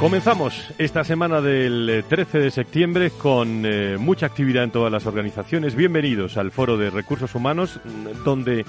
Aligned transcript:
Comenzamos 0.00 0.72
esta 0.78 1.04
semana 1.04 1.42
del 1.42 2.02
13 2.08 2.38
de 2.38 2.50
septiembre 2.50 3.10
con 3.10 3.66
eh, 3.66 3.98
mucha 3.98 4.24
actividad 4.24 4.64
en 4.64 4.70
todas 4.70 4.90
las 4.90 5.04
organizaciones. 5.04 5.74
Bienvenidos 5.74 6.38
al 6.38 6.52
Foro 6.52 6.78
de 6.78 6.88
Recursos 6.88 7.34
Humanos, 7.34 7.78
donde 8.24 8.64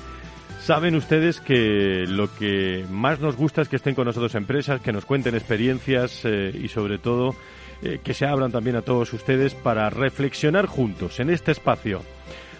saben 0.61 0.93
ustedes 0.93 1.39
que 1.39 2.03
lo 2.05 2.35
que 2.35 2.85
más 2.91 3.21
nos 3.21 3.37
gusta 3.37 3.61
es 3.61 3.69
que 3.69 3.77
estén 3.77 3.95
con 3.95 4.07
nosotros 4.07 4.35
empresas, 4.35 4.81
que 4.81 4.91
nos 4.91 5.05
cuenten 5.05 5.33
experiencias 5.33 6.19
eh, 6.25 6.51
y 6.53 6.67
sobre 6.67 6.97
todo 6.97 7.33
eh, 7.81 8.01
que 8.03 8.13
se 8.13 8.25
abran 8.25 8.51
también 8.51 8.75
a 8.75 8.81
todos 8.81 9.13
ustedes 9.13 9.55
para 9.55 9.89
reflexionar 9.89 10.65
juntos 10.65 11.21
en 11.21 11.29
este 11.29 11.53
espacio 11.53 12.01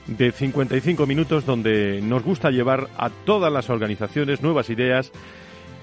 de 0.08 0.32
55 0.32 1.06
minutos 1.06 1.46
donde 1.46 2.00
nos 2.02 2.24
gusta 2.24 2.52
llevar 2.52 2.88
a 2.98 3.10
todas 3.10 3.52
las 3.52 3.70
organizaciones 3.70 4.42
nuevas 4.42 4.70
ideas 4.70 5.12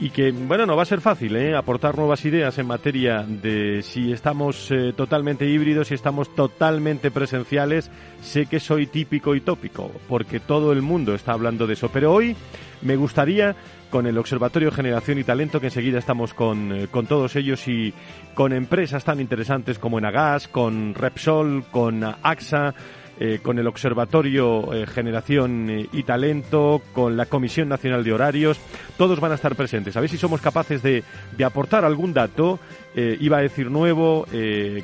y 0.01 0.11
que, 0.11 0.31
bueno, 0.31 0.65
no 0.65 0.77
va 0.77 0.83
a 0.83 0.87
ser 0.87 1.01
fácil 1.01 1.35
¿eh? 1.37 1.57
aportar 1.57 1.97
nuevas 1.97 2.25
ideas 2.25 2.57
en 2.59 2.67
materia 2.67 3.25
de 3.27 3.83
si 3.83 4.13
estamos 4.13 4.71
eh, 4.71 4.93
totalmente 4.97 5.47
híbridos, 5.47 5.89
si 5.89 5.95
estamos 5.95 6.33
totalmente 6.35 7.11
presenciales. 7.11 7.91
Sé 8.23 8.47
que 8.47 8.61
soy 8.61 8.87
típico 8.87 9.35
y 9.35 9.41
tópico, 9.41 9.91
porque 10.09 10.39
todo 10.39 10.73
el 10.73 10.83
mundo 10.83 11.15
está 11.15 11.33
hablando 11.33 11.67
de 11.67 11.75
eso, 11.75 11.91
pero 11.93 12.13
hoy 12.13 12.37
me 12.83 12.97
gustaría 12.97 13.57
con 13.91 14.07
el 14.07 14.19
Observatorio 14.19 14.71
Generación 14.71 15.19
y 15.19 15.25
Talento, 15.25 15.61
que 15.61 15.67
enseguida 15.67 15.99
estamos 15.99 16.35
con, 16.35 16.73
eh, 16.73 16.89
con 16.89 17.07
todos 17.07 17.35
ellos 17.37 17.67
y 17.67 17.93
con 18.35 18.53
empresas 18.53 19.05
tan 19.05 19.21
interesantes 19.21 19.79
como 19.79 19.99
Enagas, 19.99 20.47
con 20.47 20.95
Repsol, 20.95 21.65
con 21.71 22.05
AXA, 22.05 22.75
eh, 23.21 23.41
con 23.43 23.59
el 23.59 23.67
Observatorio 23.67 24.73
eh, 24.73 24.87
Generación 24.87 25.69
eh, 25.69 25.89
y 25.93 26.05
Talento, 26.05 26.81
con 26.93 27.17
la 27.17 27.27
Comisión 27.27 27.69
Nacional 27.69 28.05
de 28.05 28.13
Horarios. 28.13 28.61
Todos 28.97 29.19
van 29.19 29.33
a 29.33 29.35
estar 29.35 29.57
presentes. 29.57 29.97
A 29.97 30.01
ver 30.01 30.09
si 30.09 30.17
somos 30.17 30.41
capaces 30.41 30.83
de, 30.85 31.03
de 31.37 31.45
aportar 31.45 31.85
algún 31.85 32.15
dato, 32.15 32.61
iba 32.95 33.39
a 33.39 33.43
decir 33.43 33.71
nuevo, 33.71 34.27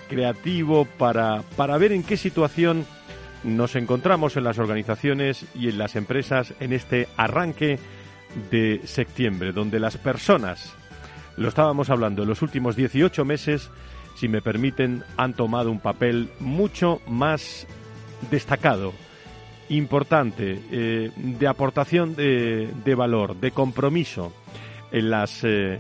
creativo, 0.09 0.85
para, 0.99 1.43
para 1.57 1.79
ver 1.79 1.91
en 1.91 2.05
qué 2.05 2.17
situación 2.17 2.87
nos 3.43 3.75
encontramos 3.75 4.37
en 4.37 4.45
las 4.45 4.59
organizaciones 4.59 5.47
y 5.55 5.69
en 5.69 5.79
las 5.79 5.97
empresas 5.97 6.55
en 6.61 6.73
este 6.73 7.09
arranque 7.17 7.79
de 8.51 8.81
septiembre, 8.85 9.53
donde 9.53 9.81
las 9.81 9.97
personas, 9.97 10.73
lo 11.37 11.49
estábamos 11.49 11.91
hablando, 11.91 12.23
en 12.23 12.29
los 12.29 12.43
últimos 12.43 12.77
18 12.77 13.25
meses, 13.25 13.71
si 14.15 14.29
me 14.29 14.43
permiten, 14.43 15.03
han 15.17 15.35
tomado 15.35 15.71
un 15.71 15.81
papel 15.81 16.31
mucho 16.39 17.01
más 17.09 17.67
destacado, 18.31 18.93
importante, 19.69 20.61
eh, 20.71 21.11
de 21.17 21.47
aportación 21.47 22.15
de, 22.15 22.71
de, 22.85 22.95
valor, 22.95 23.37
de 23.37 23.51
compromiso 23.51 24.33
en 24.93 25.11
las, 25.11 25.43
eh, 25.45 25.79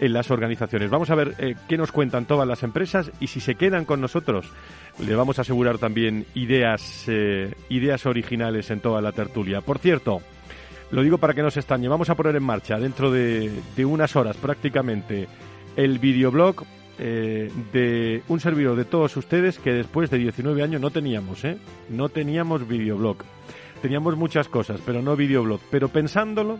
en 0.00 0.12
las 0.12 0.30
organizaciones. 0.30 0.90
Vamos 0.90 1.10
a 1.10 1.14
ver 1.14 1.34
eh, 1.38 1.54
qué 1.68 1.76
nos 1.76 1.92
cuentan 1.92 2.26
todas 2.26 2.46
las 2.46 2.62
empresas 2.62 3.10
y 3.20 3.26
si 3.26 3.40
se 3.40 3.56
quedan 3.56 3.84
con 3.84 4.00
nosotros, 4.00 4.50
le 4.98 5.14
vamos 5.14 5.38
a 5.38 5.42
asegurar 5.42 5.78
también 5.78 6.26
ideas, 6.34 7.08
ideas 7.68 8.06
originales 8.06 8.70
en 8.70 8.80
toda 8.80 9.02
la 9.02 9.12
tertulia. 9.12 9.60
Por 9.60 9.78
cierto, 9.78 10.20
lo 10.92 11.02
digo 11.02 11.18
para 11.18 11.34
que 11.34 11.42
no 11.42 11.50
se 11.50 11.60
extrañe, 11.60 11.88
vamos 11.88 12.10
a 12.10 12.14
poner 12.14 12.36
en 12.36 12.44
marcha 12.44 12.78
dentro 12.78 13.10
de, 13.10 13.50
de 13.74 13.84
unas 13.84 14.14
horas 14.14 14.36
prácticamente 14.36 15.26
el 15.76 15.98
videoblog 15.98 16.64
eh, 16.98 17.50
de 17.72 18.22
un 18.28 18.40
servidor 18.40 18.76
de 18.76 18.84
todos 18.84 19.16
ustedes 19.16 19.58
que 19.58 19.72
después 19.72 20.10
de 20.10 20.18
19 20.18 20.62
años 20.62 20.80
no 20.80 20.90
teníamos, 20.90 21.44
¿eh? 21.44 21.58
No 21.88 22.08
teníamos 22.08 22.68
videoblog. 22.68 23.18
Teníamos 23.82 24.16
muchas 24.16 24.48
cosas, 24.48 24.80
pero 24.86 25.02
no 25.02 25.16
videoblog. 25.16 25.60
Pero 25.70 25.88
pensándolo 25.88 26.58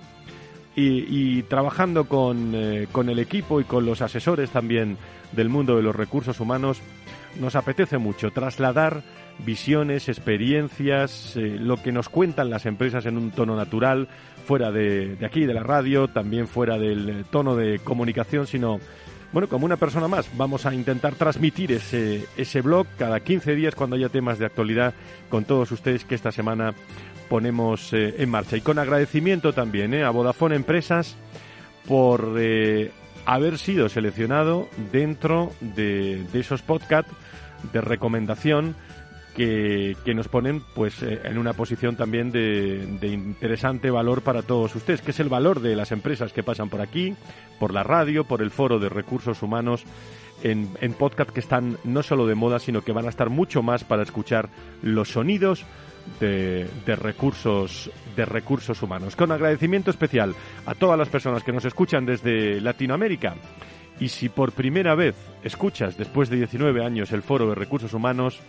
y, 0.76 1.42
trabajando 1.44 2.08
con, 2.08 2.52
eh, 2.54 2.88
con 2.90 3.08
el 3.08 3.20
equipo 3.20 3.60
y 3.60 3.64
con 3.64 3.86
los 3.86 4.02
asesores 4.02 4.50
también 4.50 4.98
del 5.32 5.48
mundo 5.48 5.76
de 5.76 5.82
los 5.82 5.94
recursos 5.94 6.40
humanos, 6.40 6.80
nos 7.40 7.54
apetece 7.56 7.98
mucho 7.98 8.30
trasladar 8.30 9.02
visiones, 9.38 10.08
experiencias, 10.08 11.36
eh, 11.36 11.56
lo 11.58 11.82
que 11.82 11.92
nos 11.92 12.08
cuentan 12.08 12.50
las 12.50 12.66
empresas 12.66 13.06
en 13.06 13.16
un 13.16 13.30
tono 13.30 13.56
natural, 13.56 14.08
fuera 14.46 14.70
de, 14.70 15.16
de, 15.16 15.26
aquí, 15.26 15.46
de 15.46 15.54
la 15.54 15.62
radio, 15.62 16.08
también 16.08 16.46
fuera 16.46 16.78
del 16.78 17.24
tono 17.30 17.56
de 17.56 17.78
comunicación, 17.78 18.46
sino 18.46 18.78
bueno, 19.34 19.48
como 19.48 19.66
una 19.66 19.76
persona 19.76 20.06
más, 20.06 20.28
vamos 20.36 20.64
a 20.64 20.72
intentar 20.72 21.16
transmitir 21.16 21.72
ese, 21.72 22.24
ese 22.36 22.60
blog 22.60 22.86
cada 22.96 23.18
15 23.18 23.56
días 23.56 23.74
cuando 23.74 23.96
haya 23.96 24.08
temas 24.08 24.38
de 24.38 24.46
actualidad 24.46 24.94
con 25.28 25.44
todos 25.44 25.72
ustedes 25.72 26.04
que 26.04 26.14
esta 26.14 26.30
semana 26.30 26.72
ponemos 27.28 27.92
eh, 27.92 28.14
en 28.18 28.30
marcha. 28.30 28.56
Y 28.56 28.60
con 28.60 28.78
agradecimiento 28.78 29.52
también 29.52 29.92
eh, 29.92 30.04
a 30.04 30.10
Vodafone 30.10 30.54
Empresas 30.54 31.16
por 31.88 32.36
eh, 32.38 32.92
haber 33.26 33.58
sido 33.58 33.88
seleccionado 33.88 34.68
dentro 34.92 35.50
de, 35.60 36.22
de 36.32 36.38
esos 36.38 36.62
podcasts 36.62 37.12
de 37.72 37.80
recomendación 37.80 38.76
que, 39.34 40.14
nos 40.14 40.28
ponen 40.28 40.62
pues 40.74 41.02
eh, 41.02 41.20
en 41.24 41.38
una 41.38 41.52
posición 41.52 41.96
también 41.96 42.30
de, 42.30 42.96
interesante 43.02 43.90
valor 43.90 44.22
para 44.22 44.42
todos 44.42 44.74
ustedes, 44.74 45.02
que 45.02 45.10
es 45.10 45.20
el 45.20 45.28
valor 45.28 45.60
de 45.60 45.76
las 45.76 45.92
empresas 45.92 46.32
que 46.32 46.42
pasan 46.42 46.68
por 46.68 46.80
aquí, 46.80 47.14
por 47.58 47.72
la 47.72 47.82
radio, 47.82 48.24
por 48.24 48.42
el 48.42 48.50
foro 48.50 48.78
de 48.78 48.88
recursos 48.88 49.42
humanos, 49.42 49.84
en, 50.42 50.68
podcast 50.98 51.30
que 51.30 51.40
están 51.40 51.78
no 51.84 52.02
solo 52.02 52.26
de 52.26 52.34
moda, 52.34 52.58
sino 52.58 52.82
que 52.82 52.92
van 52.92 53.06
a 53.06 53.10
estar 53.10 53.30
mucho 53.30 53.62
más 53.62 53.82
para 53.82 54.02
escuchar 54.02 54.50
los 54.82 55.10
sonidos 55.10 55.64
de, 56.20 56.68
de, 56.84 56.96
recursos 56.96 57.90
de 58.14 58.24
recursos 58.26 58.82
humanos. 58.82 59.16
Con 59.16 59.32
agradecimiento 59.32 59.90
especial 59.90 60.34
a 60.66 60.74
todas 60.74 60.98
las 60.98 61.08
personas 61.08 61.42
que 61.42 61.52
nos 61.52 61.64
escuchan 61.64 62.04
desde 62.04 62.60
Latinoamérica. 62.60 63.36
Y 63.98 64.08
si 64.08 64.28
por 64.28 64.52
primera 64.52 64.94
vez 64.94 65.14
escuchas 65.44 65.96
después 65.96 66.28
de 66.28 66.36
19 66.36 66.84
años 66.84 67.12
el 67.12 67.22
Foro 67.22 67.48
de 67.48 67.54
Recursos 67.54 67.94
Humanos, 67.94 68.40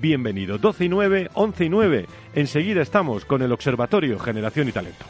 bienvenido. 0.00 0.58
12 0.58 0.84
y 0.84 0.88
9, 0.88 1.30
11 1.34 1.64
y 1.64 1.68
9. 1.68 2.06
Enseguida 2.34 2.82
estamos 2.82 3.24
con 3.24 3.42
el 3.42 3.52
Observatorio 3.52 4.18
Generación 4.18 4.68
y 4.68 4.72
Talento. 4.72 5.04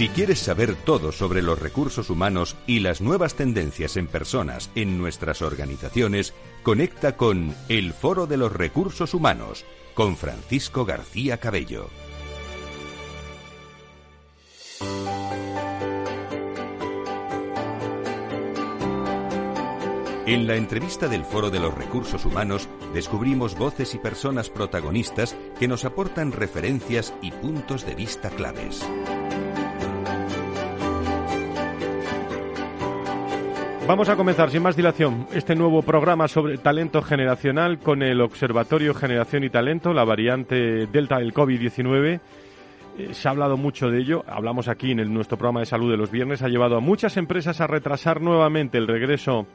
Si 0.00 0.08
quieres 0.08 0.38
saber 0.38 0.76
todo 0.76 1.12
sobre 1.12 1.42
los 1.42 1.58
recursos 1.58 2.08
humanos 2.08 2.56
y 2.66 2.80
las 2.80 3.02
nuevas 3.02 3.34
tendencias 3.34 3.98
en 3.98 4.06
personas 4.06 4.70
en 4.74 4.96
nuestras 4.96 5.42
organizaciones, 5.42 6.32
conecta 6.62 7.18
con 7.18 7.54
El 7.68 7.92
Foro 7.92 8.26
de 8.26 8.38
los 8.38 8.50
Recursos 8.50 9.12
Humanos 9.12 9.66
con 9.92 10.16
Francisco 10.16 10.86
García 10.86 11.36
Cabello. 11.36 11.90
En 20.30 20.46
la 20.46 20.54
entrevista 20.54 21.08
del 21.08 21.24
Foro 21.24 21.50
de 21.50 21.58
los 21.58 21.74
Recursos 21.74 22.24
Humanos 22.24 22.68
descubrimos 22.94 23.58
voces 23.58 23.96
y 23.96 23.98
personas 23.98 24.48
protagonistas 24.48 25.36
que 25.58 25.66
nos 25.66 25.84
aportan 25.84 26.30
referencias 26.30 27.12
y 27.20 27.32
puntos 27.32 27.84
de 27.84 27.96
vista 27.96 28.30
claves. 28.30 28.88
Vamos 33.88 34.08
a 34.08 34.14
comenzar 34.14 34.50
sin 34.50 34.62
más 34.62 34.76
dilación 34.76 35.26
este 35.32 35.56
nuevo 35.56 35.82
programa 35.82 36.28
sobre 36.28 36.58
talento 36.58 37.02
generacional 37.02 37.80
con 37.80 38.04
el 38.04 38.20
Observatorio 38.20 38.94
Generación 38.94 39.42
y 39.42 39.50
Talento, 39.50 39.92
la 39.92 40.04
variante 40.04 40.86
Delta 40.86 41.18
del 41.18 41.34
COVID-19. 41.34 42.20
Eh, 42.98 43.14
se 43.14 43.26
ha 43.26 43.32
hablado 43.32 43.56
mucho 43.56 43.90
de 43.90 43.98
ello, 43.98 44.24
hablamos 44.28 44.68
aquí 44.68 44.92
en 44.92 45.12
nuestro 45.12 45.36
programa 45.36 45.60
de 45.60 45.66
salud 45.66 45.90
de 45.90 45.96
los 45.96 46.12
viernes, 46.12 46.42
ha 46.42 46.48
llevado 46.48 46.76
a 46.76 46.80
muchas 46.80 47.16
empresas 47.16 47.60
a 47.60 47.66
retrasar 47.66 48.20
nuevamente 48.20 48.78
el 48.78 48.86
regreso 48.86 49.46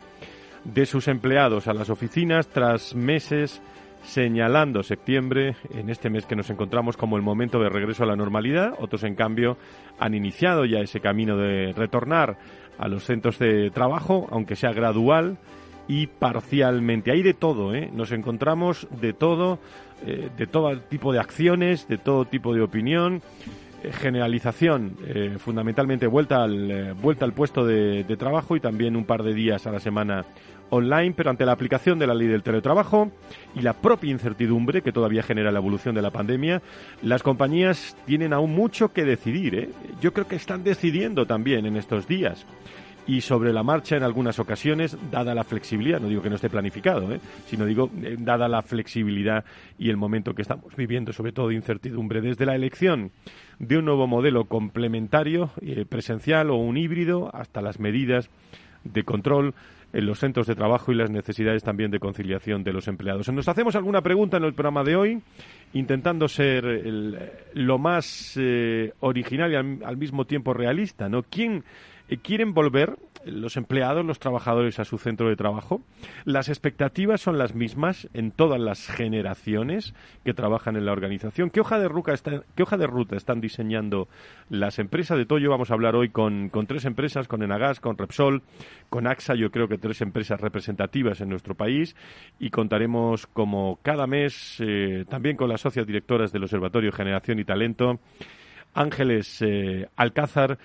de 0.66 0.86
sus 0.86 1.08
empleados 1.08 1.68
a 1.68 1.74
las 1.74 1.90
oficinas 1.90 2.48
tras 2.48 2.96
meses 2.96 3.62
señalando 4.06 4.84
septiembre, 4.84 5.56
en 5.72 5.90
este 5.90 6.10
mes 6.10 6.26
que 6.26 6.36
nos 6.36 6.50
encontramos 6.50 6.96
como 6.96 7.18
el 7.18 7.24
momento 7.24 7.60
de 7.60 7.70
regreso 7.70 8.04
a 8.04 8.08
la 8.08 8.16
normalidad. 8.16 8.74
Otros, 8.80 9.04
en 9.04 9.16
cambio, 9.16 9.58
han 10.00 10.14
iniciado 10.14 10.66
ya 10.66 10.80
ese 10.80 11.00
camino 11.00 11.38
de 11.38 11.74
retornar 11.74 12.38
a 12.78 12.88
los 12.88 13.04
centros 13.04 13.40
de 13.40 13.72
trabajo, 13.72 14.28
aunque 14.32 14.56
sea 14.56 14.74
gradual 14.74 15.38
y 15.88 16.08
parcialmente. 16.08 17.12
Hay 17.12 17.24
de 17.24 17.34
todo, 17.34 17.74
¿eh? 17.74 17.90
Nos 17.94 18.12
encontramos 18.12 18.88
de 19.02 19.14
todo, 19.14 19.60
eh, 20.06 20.30
de 20.38 20.48
todo 20.48 20.78
tipo 20.82 21.12
de 21.12 21.20
acciones, 21.20 21.88
de 21.88 21.98
todo 21.98 22.26
tipo 22.26 22.54
de 22.54 22.62
opinión. 22.62 23.22
Eh, 23.84 23.92
generalización, 23.92 24.98
eh, 25.06 25.36
fundamentalmente 25.38 26.08
vuelta 26.08 26.44
al, 26.44 26.94
vuelta 26.96 27.26
al 27.26 27.34
puesto 27.34 27.66
de, 27.66 28.04
de 28.04 28.18
trabajo 28.18 28.56
y 28.56 28.60
también 28.60 28.96
un 28.96 29.06
par 29.06 29.24
de 29.24 29.34
días 29.34 29.68
a 29.68 29.72
la 29.72 29.80
semana 29.80 30.26
online, 30.70 31.14
pero 31.16 31.30
ante 31.30 31.46
la 31.46 31.52
aplicación 31.52 32.00
de 32.00 32.08
la 32.08 32.14
ley 32.14 32.28
del 32.28 32.44
teletrabajo 32.44 33.12
y 33.56 33.62
la 33.62 33.74
propia 33.74 34.12
incertidumbre 34.12 34.82
que 34.82 34.92
todavía 34.92 35.24
genera 35.24 35.52
la 35.52 35.60
evolución 35.60 35.96
de 35.96 36.02
la 36.02 36.12
pandemia, 36.12 36.62
las 37.02 37.24
compañías 37.24 37.96
tienen 38.06 38.34
aún 38.34 38.56
mucho 38.56 38.92
que 38.92 39.06
decidir. 39.06 39.56
¿eh? 39.56 39.70
Yo 40.02 40.14
creo 40.14 40.28
que 40.28 40.36
están 40.36 40.64
decidiendo 40.64 41.26
también 41.26 41.66
en 41.66 41.78
estos 41.78 42.08
días 42.08 42.46
y 43.08 43.22
sobre 43.22 43.54
la 43.54 43.62
marcha 43.62 43.96
en 43.96 44.02
algunas 44.02 44.40
ocasiones, 44.40 44.98
dada 45.12 45.36
la 45.36 45.44
flexibilidad, 45.44 46.00
no 46.00 46.08
digo 46.08 46.24
que 46.24 46.30
no 46.30 46.38
esté 46.38 46.50
planificado, 46.50 47.14
¿eh? 47.14 47.20
sino 47.46 47.66
digo, 47.66 47.92
eh, 48.02 48.16
dada 48.18 48.48
la 48.48 48.64
flexibilidad 48.64 49.46
y 49.78 49.92
el 49.92 49.98
momento 49.98 50.34
que 50.34 50.42
estamos 50.42 50.76
viviendo, 50.76 51.14
sobre 51.14 51.32
todo 51.32 51.50
de 51.50 51.56
incertidumbre, 51.56 52.22
desde 52.22 52.48
la 52.48 52.56
elección 52.56 53.12
de 53.60 53.78
un 53.78 53.86
nuevo 53.86 54.08
modelo 54.08 54.46
complementario, 54.46 55.52
presencial 55.88 56.50
o 56.50 56.56
un 56.56 56.78
híbrido, 56.78 57.30
hasta 57.34 57.62
las 57.62 57.80
medidas 57.80 58.30
de 58.84 59.04
control 59.04 59.54
en 59.96 60.06
los 60.06 60.20
centros 60.20 60.46
de 60.46 60.56
trabajo 60.56 60.92
y 60.92 60.96
las 60.96 61.10
necesidades 61.10 61.64
también 61.64 61.90
de 61.90 62.00
conciliación 62.00 62.66
de 62.66 62.74
los 62.74 62.90
empleados. 62.90 63.32
Nos 63.32 63.48
hacemos 63.48 63.78
alguna 63.78 64.02
pregunta 64.02 64.36
en 64.36 64.44
el 64.44 64.54
programa 64.54 64.84
de 64.84 64.98
hoy, 64.98 65.22
intentando 65.72 66.28
ser 66.28 66.66
lo 67.54 67.78
más 67.78 68.34
eh, 68.36 68.92
original 69.00 69.54
y 69.54 69.56
al, 69.56 69.96
mismo 69.96 70.26
tiempo 70.26 70.54
realista, 70.54 71.08
¿no? 71.08 71.24
¿Quién 71.24 71.64
eh, 72.10 72.18
quieren 72.18 72.54
volver 72.54 72.98
los 73.26 73.58
empleados, 73.58 74.06
los 74.06 74.20
trabajadores 74.20 74.80
a 74.80 74.86
su 74.86 74.98
centro 74.98 75.30
de 75.30 75.36
trabajo. 75.36 75.82
Las 76.24 76.50
expectativas 76.50 77.22
son 77.22 77.38
las 77.38 77.56
mismas 77.56 78.08
en 78.14 78.32
todas 78.32 78.60
las 78.60 78.88
generaciones 78.88 79.94
que 80.24 80.34
trabajan 80.34 80.76
en 80.76 80.86
la 80.86 80.92
organización. 80.92 81.50
¿Qué 81.50 81.62
hoja 81.62 81.80
de 81.80 81.88
ruta, 81.88 82.14
están 82.14 83.42
diseñando 83.42 84.08
las 84.50 84.80
empresas? 84.80 85.18
De 85.18 85.26
Toyo 85.26 85.50
vamos 85.50 85.72
a 85.72 85.74
hablar 85.74 85.96
hoy 85.96 86.10
con, 86.10 86.52
tres 86.68 86.86
empresas, 86.86 87.28
con 87.28 87.44
Enagas, 87.44 87.80
con 87.80 87.98
Repsol, 87.98 88.44
con 88.90 89.08
AXA, 89.08 89.36
yo 89.36 89.52
creo 89.52 89.68
que 89.68 89.78
tres 89.78 90.02
empresas 90.02 90.40
representativas 90.40 91.22
en 91.22 91.30
nuestro 91.30 91.56
país 91.56 91.96
y 92.40 92.50
contaremos 92.50 93.28
como 93.28 93.80
cada 93.82 94.08
mes 94.08 94.58
eh, 94.60 95.06
también 95.10 95.36
con 95.36 95.50
las 95.50 95.62
socias 95.62 95.88
directoras 95.88 96.32
del 96.32 96.44
Observatorio 96.44 96.92
Generación 96.92 97.40
y 97.40 97.46
Talento, 97.46 98.00
Ángeles 98.74 99.42
eh, 99.42 99.88
Alcázar, 99.96 100.58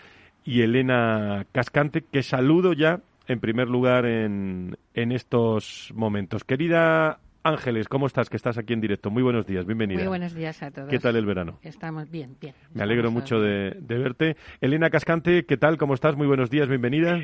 y 0.44 0.62
Elena 0.62 1.46
Cascante, 1.52 2.02
que 2.02 2.22
saludo 2.22 2.72
ya 2.72 3.00
en 3.26 3.40
primer 3.40 3.68
lugar 3.68 4.06
en, 4.06 4.76
en 4.94 5.12
estos 5.12 5.92
momentos. 5.94 6.44
Querida 6.44 7.20
Ángeles, 7.42 7.88
¿cómo 7.88 8.06
estás? 8.06 8.28
Que 8.28 8.36
estás 8.36 8.58
aquí 8.58 8.72
en 8.72 8.80
directo. 8.80 9.10
Muy 9.10 9.22
buenos 9.22 9.46
días, 9.46 9.64
bienvenida. 9.64 10.00
Muy 10.00 10.08
buenos 10.08 10.34
días 10.34 10.62
a 10.62 10.70
todos. 10.70 10.88
¿Qué 10.88 10.98
tal 10.98 11.16
el 11.16 11.24
verano? 11.24 11.58
Estamos 11.62 12.10
bien, 12.10 12.36
bien. 12.40 12.54
Me 12.74 12.82
alegro 12.82 13.10
mucho 13.10 13.40
de, 13.40 13.76
de, 13.80 13.98
verte. 13.98 14.36
Elena 14.60 14.90
Cascante, 14.90 15.44
¿qué 15.46 15.56
tal? 15.56 15.78
¿Cómo 15.78 15.94
estás? 15.94 16.16
Muy 16.16 16.26
buenos 16.26 16.50
días, 16.50 16.68
bienvenida. 16.68 17.18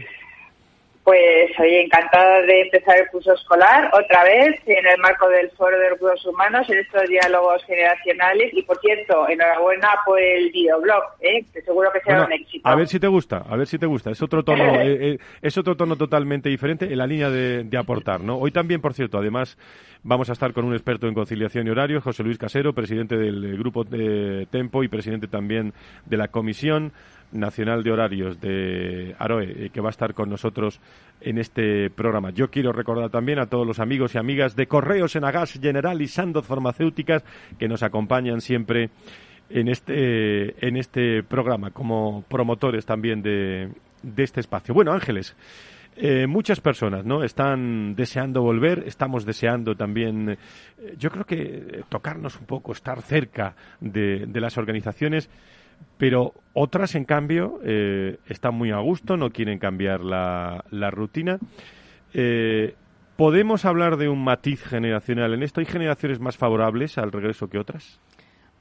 Pues 1.06 1.52
soy 1.56 1.72
encantada 1.76 2.42
de 2.42 2.62
empezar 2.62 2.98
el 2.98 3.06
curso 3.06 3.32
escolar 3.32 3.92
otra 3.94 4.24
vez 4.24 4.60
en 4.66 4.84
el 4.84 4.98
marco 4.98 5.28
del 5.28 5.48
Foro 5.52 5.78
de 5.78 5.90
Recursos 5.90 6.26
Humanos 6.26 6.68
en 6.68 6.78
estos 6.80 7.08
diálogos 7.08 7.62
generacionales 7.64 8.52
y 8.52 8.62
por 8.62 8.76
cierto, 8.80 9.28
enhorabuena 9.28 9.88
por 10.04 10.20
el 10.20 10.50
videoblog, 10.50 11.04
¿eh? 11.20 11.44
que 11.54 11.62
seguro 11.62 11.92
que 11.92 12.00
será 12.00 12.24
un 12.24 12.32
éxito. 12.32 12.68
A 12.68 12.74
ver 12.74 12.88
si 12.88 12.98
te 12.98 13.06
gusta, 13.06 13.44
a 13.48 13.56
ver 13.56 13.68
si 13.68 13.78
te 13.78 13.86
gusta. 13.86 14.10
Es 14.10 14.20
otro 14.20 14.42
tono, 14.42 14.64
eh, 14.80 15.12
eh, 15.12 15.18
es 15.42 15.56
otro 15.56 15.76
tono 15.76 15.94
totalmente 15.94 16.48
diferente 16.48 16.86
en 16.86 16.98
la 16.98 17.06
línea 17.06 17.30
de, 17.30 17.62
de, 17.62 17.78
aportar, 17.78 18.20
¿no? 18.20 18.38
Hoy 18.38 18.50
también, 18.50 18.80
por 18.80 18.92
cierto, 18.92 19.18
además 19.18 19.56
vamos 20.02 20.28
a 20.28 20.32
estar 20.32 20.52
con 20.52 20.64
un 20.64 20.72
experto 20.72 21.06
en 21.06 21.14
conciliación 21.14 21.68
y 21.68 21.70
horario, 21.70 22.00
José 22.00 22.24
Luis 22.24 22.36
Casero, 22.36 22.72
presidente 22.72 23.16
del 23.16 23.56
grupo 23.56 23.84
de 23.84 24.48
Tempo 24.50 24.82
y 24.82 24.88
presidente 24.88 25.28
también 25.28 25.72
de 26.04 26.16
la 26.16 26.26
comisión 26.26 26.92
Nacional 27.32 27.82
de 27.82 27.92
Horarios 27.92 28.40
de 28.40 29.14
AROE, 29.18 29.66
eh, 29.66 29.70
que 29.70 29.80
va 29.80 29.88
a 29.88 29.90
estar 29.90 30.14
con 30.14 30.30
nosotros 30.30 30.80
en 31.20 31.38
este 31.38 31.90
programa. 31.90 32.30
Yo 32.30 32.50
quiero 32.50 32.72
recordar 32.72 33.10
también 33.10 33.38
a 33.38 33.46
todos 33.46 33.66
los 33.66 33.80
amigos 33.80 34.14
y 34.14 34.18
amigas 34.18 34.56
de 34.56 34.66
Correos 34.66 35.16
en 35.16 35.24
Agas 35.24 35.52
General 35.52 36.00
y 36.00 36.08
Sandoz 36.08 36.46
Farmacéuticas 36.46 37.24
que 37.58 37.68
nos 37.68 37.82
acompañan 37.82 38.40
siempre 38.40 38.90
en 39.50 39.68
este, 39.68 40.66
en 40.66 40.76
este 40.76 41.22
programa 41.22 41.70
como 41.70 42.22
promotores 42.28 42.84
también 42.86 43.22
de, 43.22 43.70
de 44.02 44.22
este 44.22 44.40
espacio. 44.40 44.74
Bueno, 44.74 44.92
Ángeles. 44.92 45.36
Eh, 45.98 46.26
muchas 46.26 46.60
personas 46.60 47.06
no 47.06 47.24
están 47.24 47.94
deseando 47.94 48.42
volver 48.42 48.84
estamos 48.86 49.24
deseando 49.24 49.76
también 49.76 50.28
eh, 50.28 50.36
yo 50.98 51.08
creo 51.08 51.24
que 51.24 51.84
tocarnos 51.88 52.38
un 52.38 52.44
poco 52.44 52.72
estar 52.72 53.00
cerca 53.00 53.56
de, 53.80 54.26
de 54.26 54.40
las 54.42 54.58
organizaciones 54.58 55.30
pero 55.98 56.34
otras, 56.52 56.94
en 56.94 57.04
cambio, 57.04 57.60
eh, 57.64 58.18
están 58.28 58.54
muy 58.54 58.70
a 58.70 58.78
gusto, 58.78 59.16
no 59.16 59.30
quieren 59.30 59.58
cambiar 59.58 60.00
la, 60.00 60.64
la 60.70 60.90
rutina. 60.90 61.38
Eh, 62.12 62.74
¿Podemos 63.16 63.64
hablar 63.64 63.96
de 63.96 64.08
un 64.08 64.22
matiz 64.22 64.62
generacional 64.62 65.32
en 65.32 65.42
esto? 65.42 65.60
¿Hay 65.60 65.66
generaciones 65.66 66.20
más 66.20 66.36
favorables 66.36 66.98
al 66.98 67.12
regreso 67.12 67.48
que 67.48 67.58
otras? 67.58 67.98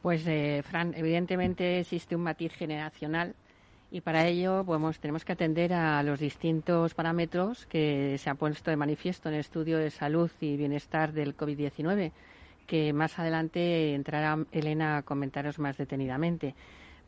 Pues, 0.02 0.26
eh, 0.28 0.62
Fran, 0.64 0.94
evidentemente 0.96 1.80
existe 1.80 2.16
un 2.16 2.24
matiz 2.24 2.54
generacional 2.54 3.36
y 3.92 4.02
para 4.02 4.28
ello 4.28 4.66
tenemos 5.00 5.26
que 5.26 5.34
atender 5.34 5.74
a 5.74 6.04
los 6.04 6.20
distintos 6.20 6.94
parámetros 6.94 7.66
que 7.66 8.18
se 8.18 8.30
han 8.30 8.38
puesto 8.38 8.72
de 8.72 8.78
manifiesto 8.78 9.30
en 9.30 9.36
el 9.36 9.42
estudio 9.42 9.78
de 9.78 9.90
salud 9.90 10.30
y 10.42 10.58
bienestar 10.58 11.12
del 11.12 11.36
COVID-19, 11.36 12.12
que 12.68 12.94
más 12.94 13.18
adelante 13.20 13.94
entrará 13.94 14.38
Elena 14.52 14.98
a 14.98 15.02
comentaros 15.04 15.60
más 15.60 15.78
detenidamente 15.78 16.56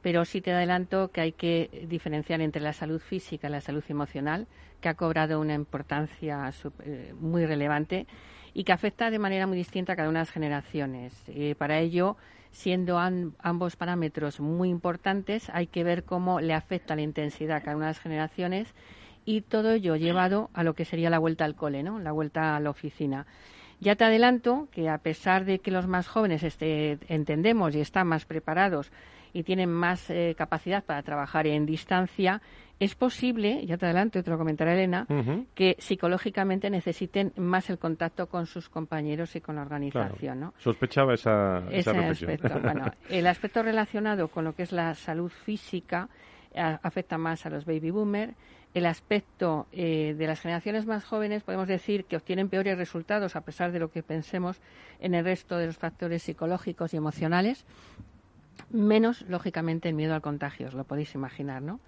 pero 0.02 0.26
sí 0.26 0.42
te 0.42 0.52
adelanto 0.52 1.12
que 1.12 1.22
hay 1.22 1.32
que 1.32 1.86
diferenciar 1.88 2.42
entre 2.42 2.62
la 2.62 2.74
salud 2.74 3.00
física 3.00 3.48
y 3.48 3.52
la 3.52 3.62
salud 3.62 3.84
emocional, 3.90 4.48
que 4.82 4.90
ha 4.90 4.94
cobrado 4.94 5.40
una 5.40 5.54
importancia 5.54 6.52
eh, 6.84 7.14
muy 7.20 7.46
relevante 7.46 8.08
y 8.54 8.64
que 8.64 8.72
afecta 8.72 9.10
de 9.10 9.20
manera 9.20 9.48
muy 9.48 9.58
distinta 9.58 9.94
a 9.94 9.96
cada 9.96 10.10
una 10.10 10.20
de 10.20 10.26
las 10.26 10.32
generaciones. 10.32 11.24
Eh, 11.28 11.56
para 11.58 11.80
ello, 11.80 12.18
siendo 12.52 13.00
ambos 13.00 13.76
parámetros 13.76 14.40
muy 14.40 14.70
importantes, 14.70 15.50
hay 15.52 15.68
que 15.68 15.84
ver 15.84 16.04
cómo 16.04 16.40
le 16.40 16.54
afecta 16.54 16.96
la 16.96 17.02
intensidad 17.02 17.58
a 17.58 17.62
cada 17.62 17.76
una 17.76 17.88
de 17.88 17.92
las 17.92 18.00
generaciones 18.00 18.74
y 19.26 19.42
todo 19.42 19.72
ello 19.74 19.96
llevado 19.96 20.50
a 20.54 20.64
lo 20.64 20.74
que 20.74 20.86
sería 20.86 21.10
la 21.10 21.20
vuelta 21.20 21.46
al 21.46 21.56
cole, 21.56 21.84
¿no? 21.84 22.00
la 22.00 22.12
vuelta 22.12 22.56
a 22.56 22.60
la 22.60 22.70
oficina. 22.70 23.28
Ya 23.80 23.96
te 23.96 24.06
adelanto 24.06 24.70
que 24.72 24.90
a 24.90 24.98
pesar 25.00 25.46
de 25.46 25.60
que 25.60 25.70
los 25.70 25.86
más 25.86 26.08
jóvenes 26.08 26.44
este, 26.44 26.98
entendemos 27.10 27.76
y 27.76 27.82
están 27.82 28.08
más 28.08 28.26
preparados 28.26 28.92
y 29.34 29.44
tienen 29.44 29.72
más 29.72 30.10
eh, 30.10 30.36
capacidad 30.38 30.84
para 30.84 31.04
trabajar 31.04 31.48
en 31.48 31.66
distancia, 31.66 32.42
es 32.80 32.94
posible, 32.96 33.66
ya 33.66 33.78
te 33.78 33.86
adelanto, 33.86 34.22
te 34.22 34.30
lo 34.30 34.38
comentará 34.38 34.74
Elena, 34.74 35.08
que 35.56 35.76
psicológicamente 35.80 36.70
necesiten 36.70 37.34
más 37.36 37.70
el 37.70 37.80
contacto 37.80 38.28
con 38.28 38.46
sus 38.46 38.70
compañeros 38.70 39.36
y 39.36 39.42
con 39.42 39.56
la 39.56 39.64
organización. 39.64 40.40
¿no? 40.40 40.54
Sospechaba 40.60 41.16
esa, 41.16 41.64
Ese 41.72 41.90
aspecto. 41.90 42.60
bueno, 42.62 42.92
el 43.10 43.26
aspecto 43.26 43.64
relacionado 43.64 44.28
con 44.28 44.46
lo 44.46 44.54
que 44.54 44.64
es 44.64 44.72
la 44.72 44.94
salud 44.94 45.32
física 45.32 46.10
afecta 46.56 47.18
más 47.18 47.46
a 47.46 47.50
los 47.50 47.66
baby 47.66 47.92
boomers. 47.92 48.34
El 48.74 48.86
aspecto 48.86 49.66
eh, 49.72 50.14
de 50.16 50.28
las 50.28 50.42
generaciones 50.42 50.86
más 50.86 51.04
jóvenes, 51.04 51.42
podemos 51.42 51.68
decir 51.68 52.06
que 52.06 52.16
obtienen 52.16 52.50
peores 52.50 52.78
resultados, 52.78 53.36
a 53.36 53.42
pesar 53.42 53.72
de 53.72 53.80
lo 53.80 53.90
que 53.90 54.04
pensemos 54.04 54.62
en 55.00 55.16
el 55.16 55.24
resto 55.24 55.58
de 55.58 55.68
los 55.68 55.78
factores 55.78 56.22
psicológicos 56.22 56.94
y 56.94 56.98
emocionales 56.98 57.66
menos, 58.70 59.24
lógicamente, 59.28 59.90
el 59.90 59.96
miedo 59.96 60.14
al 60.14 60.22
contagio, 60.22 60.68
os 60.68 60.74
lo 60.74 60.84
podéis 60.84 61.16
imaginar, 61.16 61.62
¿no? 61.62 61.80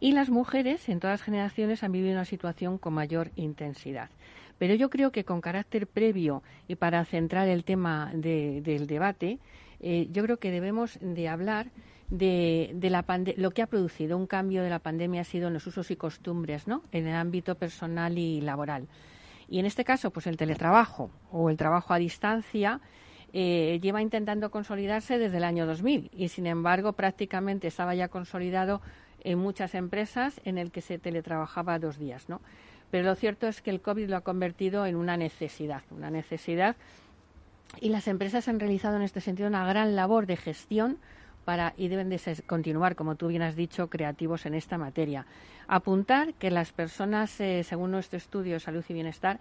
Y 0.00 0.12
las 0.12 0.30
mujeres 0.30 0.88
en 0.88 0.98
todas 0.98 1.20
las 1.20 1.22
generaciones 1.22 1.82
han 1.82 1.92
vivido 1.92 2.14
una 2.14 2.24
situación 2.24 2.76
con 2.78 2.94
mayor 2.94 3.30
intensidad. 3.36 4.10
Pero 4.58 4.74
yo 4.74 4.90
creo 4.90 5.12
que 5.12 5.24
con 5.24 5.40
carácter 5.40 5.86
previo 5.86 6.42
y 6.68 6.74
para 6.74 7.04
centrar 7.04 7.48
el 7.48 7.64
tema 7.64 8.10
del 8.14 8.86
debate, 8.86 9.38
eh, 9.80 10.08
yo 10.10 10.22
creo 10.22 10.38
que 10.38 10.50
debemos 10.50 10.98
de 11.00 11.28
hablar 11.28 11.70
de, 12.10 12.72
de 12.74 12.90
la 12.90 13.04
lo 13.36 13.50
que 13.52 13.62
ha 13.62 13.66
producido 13.66 14.16
un 14.16 14.26
cambio 14.26 14.62
de 14.62 14.70
la 14.70 14.78
pandemia 14.78 15.22
ha 15.22 15.24
sido 15.24 15.48
en 15.48 15.54
los 15.54 15.66
usos 15.66 15.90
y 15.90 15.96
costumbres, 15.96 16.68
¿no? 16.68 16.82
En 16.92 17.06
el 17.06 17.14
ámbito 17.14 17.54
personal 17.54 18.18
y 18.18 18.40
laboral. 18.40 18.86
Y 19.48 19.58
en 19.58 19.66
este 19.66 19.84
caso, 19.84 20.10
pues 20.10 20.26
el 20.26 20.36
teletrabajo 20.36 21.10
o 21.30 21.50
el 21.50 21.56
trabajo 21.56 21.92
a 21.94 21.98
distancia 21.98 22.80
eh, 23.32 23.78
lleva 23.82 24.02
intentando 24.02 24.50
consolidarse 24.50 25.18
desde 25.18 25.38
el 25.38 25.44
año 25.44 25.66
2000 25.66 26.10
y, 26.14 26.28
sin 26.28 26.46
embargo, 26.46 26.92
prácticamente 26.92 27.68
estaba 27.68 27.94
ya 27.94 28.08
consolidado 28.08 28.80
en 29.24 29.38
muchas 29.38 29.74
empresas 29.74 30.40
en 30.44 30.58
el 30.58 30.70
que 30.70 30.80
se 30.80 30.98
teletrabajaba 30.98 31.78
dos 31.78 31.98
días, 31.98 32.28
¿no? 32.28 32.40
Pero 32.90 33.06
lo 33.06 33.14
cierto 33.14 33.46
es 33.46 33.62
que 33.62 33.70
el 33.70 33.80
COVID 33.80 34.10
lo 34.10 34.16
ha 34.16 34.20
convertido 34.20 34.84
en 34.84 34.96
una 34.96 35.16
necesidad, 35.16 35.82
una 35.90 36.10
necesidad 36.10 36.76
y 37.80 37.88
las 37.88 38.06
empresas 38.06 38.48
han 38.48 38.60
realizado 38.60 38.96
en 38.96 39.02
este 39.02 39.20
sentido 39.20 39.48
una 39.48 39.66
gran 39.66 39.96
labor 39.96 40.26
de 40.26 40.36
gestión 40.36 40.98
para 41.44 41.74
y 41.76 41.88
deben 41.88 42.08
de 42.08 42.20
continuar, 42.46 42.94
como 42.94 43.16
tú 43.16 43.28
bien 43.28 43.42
has 43.42 43.56
dicho, 43.56 43.88
creativos 43.88 44.46
en 44.46 44.54
esta 44.54 44.78
materia. 44.78 45.26
Apuntar 45.66 46.34
que 46.34 46.50
las 46.50 46.72
personas, 46.72 47.40
eh, 47.40 47.64
según 47.64 47.90
nuestro 47.90 48.18
estudio 48.18 48.60
salud 48.60 48.84
y 48.88 48.92
bienestar, 48.92 49.40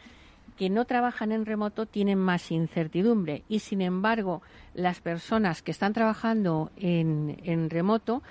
que 0.61 0.69
no 0.69 0.85
trabajan 0.85 1.31
en 1.31 1.47
remoto 1.47 1.87
tienen 1.87 2.19
más 2.19 2.51
incertidumbre 2.51 3.43
y, 3.49 3.61
sin 3.61 3.81
embargo, 3.81 4.43
las 4.75 5.01
personas 5.01 5.63
que 5.63 5.71
están 5.71 5.91
trabajando 5.91 6.69
en, 6.77 7.41
en 7.43 7.71
remoto 7.71 8.21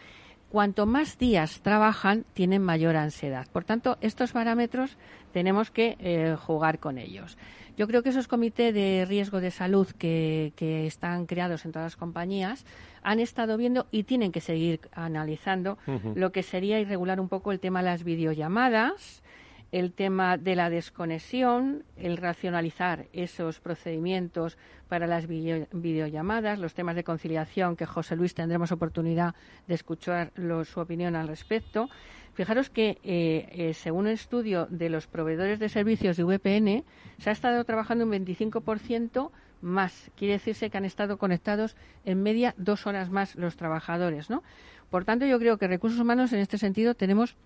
cuanto 0.49 0.87
más 0.87 1.19
días 1.19 1.61
trabajan, 1.63 2.25
tienen 2.33 2.63
mayor 2.63 2.95
ansiedad. 2.95 3.49
Por 3.53 3.65
tanto, 3.65 3.99
estos 4.01 4.31
parámetros 4.31 4.97
tenemos 5.33 5.73
que 5.73 5.97
eh, 5.99 6.37
jugar 6.39 6.79
con 6.79 6.99
ellos. 6.99 7.37
Yo 7.77 7.89
creo 7.89 8.05
que 8.05 8.11
esos 8.11 8.29
comités 8.29 8.73
de 8.75 9.07
riesgo 9.09 9.41
de 9.41 9.51
salud 9.51 9.89
que, 9.99 10.53
están 10.87 11.27
creados 11.27 11.65
en 11.65 11.73
todas 11.73 11.87
las 11.87 11.97
compañías 11.97 12.65
han 13.03 13.19
estado 13.19 13.57
viendo 13.57 13.89
y 13.91 14.05
tienen 14.05 14.31
que 14.31 14.41
seguir 14.41 14.81
analizando 14.93 15.79
lo 16.15 16.31
que 16.31 16.45
sería 16.45 16.79
irregular 16.79 17.19
un 17.19 17.29
poco 17.29 17.51
el 17.51 17.59
tema 17.59 17.81
de 17.81 17.87
las 17.87 18.05
videollamadas, 18.05 19.25
el 19.73 19.93
tema 19.93 20.37
de 20.37 20.57
la 20.57 20.69
desconexión, 20.71 21.85
el 21.97 22.17
racionalizar 22.17 23.07
esos 23.13 23.61
procedimientos 23.61 24.59
para 24.89 25.07
las 25.07 25.27
videollamadas, 25.29 26.59
los 26.59 26.75
temas 26.75 26.97
de 26.97 27.05
conciliación, 27.05 27.77
que 27.77 27.87
José 27.87 28.17
Luis 28.17 28.35
tendremos 28.35 28.73
oportunidad 28.73 29.35
de 29.69 29.75
escuchar 29.75 30.33
su 30.65 30.81
opinión 30.81 31.15
al 31.15 31.29
respecto. 31.29 31.89
Fijaros 32.35 32.71
que, 32.71 32.99
eh, 33.05 33.49
eh, 33.53 33.75
según 33.75 34.07
un 34.07 34.09
estudio 34.09 34.67
de 34.71 34.89
los 34.89 35.07
proveedores 35.07 35.59
de 35.59 35.69
servicios 35.69 36.17
de 36.17 36.25
VPN, 36.25 36.85
se 37.19 37.31
ha 37.31 37.33
estado 37.33 37.63
trabajando 37.65 38.05
un 38.05 38.11
25% 38.11 39.31
más. 39.61 40.11
Quiere 40.17 40.35
decirse 40.35 40.71
que 40.71 40.79
han 40.79 40.85
estado 40.85 41.19
conectados 41.19 41.77
en 42.05 42.23
media 42.23 42.55
dos 42.57 42.87
horas 42.87 43.11
más 43.11 43.37
los 43.37 43.57
trabajadores, 43.57 44.31
¿no? 44.31 44.43
Por 44.91 45.05
tanto, 45.05 45.27
yo 45.27 45.39
creo 45.39 45.59
que 45.59 45.69
recursos 45.69 46.01
humanos 46.01 46.33
en 46.33 46.41
este 46.41 46.59
sentido 46.59 46.95
tenemos 46.95 47.37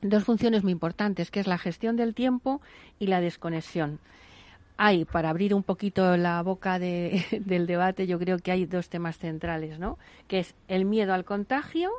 dos 0.00 0.24
funciones 0.24 0.62
muy 0.62 0.72
importantes, 0.72 1.30
que 1.30 1.40
es 1.40 1.46
la 1.46 1.58
gestión 1.58 1.96
del 1.96 2.14
tiempo 2.14 2.60
y 2.98 3.06
la 3.06 3.20
desconexión. 3.20 3.98
Hay, 4.78 5.04
para 5.04 5.30
abrir 5.30 5.54
un 5.54 5.62
poquito 5.62 6.16
la 6.16 6.42
boca 6.42 6.78
del 6.78 7.66
debate, 7.66 8.06
yo 8.06 8.18
creo 8.18 8.38
que 8.38 8.52
hay 8.52 8.66
dos 8.66 8.88
temas 8.88 9.18
centrales, 9.18 9.78
¿no? 9.78 9.98
Que 10.28 10.40
es 10.40 10.54
el 10.66 10.84
miedo 10.84 11.14
al 11.14 11.24
contagio 11.24 11.90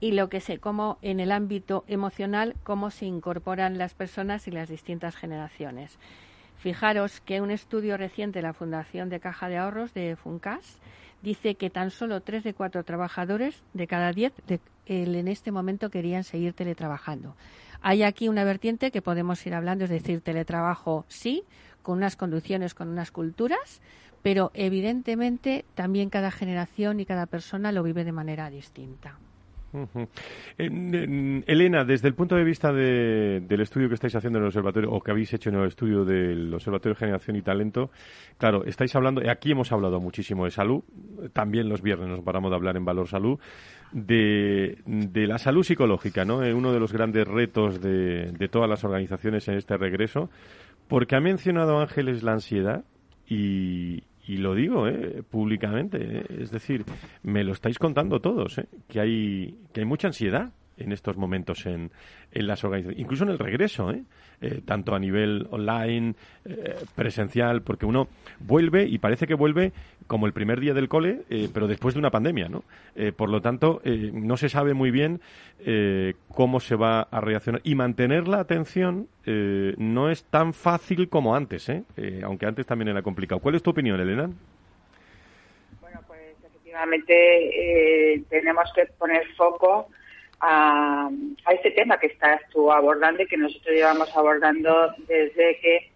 y 0.00 0.12
lo 0.12 0.28
que 0.28 0.40
sé, 0.40 0.58
cómo 0.58 0.98
en 1.02 1.20
el 1.20 1.30
ámbito 1.30 1.84
emocional, 1.86 2.56
cómo 2.64 2.90
se 2.90 3.06
incorporan 3.06 3.78
las 3.78 3.94
personas 3.94 4.48
y 4.48 4.50
las 4.50 4.68
distintas 4.68 5.14
generaciones. 5.14 5.98
Fijaros 6.58 7.20
que 7.20 7.40
un 7.40 7.50
estudio 7.50 7.96
reciente 7.96 8.38
de 8.38 8.42
la 8.42 8.54
Fundación 8.54 9.08
de 9.08 9.20
Caja 9.20 9.48
de 9.48 9.58
Ahorros 9.58 9.92
de 9.94 10.16
FUNCAS 10.16 10.78
dice 11.22 11.54
que 11.54 11.70
tan 11.70 11.90
solo 11.90 12.20
tres 12.20 12.44
de 12.44 12.54
cuatro 12.54 12.84
trabajadores 12.84 13.62
de 13.74 13.86
cada 13.86 14.12
diez 14.12 14.32
en 14.86 15.28
este 15.28 15.50
momento 15.50 15.90
querían 15.90 16.24
seguir 16.24 16.52
teletrabajando. 16.52 17.34
Hay 17.82 18.02
aquí 18.02 18.28
una 18.28 18.44
vertiente 18.44 18.90
que 18.90 19.02
podemos 19.02 19.44
ir 19.46 19.54
hablando, 19.54 19.84
es 19.84 19.90
decir, 19.90 20.20
teletrabajo 20.20 21.04
sí, 21.08 21.44
con 21.82 21.98
unas 21.98 22.16
condiciones, 22.16 22.74
con 22.74 22.88
unas 22.88 23.10
culturas, 23.10 23.80
pero 24.22 24.50
evidentemente 24.54 25.64
también 25.74 26.10
cada 26.10 26.30
generación 26.30 27.00
y 27.00 27.06
cada 27.06 27.26
persona 27.26 27.72
lo 27.72 27.82
vive 27.82 28.04
de 28.04 28.12
manera 28.12 28.50
distinta. 28.50 29.18
Elena, 30.58 31.84
desde 31.84 32.08
el 32.08 32.14
punto 32.14 32.36
de 32.36 32.44
vista 32.44 32.72
del 32.72 33.60
estudio 33.60 33.88
que 33.88 33.94
estáis 33.94 34.14
haciendo 34.14 34.38
en 34.38 34.44
el 34.44 34.48
observatorio 34.48 34.90
o 34.90 35.00
que 35.00 35.10
habéis 35.10 35.32
hecho 35.34 35.50
en 35.50 35.56
el 35.56 35.66
estudio 35.66 36.04
del 36.04 36.52
Observatorio 36.52 36.94
de 36.94 36.98
Generación 36.98 37.36
y 37.36 37.42
Talento, 37.42 37.90
claro, 38.38 38.64
estáis 38.64 38.94
hablando, 38.94 39.22
aquí 39.30 39.52
hemos 39.52 39.72
hablado 39.72 40.00
muchísimo 40.00 40.44
de 40.44 40.50
salud, 40.50 40.82
también 41.32 41.68
los 41.68 41.82
viernes 41.82 42.08
nos 42.08 42.20
paramos 42.20 42.50
de 42.50 42.56
hablar 42.56 42.76
en 42.76 42.84
Valor 42.84 43.08
Salud, 43.08 43.38
de, 43.92 44.78
la 45.14 45.38
salud 45.38 45.62
psicológica, 45.62 46.24
¿no? 46.24 46.42
Eh, 46.42 46.52
uno 46.52 46.72
de 46.72 46.80
los 46.80 46.92
grandes 46.92 47.26
retos 47.26 47.80
de, 47.80 48.32
de 48.32 48.48
todas 48.48 48.68
las 48.68 48.84
organizaciones 48.84 49.46
en 49.48 49.54
este 49.54 49.76
regreso, 49.76 50.30
porque 50.88 51.16
ha 51.16 51.20
mencionado 51.20 51.78
Ángeles 51.78 52.22
la 52.22 52.32
ansiedad 52.32 52.84
y, 53.28 54.02
y 54.26 54.38
lo 54.38 54.54
digo 54.54 54.88
eh, 54.88 55.22
públicamente, 55.22 55.98
eh, 56.00 56.26
es 56.40 56.50
decir, 56.50 56.84
me 57.22 57.44
lo 57.44 57.52
estáis 57.52 57.78
contando 57.78 58.20
todos, 58.20 58.58
eh, 58.58 58.66
que, 58.88 59.00
hay, 59.00 59.58
que 59.72 59.80
hay 59.80 59.86
mucha 59.86 60.08
ansiedad 60.08 60.52
en 60.76 60.92
estos 60.92 61.16
momentos 61.16 61.66
en, 61.66 61.90
en 62.32 62.46
las 62.46 62.64
organizaciones, 62.64 63.00
incluso 63.00 63.24
en 63.24 63.30
el 63.30 63.38
regreso, 63.38 63.90
¿eh? 63.90 64.02
Eh, 64.42 64.60
tanto 64.66 64.94
a 64.94 64.98
nivel 64.98 65.46
online, 65.50 66.14
eh, 66.44 66.74
presencial, 66.94 67.62
porque 67.62 67.86
uno 67.86 68.06
vuelve 68.38 68.84
y 68.84 68.98
parece 68.98 69.26
que 69.26 69.32
vuelve 69.32 69.72
como 70.06 70.26
el 70.26 70.34
primer 70.34 70.60
día 70.60 70.74
del 70.74 70.88
cole, 70.88 71.22
pero 71.54 71.66
después 71.66 71.94
de 71.94 72.00
una 72.00 72.10
pandemia, 72.10 72.48
¿no? 72.48 72.62
por 73.16 73.28
lo 73.28 73.40
tanto, 73.40 73.82
no 74.12 74.36
se 74.36 74.48
sabe 74.48 74.72
muy 74.72 74.92
bien 74.92 75.20
cómo 76.28 76.60
se 76.60 76.76
va 76.76 77.00
a 77.00 77.20
reaccionar 77.20 77.60
y 77.64 77.74
mantener 77.74 78.28
la 78.28 78.38
atención 78.38 79.08
no 79.26 80.10
es 80.10 80.24
tan 80.26 80.54
fácil 80.54 81.08
como 81.08 81.34
antes, 81.34 81.68
aunque 82.22 82.46
antes 82.46 82.66
también 82.66 82.88
era 82.88 83.02
complicado. 83.02 83.40
¿Cuál 83.40 83.56
es 83.56 83.64
tu 83.64 83.70
opinión, 83.70 83.98
Elena? 83.98 84.30
Bueno, 85.80 86.00
pues 86.06 86.36
efectivamente 86.44 88.24
tenemos 88.30 88.72
que 88.76 88.86
poner 88.96 89.26
foco 89.36 89.88
a, 90.40 91.10
este 91.52 91.70
tema 91.70 91.98
que 91.98 92.08
estás 92.08 92.40
tú 92.50 92.70
abordando 92.70 93.22
y 93.22 93.26
que 93.26 93.36
nosotros 93.36 93.74
llevamos 93.74 94.14
abordando 94.16 94.92
desde 95.06 95.58
que 95.60 95.90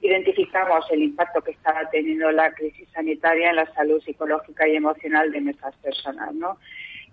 identificamos 0.00 0.84
el 0.90 1.02
impacto 1.02 1.40
que 1.40 1.52
está 1.52 1.88
teniendo 1.90 2.30
la 2.30 2.52
crisis 2.52 2.88
sanitaria 2.92 3.50
en 3.50 3.56
la 3.56 3.72
salud 3.74 4.02
psicológica 4.02 4.68
y 4.68 4.76
emocional 4.76 5.32
de 5.32 5.40
nuestras 5.40 5.74
personas, 5.76 6.34
¿no? 6.34 6.58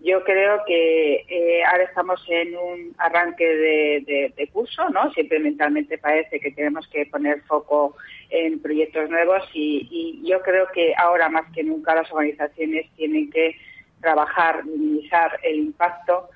Yo 0.02 0.22
creo 0.26 0.62
que 0.68 1.24
eh, 1.30 1.64
ahora 1.64 1.84
estamos 1.84 2.22
en 2.28 2.58
un 2.58 2.94
arranque 2.98 3.46
de, 3.46 4.50
curso, 4.52 4.90
¿no? 4.90 5.10
Siempre 5.14 5.40
mentalmente 5.40 5.98
parece 5.98 6.42
que 6.42 6.52
tenemos 6.52 6.86
que 6.90 7.06
poner 7.06 7.42
foco 7.44 7.96
en 8.30 8.62
proyectos 8.62 9.10
nuevos 9.10 9.44
y 9.54 10.22
yo 10.26 10.42
creo 10.42 10.68
que 10.74 10.94
ahora 10.98 11.30
más 11.30 11.50
que 11.54 11.64
nunca 11.64 11.96
las 11.96 12.12
organizaciones 12.12 12.92
tienen 12.98 13.32
que 13.32 13.56
trabajar, 14.02 14.66
minimizar 14.66 15.40
el 15.42 15.56
impacto 15.56 16.30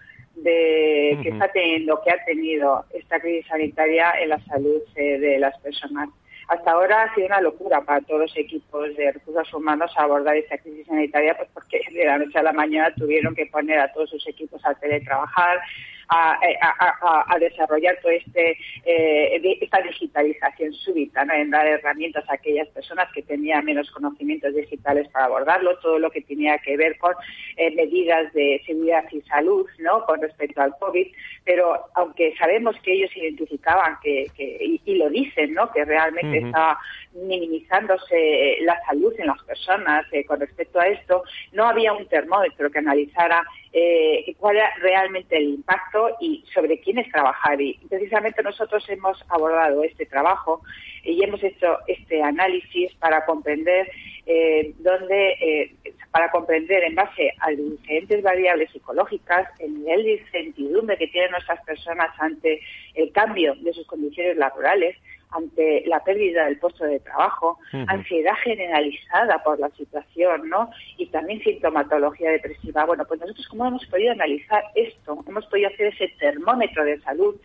de 0.44 1.20
que 1.22 1.30
está 1.30 1.52
teniendo, 1.52 2.02
que 2.04 2.12
ha 2.12 2.26
tenido 2.26 2.86
esta 2.94 3.20
crisis 3.20 3.48
sanitaria 3.48 4.14
en 4.22 4.30
la 4.30 4.40
salud 4.46 4.82
eh, 4.96 5.20
de 5.20 5.40
las 5.40 5.58
personas. 5.60 6.10
Hasta 6.48 6.72
ahora 6.72 7.04
ha 7.04 7.14
sido 7.14 7.28
una 7.28 7.42
locura 7.42 7.82
para 7.82 8.02
todos 8.02 8.22
los 8.22 8.38
equipos 8.38 8.96
de 8.96 9.12
recursos 9.12 9.54
humanos 9.54 9.92
abordar 9.98 10.38
esta 10.38 10.58
crisis 10.58 10.88
sanitaria, 10.88 11.36
pues 11.36 11.50
porque 11.54 11.82
de 11.92 12.06
la 12.06 12.18
noche 12.18 12.40
a 12.40 12.44
la 12.44 12.54
mañana 12.54 12.94
tuvieron 12.96 13.36
que 13.36 13.48
poner 13.48 13.80
a 13.80 13.92
todos 13.92 14.10
sus 14.10 14.26
equipos 14.28 14.62
a 14.66 14.74
teletrabajar, 14.76 15.60
a, 16.10 17.38
desarrollar 17.40 18.00
toda 18.02 18.14
este, 18.16 18.58
eh, 18.86 19.58
esta 19.62 19.82
digitalización 19.82 20.74
súbita, 20.74 21.24
en 21.24 21.52
dar 21.52 21.68
herramientas 21.68 22.28
a 22.30 22.34
aquellas 22.34 22.68
personas 22.70 23.10
que 23.14 23.22
tenían 23.22 23.66
menos 23.66 23.92
conocimientos 23.92 24.54
digitales 24.56 25.08
para 25.10 25.26
abordarlo, 25.26 25.78
todo 25.80 26.00
lo 26.00 26.10
que 26.10 26.22
tenía 26.22 26.58
que 26.60 26.78
ver 26.78 26.98
con 26.98 27.14
eh, 27.58 27.72
medidas 27.72 28.32
de 28.34 28.62
seguridad 28.66 29.04
y 29.12 29.22
salud 29.22 29.68
¿no? 29.80 30.06
con 30.06 30.22
respecto 30.22 30.62
al 30.62 30.74
COVID, 30.80 31.08
pero 31.44 31.86
aunque 31.96 32.36
sabemos 32.38 32.76
que 32.82 32.94
ellos 32.94 33.16
identificaban 33.16 33.98
que, 34.02 34.28
y, 34.38 34.96
lo 34.96 35.10
dicen, 35.10 35.54
¿no? 35.54 35.72
que 35.72 35.86
realmente 35.86 36.40
está 36.40 36.78
minimizándose 37.14 38.58
la 38.62 38.80
salud 38.86 39.14
en 39.18 39.28
las 39.28 39.44
personas 39.44 40.06
eh, 40.12 40.26
con 40.26 40.40
respecto 40.40 40.80
a 40.80 40.88
esto, 40.88 41.24
no 41.52 41.68
había 41.68 41.94
un 41.94 42.08
termómetro 42.08 42.70
que 42.72 42.80
analizara 42.80 43.46
eh, 43.80 44.36
cuál 44.40 44.56
era 44.56 44.74
realmente 44.82 45.38
el 45.38 45.50
impacto 45.50 46.10
y 46.20 46.44
sobre 46.52 46.80
quiénes 46.80 47.12
trabajar. 47.12 47.62
Y 47.62 47.80
precisamente 47.88 48.42
nosotros 48.42 48.84
hemos 48.90 49.24
abordado 49.30 49.84
este 49.84 50.08
trabajo 50.08 50.62
y 51.04 51.24
hemos 51.24 51.44
hecho 51.44 51.78
este 51.86 52.24
análisis 52.24 52.92
para 52.96 53.24
comprender 53.26 53.88
eh, 54.26 54.74
dónde, 54.80 55.30
eh, 55.40 55.76
para 56.10 56.32
comprender 56.32 56.86
en 56.86 56.96
base 56.96 57.32
a 57.40 57.52
diferentes 57.52 58.24
variables 58.24 58.72
psicológicas 58.72 59.48
el 59.60 59.76
nivel 59.76 60.04
de 60.04 60.14
incertidumbre 60.14 60.98
que 60.98 61.08
tienen 61.08 61.32
nuestras 61.32 61.64
personas 61.64 62.10
ante 62.18 62.60
el 62.96 63.12
cambio 63.12 63.54
de 63.62 63.74
sus 63.74 63.86
condiciones 63.86 64.38
laborales, 64.38 64.98
ante 65.32 65.84
la 65.86 66.04
pérdida 66.04 66.46
del 66.46 66.58
puesto 66.58 66.86
de 66.86 67.00
trabajo, 67.00 67.60
ansiedad 67.88 68.36
generalizada 68.44 69.44
por 69.44 69.60
la 69.60 69.70
situación, 69.72 70.50
¿no? 70.50 70.70
Y 70.98 71.08
también 71.08 71.42
sintomatología 71.42 72.32
depresiva. 72.32 72.86
Bueno, 72.86 73.06
pues 73.06 73.20
nosotros 73.20 73.48
cómo 73.50 73.66
hemos 73.68 73.86
podido 73.88 74.12
analizar 74.14 74.64
esto, 74.76 75.24
hemos 75.28 75.46
podido 75.48 75.70
hacer 75.70 75.88
ese 75.88 76.08
termómetro 76.20 76.86
de 76.86 77.00
salud 77.02 77.36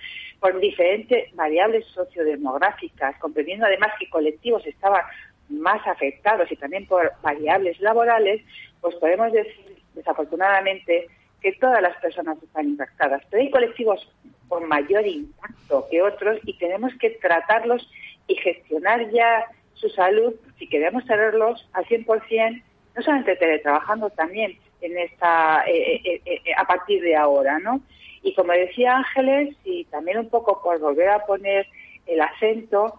por 0.41 0.59
diferentes 0.61 1.35
variables 1.35 1.85
sociodemográficas, 1.87 3.19
comprendiendo 3.19 3.67
además 3.67 3.91
que 3.99 4.11
colectivos 4.11 4.67
estaban 4.67 5.03
más 5.49 5.87
afectados 5.87 6.51
y 6.51 6.57
también 6.57 6.87
por 6.87 7.13
variables 7.23 7.81
laborales, 7.81 8.43
pues 8.81 8.95
podemos 8.97 9.33
decir 9.33 9.77
desafortunadamente 9.95 11.09
que 11.43 11.53
todas 11.53 11.83
las 11.83 11.97
personas 11.97 12.41
están 12.43 12.69
impactadas, 12.69 13.23
pero 13.31 13.43
hay 13.43 13.51
colectivos 13.51 14.09
con 14.49 14.69
mayor 14.69 15.07
impacto 15.07 15.87
que 15.91 16.03
otros 16.03 16.39
y 16.45 16.57
tenemos 16.59 16.93
que 17.01 17.11
tratarlos 17.11 17.91
y 18.29 18.37
gestionar 18.37 19.11
ya 19.11 19.47
su 19.75 19.89
salud 19.89 20.35
si 20.59 20.69
queremos 20.69 21.05
tenerlos 21.07 21.69
al 21.73 21.85
100%, 21.87 22.63
no 22.95 23.03
solamente 23.03 23.37
teletrabajando 23.37 24.11
también 24.11 24.57
en 24.81 24.99
esta 24.99 25.65
eh, 25.67 26.01
eh, 26.05 26.21
eh, 26.25 26.41
a 26.57 26.67
partir 26.67 27.03
de 27.03 27.17
ahora, 27.17 27.59
¿no? 27.59 27.81
Y 28.23 28.35
como 28.35 28.53
decía 28.53 28.97
Ángeles, 28.97 29.57
y 29.65 29.85
también 29.87 30.19
un 30.19 30.29
poco 30.29 30.63
por 30.63 30.79
volver 30.79 31.09
a 31.09 31.27
poner 31.27 31.67
el 32.07 32.21
acento, 32.21 32.99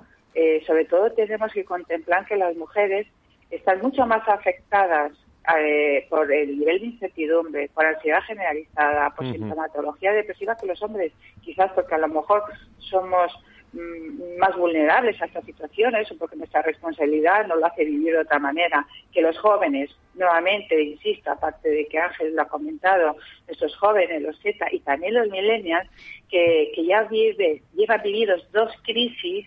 sobre 0.65 0.85
todo 0.85 1.12
tenemos 1.12 1.53
que 1.53 1.63
contemplar 1.63 2.25
que 2.25 2.35
las 2.35 2.55
mujeres 2.57 3.07
están 3.51 3.81
mucho 3.81 4.05
más 4.05 4.27
afectadas 4.27 5.12
eh, 5.59 6.07
por 6.09 6.31
el 6.31 6.57
nivel 6.57 6.79
de 6.79 6.85
incertidumbre, 6.85 7.69
por 7.73 7.85
ansiedad 7.85 8.21
generalizada, 8.23 9.09
por 9.09 9.29
sintomatología 9.29 10.13
depresiva 10.13 10.55
que 10.55 10.67
los 10.67 10.81
hombres, 10.81 11.12
quizás 11.41 11.69
porque 11.73 11.95
a 11.95 11.97
lo 11.97 12.07
mejor 12.07 12.43
somos 12.77 13.31
mm, 13.73 14.39
más 14.39 14.55
vulnerables 14.55 15.21
a 15.21 15.25
estas 15.25 15.43
situaciones 15.43 16.09
o 16.12 16.17
porque 16.17 16.38
nuestra 16.38 16.62
responsabilidad 16.62 17.45
no 17.47 17.57
lo 17.57 17.65
hace 17.65 17.83
vivir 17.83 18.13
de 18.13 18.19
otra 18.19 18.39
manera, 18.39 18.88
que 19.12 19.21
los 19.21 19.38
jóvenes, 19.38 19.89
nuevamente, 20.13 20.81
insisto, 20.81 21.31
aparte 21.31 21.69
de 21.69 21.88
que 21.88 22.00
Ángel 22.00 22.35
lo 22.35 22.43
ha 22.43 22.47
comentado, 22.47 23.17
estos 23.47 23.75
jóvenes, 23.75 24.21
los 24.21 24.39
Z 24.39 24.65
y 24.71 24.79
también 24.79 25.13
los 25.13 25.29
millennials, 25.29 25.89
que, 26.29 26.71
que 26.73 26.85
ya 26.85 27.03
vive, 27.03 27.62
llevan 27.73 28.01
vividos 28.01 28.47
dos 28.53 28.71
crisis 28.83 29.45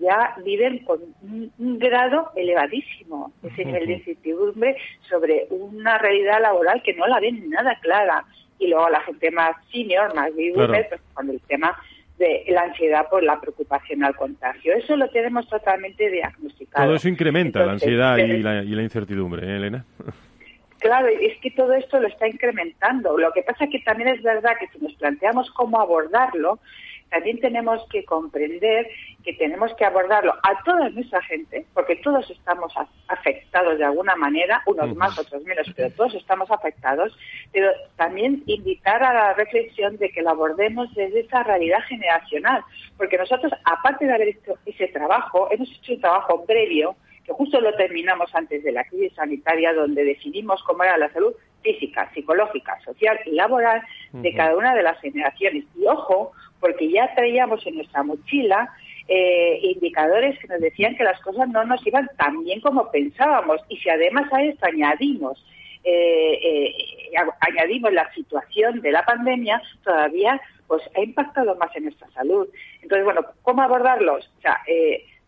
ya 0.00 0.34
viven 0.44 0.78
con 0.84 1.00
un, 1.22 1.78
grado 1.78 2.30
elevadísimo, 2.34 3.32
de 3.42 3.92
incertidumbre 3.92 4.76
sobre 5.08 5.46
una 5.50 5.98
realidad 5.98 6.40
laboral 6.40 6.82
que 6.82 6.94
no 6.94 7.06
la 7.06 7.20
ven 7.20 7.48
nada 7.50 7.78
clara. 7.80 8.24
Y 8.58 8.68
luego 8.68 8.88
la 8.90 9.00
gente 9.00 9.30
más 9.30 9.56
senior, 9.72 10.14
más 10.14 10.34
vive 10.34 10.66
pues 10.66 11.00
con 11.14 11.30
el 11.30 11.40
tema 11.42 11.76
de 12.18 12.44
la 12.48 12.62
ansiedad 12.62 13.08
por 13.08 13.22
la 13.22 13.40
preocupación 13.40 14.04
al 14.04 14.14
contagio. 14.14 14.74
Eso 14.74 14.96
lo 14.96 15.08
tenemos 15.08 15.48
totalmente 15.48 16.10
diagnosticado. 16.10 16.86
Todo 16.86 16.96
eso 16.96 17.08
incrementa 17.08 17.64
la 17.64 17.72
ansiedad 17.72 18.18
y 18.18 18.42
la, 18.42 18.62
y 18.62 18.68
la 18.68 18.82
incertidumbre, 18.82 19.46
¿eh, 19.46 19.56
Elena? 19.56 19.84
Claro, 20.80 21.08
es 21.08 21.38
que 21.40 21.50
todo 21.50 21.74
esto 21.74 22.00
lo 22.00 22.08
está 22.08 22.26
incrementando. 22.26 23.16
Lo 23.18 23.30
que 23.32 23.42
pasa 23.42 23.64
es 23.64 23.70
que 23.70 23.80
también 23.80 24.08
es 24.08 24.22
verdad 24.22 24.52
que 24.58 24.66
si 24.68 24.82
nos 24.82 24.94
planteamos 24.94 25.50
cómo 25.50 25.78
abordarlo, 25.78 26.58
también 27.10 27.40
tenemos 27.40 27.86
que 27.90 28.04
comprender 28.04 28.88
que 29.24 29.34
tenemos 29.34 29.74
que 29.74 29.84
abordarlo 29.84 30.32
a 30.42 30.62
toda 30.64 30.88
nuestra 30.90 31.20
gente, 31.22 31.66
porque 31.74 31.96
todos 31.96 32.28
estamos 32.30 32.72
afectados 33.08 33.78
de 33.78 33.84
alguna 33.84 34.16
manera, 34.16 34.62
unos 34.66 34.94
más, 34.96 35.18
otros 35.18 35.42
menos, 35.44 35.66
pero 35.76 35.90
todos 35.90 36.14
estamos 36.14 36.50
afectados, 36.50 37.16
pero 37.52 37.70
también 37.96 38.42
invitar 38.46 39.02
a 39.02 39.12
la 39.12 39.34
reflexión 39.34 39.96
de 39.98 40.10
que 40.10 40.22
lo 40.22 40.30
abordemos 40.30 40.92
desde 40.94 41.20
esa 41.20 41.42
realidad 41.42 41.80
generacional, 41.88 42.62
porque 42.96 43.18
nosotros, 43.18 43.52
aparte 43.64 44.06
de 44.06 44.14
haber 44.14 44.28
hecho 44.28 44.54
ese 44.64 44.88
trabajo, 44.88 45.48
hemos 45.50 45.70
hecho 45.70 45.92
un 45.94 46.00
trabajo 46.00 46.44
previo, 46.46 46.96
que 47.30 47.34
justo 47.34 47.60
lo 47.60 47.72
terminamos 47.74 48.34
antes 48.34 48.62
de 48.64 48.72
la 48.72 48.84
crisis 48.84 49.14
sanitaria, 49.14 49.72
donde 49.72 50.04
definimos 50.04 50.62
cómo 50.64 50.82
era 50.82 50.98
la 50.98 51.12
salud 51.12 51.32
física, 51.62 52.10
psicológica, 52.12 52.78
social 52.84 53.18
y 53.24 53.32
laboral 53.32 53.82
de 54.12 54.34
cada 54.34 54.56
una 54.56 54.74
de 54.74 54.82
las 54.82 54.98
generaciones. 55.00 55.64
Y 55.76 55.86
ojo, 55.86 56.32
porque 56.58 56.90
ya 56.90 57.14
traíamos 57.14 57.64
en 57.66 57.76
nuestra 57.76 58.02
mochila 58.02 58.68
eh, 59.06 59.60
indicadores 59.62 60.38
que 60.38 60.48
nos 60.48 60.60
decían 60.60 60.96
que 60.96 61.04
las 61.04 61.20
cosas 61.20 61.48
no 61.48 61.64
nos 61.64 61.86
iban 61.86 62.08
tan 62.16 62.42
bien 62.42 62.60
como 62.60 62.90
pensábamos. 62.90 63.60
Y 63.68 63.76
si 63.76 63.90
además 63.90 64.32
a 64.32 64.42
esto 64.42 64.66
añadimos 64.66 65.44
eh, 65.82 66.38
eh, 66.42 67.14
añadimos 67.40 67.92
la 67.92 68.12
situación 68.12 68.80
de 68.80 68.92
la 68.92 69.04
pandemia, 69.04 69.62
todavía 69.82 70.40
pues 70.66 70.82
ha 70.94 71.00
impactado 71.00 71.54
más 71.56 71.74
en 71.76 71.84
nuestra 71.84 72.10
salud. 72.10 72.48
Entonces, 72.82 73.04
bueno, 73.04 73.22
¿cómo 73.42 73.62
abordarlos? 73.62 74.30
O 74.38 74.40
sea, 74.40 74.58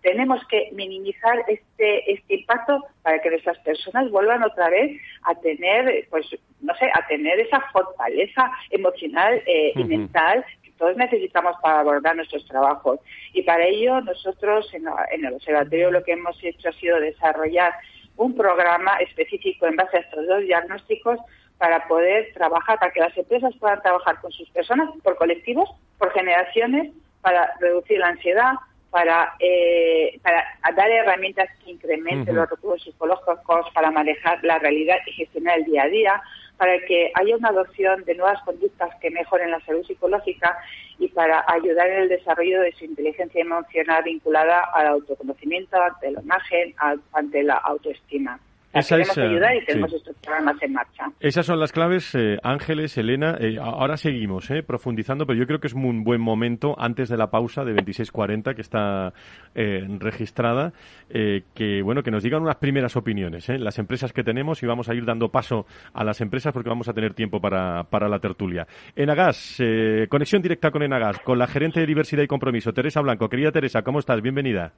tenemos 0.03 0.45
que 0.49 0.69
minimizar 0.73 1.45
este, 1.47 2.13
este 2.13 2.35
impacto 2.35 2.85
para 3.03 3.21
que 3.21 3.31
nuestras 3.31 3.59
personas 3.61 4.11
vuelvan 4.11 4.43
otra 4.43 4.69
vez 4.69 5.01
a 5.23 5.35
tener, 5.37 6.07
pues, 6.11 6.27
no 6.61 6.75
sé, 6.77 6.91
a 6.93 7.07
tener 7.07 7.39
esa 7.41 7.61
fortaleza 7.73 8.51
emocional 8.71 9.43
y 9.47 9.85
mental 9.85 10.45
todos 10.83 10.97
necesitamos 10.97 11.55
para 11.63 11.79
abordar 11.79 12.17
nuestros 12.17 12.45
trabajos. 12.47 12.99
Y 13.33 13.43
para 13.43 13.65
ello 13.65 14.01
nosotros 14.01 14.69
en, 14.75 14.85
el 15.25 15.33
observatorio 15.33 15.93
lo 15.93 16.03
que 16.03 16.15
hemos 16.15 16.37
hecho 16.43 16.71
ha 16.71 16.73
sido 16.73 16.99
desarrollar 16.99 17.73
un 18.17 18.35
programa 18.35 18.97
específico 18.97 19.69
en 19.69 19.77
base 19.77 19.97
a 19.97 20.01
estos 20.01 20.27
dos 20.27 20.41
diagnósticos 20.41 21.21
para 21.57 21.87
poder 21.87 22.33
trabajar, 22.35 22.81
para 22.81 22.93
que 22.93 22.99
las 22.99 23.17
empresas 23.17 23.55
puedan 23.61 23.81
trabajar 23.81 24.21
con 24.21 24.33
sus 24.33 24.51
personas 24.51 24.91
por 25.05 25.15
colectivos, 25.15 25.71
por 25.99 26.11
generaciones, 26.11 26.93
para 27.21 27.55
reducir 27.61 28.01
la 28.01 28.09
ansiedad, 28.09 28.55
para, 28.93 29.35
eh, 29.41 30.21
para 30.23 30.45
dar 30.77 30.91
herramientas 30.91 31.49
que 31.65 31.71
incrementen 31.71 32.37
los 32.37 32.49
recursos 32.49 32.85
psicológicos 32.85 33.67
para 33.73 33.91
manejar 33.91 34.45
la 34.45 34.59
realidad 34.59 34.99
y 35.07 35.13
gestionar 35.13 35.59
el 35.59 35.65
día 35.65 35.85
a 35.85 35.89
día, 35.89 36.23
para 36.59 36.79
que 36.81 37.11
haya 37.15 37.37
una 37.37 37.49
adopción 37.49 38.05
de 38.05 38.15
nuevas 38.15 38.41
conductas 38.43 38.95
que 39.01 39.11
mejoren 39.11 39.51
la 39.51 39.61
salud 39.61 39.83
psicológica 39.87 40.59
y 40.99 41.09
para 41.09 41.43
ayudar 41.49 41.89
en 41.89 42.03
el 42.03 42.09
desarrollo 42.11 42.61
de 42.61 42.73
su 42.73 42.85
inteligencia 42.85 43.41
emocional 43.41 44.05
vinculada 44.05 44.61
al 44.75 44.89
autoconocimiento, 44.89 45.83
ante 45.83 46.11
la 46.11 46.21
imagen, 46.21 46.75
ante 47.13 47.43
la 47.43 47.57
autoestima. 47.57 48.39
Esa 48.73 48.99
es, 48.99 49.19
ayudar 49.19 49.55
y 49.55 49.65
tenemos 49.67 49.93
estos 49.93 50.17
programas 50.17 50.57
en 50.63 50.73
marcha. 50.73 51.05
Esas 51.21 51.45
son 51.45 51.61
las 51.61 51.73
claves, 51.73 52.15
eh, 52.15 52.39
Ángeles, 52.43 52.97
Elena. 52.97 53.37
Eh, 53.39 53.59
ahora 53.61 53.99
seguimos 53.99 54.51
eh, 54.51 54.63
profundizando, 54.63 55.27
pero 55.27 55.39
yo 55.39 55.47
creo 55.47 55.61
que 55.61 55.67
es 55.67 55.75
un 55.75 56.05
buen 56.05 56.23
momento, 56.23 56.75
antes 56.79 57.11
de 57.11 57.19
la 57.19 57.31
pausa 57.31 57.65
de 57.65 57.75
26.40 57.75 58.55
que 58.55 58.63
está 58.63 59.13
registrada, 59.55 60.73
que 61.11 61.83
bueno 61.83 62.03
que 62.03 62.11
nos 62.11 62.23
digan 62.23 62.43
unas 62.43 62.57
primeras 62.57 62.97
opiniones, 62.97 63.49
las 63.49 63.79
empresas 63.79 64.13
que 64.13 64.25
tenemos 64.25 64.63
y 64.63 64.67
vamos 64.67 64.89
a 64.89 64.95
ir 64.95 65.05
dando 65.05 65.29
paso 65.29 65.67
a 65.93 66.05
las 66.05 66.21
empresas 66.21 66.53
porque 66.53 66.71
vamos 66.71 66.89
a 66.89 66.95
tener 66.95 67.13
tiempo 67.13 67.41
para, 67.41 67.85
para 67.85 68.09
la 68.09 68.19
tertulia. 68.19 68.67
Enagas, 68.97 69.63
conexión 70.09 70.41
directa 70.41 70.71
con 70.71 70.83
Enagas, 70.83 71.19
con 71.21 71.39
la 71.39 71.47
gerente 71.47 71.81
de 71.81 71.87
diversidad 71.87 72.23
y 72.23 72.27
compromiso, 72.27 72.73
Teresa 72.73 73.01
Blanco. 73.03 73.29
Querida 73.29 73.53
Teresa, 73.53 73.83
¿cómo 73.83 73.99
estás? 73.99 74.23
Bienvenida. 74.23 74.73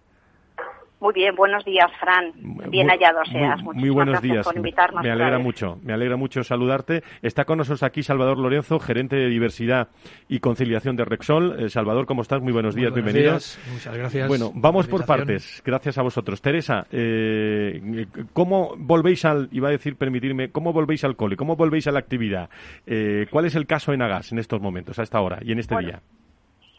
Muy 1.05 1.13
bien, 1.13 1.37
buenos 1.37 1.63
días, 1.67 1.91
Fran. 2.01 2.33
Bien 2.71 2.89
hallado 2.89 3.23
seas. 3.31 3.63
Muy, 3.63 3.77
muy 3.77 3.91
buenos 3.91 4.23
días. 4.23 4.49
Me 5.03 5.11
alegra 5.11 5.39
mucho, 5.39 5.79
me 5.83 5.93
alegra 5.93 6.17
mucho 6.17 6.43
saludarte. 6.43 7.03
Está 7.21 7.45
con 7.45 7.59
nosotros 7.59 7.83
aquí 7.83 8.03
Salvador 8.03 8.39
Lorenzo, 8.39 8.79
gerente 8.79 9.15
de 9.15 9.29
diversidad 9.29 9.89
y 10.31 10.41
conciliación 10.41 10.97
de 10.97 11.05
Rexol. 11.05 11.63
Eh, 11.63 11.69
Salvador, 11.69 12.07
¿cómo 12.07 12.23
estás? 12.23 12.41
Muy 12.41 12.55
buenos 12.55 12.75
días, 12.75 12.91
bienvenido. 12.95 13.33
Muchas 13.35 13.95
gracias. 13.95 14.29
Bueno, 14.29 14.51
vamos 14.55 14.87
por 14.87 15.05
partes. 15.05 15.63
Gracias 15.63 15.99
a 15.99 16.03
vosotros. 16.03 16.41
Teresa, 16.41 16.87
eh, 16.91 18.07
¿cómo 18.33 18.73
volvéis 18.79 19.27
al, 19.27 19.51
iba 19.53 19.69
a 19.69 19.73
decir, 19.73 19.97
permitirme, 19.97 20.53
cómo 20.53 20.73
volvéis 20.73 21.05
al 21.05 21.17
cole? 21.17 21.37
¿Cómo 21.37 21.55
volvéis 21.55 21.87
a 21.87 21.93
la 21.93 21.99
actividad? 21.99 22.49
Eh, 22.87 23.27
¿Cuál 23.31 23.45
es 23.45 23.55
el 23.57 23.67
caso 23.67 23.93
en 23.93 24.01
Agas 24.01 24.33
en 24.33 24.39
estos 24.39 24.63
momentos, 24.63 24.99
a 24.99 25.03
esta 25.03 25.21
hora 25.21 25.39
y 25.43 25.53
en 25.53 25.59
este 25.59 25.77
día? 25.77 26.01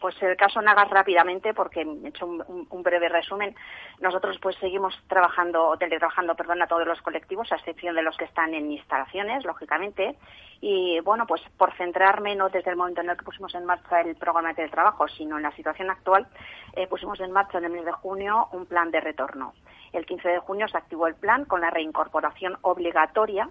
Pues 0.06 0.22
el 0.22 0.36
caso 0.36 0.62
Nagas 0.62 0.88
rápidamente, 0.88 1.52
porque 1.52 1.80
he 1.80 2.08
hecho 2.08 2.26
un, 2.26 2.82
breve 2.84 3.08
resumen. 3.08 3.56
Nosotros 3.98 4.38
pues 4.40 4.54
seguimos 4.60 4.96
trabajando, 5.08 5.76
teletrabajando, 5.80 6.36
perdón, 6.36 6.62
a 6.62 6.68
todos 6.68 6.86
los 6.86 7.02
colectivos, 7.02 7.50
a 7.50 7.56
excepción 7.56 7.96
de 7.96 8.02
los 8.02 8.16
que 8.16 8.26
están 8.26 8.54
en 8.54 8.70
instalaciones, 8.70 9.44
lógicamente. 9.44 10.16
Y 10.60 11.00
bueno, 11.00 11.26
pues 11.26 11.42
por 11.58 11.74
centrarme 11.74 12.36
no 12.36 12.50
desde 12.50 12.70
el 12.70 12.76
momento 12.76 13.00
en 13.00 13.10
el 13.10 13.16
que 13.16 13.24
pusimos 13.24 13.52
en 13.56 13.64
marcha 13.64 14.00
el 14.00 14.14
programa 14.14 14.50
de 14.50 14.54
teletrabajo, 14.54 15.08
sino 15.08 15.38
en 15.38 15.42
la 15.42 15.50
situación 15.56 15.90
actual, 15.90 16.28
eh, 16.74 16.86
pusimos 16.86 17.18
en 17.18 17.32
marcha 17.32 17.58
en 17.58 17.64
el 17.64 17.72
mes 17.72 17.84
de 17.84 17.90
junio 17.90 18.46
un 18.52 18.64
plan 18.64 18.92
de 18.92 19.00
retorno. 19.00 19.54
El 19.92 20.06
15 20.06 20.28
de 20.28 20.38
junio 20.38 20.68
se 20.68 20.78
activó 20.78 21.08
el 21.08 21.16
plan 21.16 21.46
con 21.46 21.62
la 21.62 21.70
reincorporación 21.70 22.58
obligatoria 22.62 23.48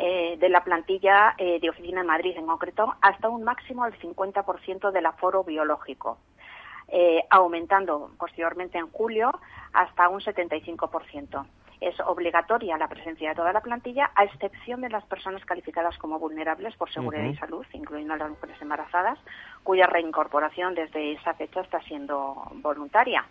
eh, 0.00 0.36
de 0.38 0.48
la 0.48 0.62
plantilla 0.62 1.34
eh, 1.38 1.58
de 1.58 1.70
oficina 1.70 2.02
en 2.02 2.06
Madrid 2.06 2.36
en 2.36 2.46
concreto 2.46 2.94
hasta 3.00 3.28
un 3.28 3.42
máximo 3.42 3.84
del 3.84 3.98
50% 3.98 4.92
del 4.92 5.06
aforo 5.06 5.42
biológico, 5.42 6.18
eh, 6.86 7.24
aumentando 7.30 8.12
posteriormente 8.16 8.78
en 8.78 8.88
julio 8.92 9.32
hasta 9.72 10.08
un 10.08 10.20
75%. 10.20 11.44
Es 11.80 11.98
obligatoria 11.98 12.78
la 12.78 12.86
presencia 12.86 13.30
de 13.30 13.34
toda 13.34 13.52
la 13.52 13.60
plantilla, 13.60 14.12
a 14.14 14.22
excepción 14.22 14.82
de 14.82 14.88
las 14.88 15.04
personas 15.04 15.44
calificadas 15.44 15.98
como 15.98 16.20
vulnerables 16.20 16.76
por 16.76 16.92
seguridad 16.92 17.24
y 17.24 17.36
salud, 17.36 17.66
incluyendo 17.72 18.14
a 18.14 18.18
las 18.18 18.30
mujeres 18.30 18.60
embarazadas, 18.62 19.18
cuya 19.64 19.86
reincorporación 19.86 20.76
desde 20.76 21.12
esa 21.12 21.34
fecha 21.34 21.60
está 21.60 21.80
siendo 21.80 22.50
voluntaria. 22.54 23.24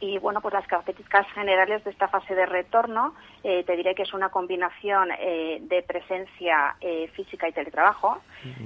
Y 0.00 0.18
bueno, 0.18 0.40
pues 0.40 0.54
las 0.54 0.66
características 0.68 1.26
generales 1.32 1.82
de 1.82 1.90
esta 1.90 2.06
fase 2.06 2.34
de 2.34 2.46
retorno, 2.46 3.14
eh, 3.44 3.64
te 3.64 3.76
diré 3.76 3.94
que 3.94 4.02
es 4.02 4.12
una 4.12 4.30
combinación 4.30 5.10
eh, 5.18 5.58
de 5.62 5.82
presencia 5.82 6.76
eh, 6.80 7.08
física 7.14 7.48
y 7.48 7.52
teletrabajo, 7.52 8.20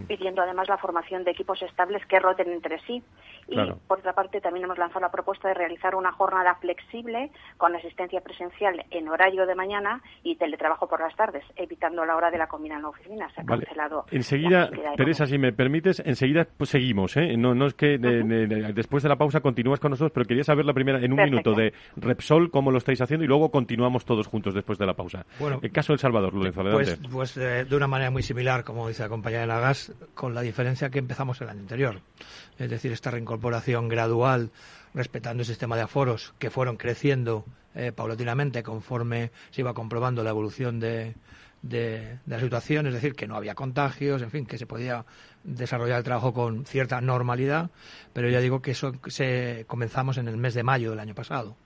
pidiendo 0.06 0.42
además 0.42 0.68
la 0.68 0.78
formación 0.78 1.24
de 1.24 1.30
equipos 1.32 1.60
estables 1.62 2.04
que 2.06 2.18
roten 2.18 2.50
entre 2.52 2.80
sí. 2.80 3.02
Y 3.48 3.56
por 3.86 3.98
otra 3.98 4.12
parte, 4.12 4.40
también 4.40 4.64
hemos 4.64 4.78
lanzado 4.78 5.00
la 5.00 5.10
propuesta 5.10 5.48
de 5.48 5.54
realizar 5.54 5.94
una 5.94 6.12
jornada 6.12 6.54
flexible 6.56 7.30
con 7.58 7.74
asistencia 7.74 8.20
presencial 8.20 8.84
en 8.90 9.08
horario 9.08 9.46
de 9.46 9.54
mañana 9.54 10.00
y 10.22 10.36
teletrabajo 10.36 10.88
por 10.88 11.00
las 11.00 11.14
tardes, 11.16 11.44
evitando 11.56 12.04
la 12.04 12.16
hora 12.16 12.30
de 12.30 12.38
la 12.38 12.46
comida 12.46 12.76
en 12.76 12.82
la 12.82 12.88
oficina. 12.88 13.28
Se 13.34 13.40
ha 13.40 13.44
cancelado. 13.44 14.06
Enseguida, 14.10 14.70
Teresa, 14.96 15.26
si 15.26 15.38
me 15.38 15.52
permites, 15.52 16.00
enseguida 16.00 16.46
pues 16.56 16.70
seguimos. 16.70 17.16
No, 17.36 17.54
no 17.54 17.66
es 17.66 17.74
que 17.74 17.98
después 17.98 19.02
de 19.02 19.08
la 19.08 19.16
pausa 19.16 19.40
continúas 19.40 19.80
con 19.80 19.90
nosotros, 19.90 20.12
pero 20.14 20.26
quería 20.26 20.44
saber 20.44 20.64
la 20.64 20.72
primera 20.72 20.98
en 20.98 21.12
un 21.12 21.22
minuto 21.22 21.52
de 21.52 21.72
Repsol, 21.96 22.50
cómo 22.50 22.70
lo 22.70 22.78
estáis 22.78 23.00
haciendo 23.00 23.24
y 23.24 23.28
luego 23.28 23.50
continuamos 23.50 24.04
todos 24.04 24.26
juntos 24.28 24.54
después 24.62 24.78
de 24.78 24.86
la 24.86 24.94
pausa. 24.94 25.26
Bueno, 25.38 25.60
el 25.62 25.70
caso 25.70 25.92
del 25.92 25.98
Salvador, 26.00 26.32
Lorenzo, 26.34 26.62
Pues, 26.62 26.98
pues 27.10 27.36
eh, 27.36 27.64
de 27.64 27.76
una 27.76 27.86
manera 27.86 28.10
muy 28.10 28.22
similar, 28.22 28.64
como 28.64 28.88
dice 28.88 29.02
la 29.02 29.08
compañera 29.08 29.42
de 29.42 29.48
la 29.48 29.60
GAS, 29.60 29.92
con 30.14 30.34
la 30.34 30.40
diferencia 30.40 30.88
que 30.90 30.98
empezamos 30.98 31.40
el 31.40 31.48
año 31.48 31.60
anterior. 31.60 32.00
Es 32.58 32.70
decir, 32.70 32.92
esta 32.92 33.10
reincorporación 33.10 33.88
gradual, 33.88 34.50
respetando 34.94 35.42
el 35.42 35.46
sistema 35.46 35.76
de 35.76 35.82
aforos 35.82 36.34
que 36.38 36.50
fueron 36.50 36.76
creciendo 36.76 37.44
eh, 37.74 37.92
paulatinamente 37.92 38.62
conforme 38.62 39.32
se 39.50 39.62
iba 39.62 39.74
comprobando 39.74 40.22
la 40.22 40.30
evolución 40.30 40.78
de, 40.78 41.14
de, 41.62 42.18
la 42.26 42.38
situación, 42.38 42.86
es 42.86 42.94
decir, 42.94 43.14
que 43.14 43.26
no 43.26 43.36
había 43.36 43.54
contagios, 43.54 44.20
en 44.22 44.30
fin, 44.30 44.46
que 44.46 44.58
se 44.58 44.66
podía 44.66 45.04
desarrollar 45.44 45.98
el 45.98 46.04
trabajo 46.04 46.32
con 46.32 46.66
cierta 46.66 47.00
normalidad, 47.00 47.70
pero 48.12 48.28
ya 48.28 48.40
digo 48.40 48.60
que 48.60 48.72
eso 48.72 48.92
se 49.06 49.64
comenzamos 49.66 50.18
en 50.18 50.28
el 50.28 50.36
mes 50.36 50.54
de 50.54 50.62
mayo 50.62 50.90
del 50.90 51.00
año 51.00 51.14
pasado. 51.14 51.56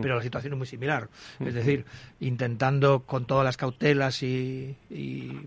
Pero 0.00 0.16
la 0.16 0.22
situación 0.22 0.52
es 0.52 0.58
muy 0.58 0.66
similar, 0.66 1.08
es 1.40 1.54
decir, 1.54 1.84
intentando 2.20 3.04
con 3.04 3.26
todas 3.26 3.44
las 3.44 3.56
cautelas 3.56 4.22
y, 4.22 4.76
y 4.90 5.40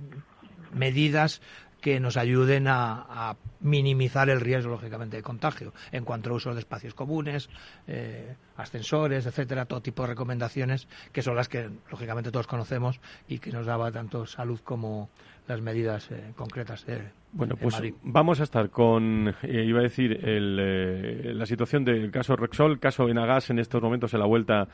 medidas 0.73 1.41
que 1.81 1.99
nos 1.99 2.17
ayuden 2.17 2.67
a, 2.67 3.35
minimizar 3.61 4.29
el 4.29 4.39
riesgo, 4.39 4.71
lógicamente, 4.71 5.17
de 5.17 5.23
contagio. 5.23 5.73
En 5.91 6.05
cuanto 6.05 6.29
a 6.29 6.33
uso 6.33 6.53
de 6.53 6.59
espacios 6.59 6.93
comunes, 6.93 7.49
eh, 7.87 8.35
ascensores, 8.55 9.25
etcétera, 9.25 9.65
todo 9.65 9.81
tipo 9.81 10.03
de 10.03 10.07
recomendaciones 10.07 10.87
que 11.11 11.21
son 11.21 11.35
las 11.35 11.49
que, 11.49 11.69
lógicamente, 11.91 12.31
todos 12.31 12.47
conocemos 12.47 13.01
y 13.27 13.39
que 13.39 13.51
nos 13.51 13.65
daba 13.65 13.91
tanto 13.91 14.25
salud 14.25 14.61
como 14.63 15.09
las 15.47 15.59
medidas 15.59 16.09
eh, 16.11 16.31
concretas 16.37 16.85
de, 16.85 17.11
bueno, 17.31 17.55
pues 17.55 17.81
vamos 18.03 18.39
a 18.39 18.43
estar 18.43 18.69
con, 18.69 19.33
eh, 19.43 19.63
iba 19.65 19.79
a 19.79 19.83
decir, 19.83 20.25
el, 20.25 21.37
la 21.37 21.45
situación 21.45 21.85
del 21.85 22.11
caso 22.11 22.35
Rexol, 22.35 22.79
caso 22.79 23.07
Enagas 23.07 23.49
en 23.49 23.59
estos 23.59 23.81
momentos 23.81 24.13
en 24.13 24.19
la 24.19 24.25
vuelta 24.25 24.67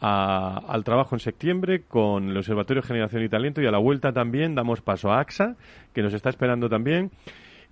al 0.00 0.84
trabajo 0.84 1.14
en 1.14 1.20
septiembre 1.20 1.84
con 1.84 2.28
el 2.28 2.36
Observatorio 2.36 2.82
de 2.82 2.88
Generación 2.88 3.22
y 3.22 3.28
Talento 3.28 3.62
y 3.62 3.66
a 3.66 3.70
la 3.70 3.78
vuelta 3.78 4.12
también 4.12 4.54
damos 4.54 4.80
paso 4.82 5.12
a 5.12 5.20
AXA, 5.20 5.56
que 5.94 6.02
nos 6.02 6.12
está 6.12 6.28
esperando 6.28 6.68
también, 6.68 7.10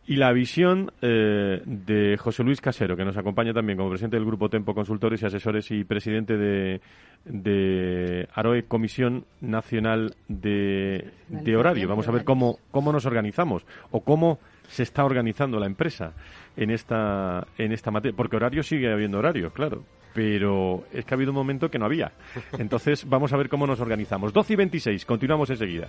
y 0.06 0.16
la 0.16 0.32
visión 0.32 0.92
eh, 1.00 1.62
de 1.64 2.16
José 2.16 2.42
Luis 2.42 2.60
Casero, 2.60 2.96
que 2.96 3.04
nos 3.04 3.16
acompaña 3.16 3.52
también 3.52 3.78
como 3.78 3.90
presidente 3.90 4.16
del 4.16 4.26
Grupo 4.26 4.48
Tempo 4.48 4.74
Consultores 4.74 5.22
y 5.22 5.26
Asesores 5.26 5.70
y 5.70 5.84
presidente 5.84 6.36
de, 6.36 6.80
de 7.24 8.28
AROE, 8.34 8.64
Comisión 8.64 9.24
Nacional 9.40 10.16
de, 10.26 11.12
de 11.28 11.56
Horario. 11.56 11.88
Vamos 11.88 12.08
a 12.08 12.12
ver 12.12 12.24
cómo, 12.24 12.58
cómo 12.72 12.92
nos 12.92 13.06
organizamos 13.06 13.64
o 13.92 14.00
cómo 14.00 14.40
se 14.68 14.82
está 14.82 15.04
organizando 15.04 15.60
la 15.60 15.66
empresa 15.66 16.14
en 16.56 16.70
esta, 16.70 17.46
en 17.56 17.72
esta 17.72 17.90
materia, 17.92 18.16
porque 18.16 18.36
horario 18.36 18.62
sigue 18.62 18.92
habiendo 18.92 19.18
horario, 19.18 19.52
claro 19.52 19.84
pero 20.14 20.84
es 20.92 21.06
que 21.06 21.14
ha 21.14 21.16
habido 21.16 21.30
un 21.30 21.36
momento 21.36 21.70
que 21.70 21.78
no 21.78 21.86
había. 21.86 22.12
Entonces 22.58 23.08
vamos 23.08 23.32
a 23.32 23.36
ver 23.38 23.48
cómo 23.48 23.66
nos 23.66 23.80
organizamos. 23.80 24.32
12 24.34 24.52
y 24.52 24.56
26, 24.56 25.06
continuamos 25.06 25.48
enseguida. 25.48 25.88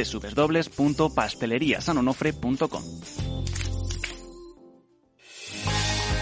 www.pasteleriasanonofre.com. 0.03 2.83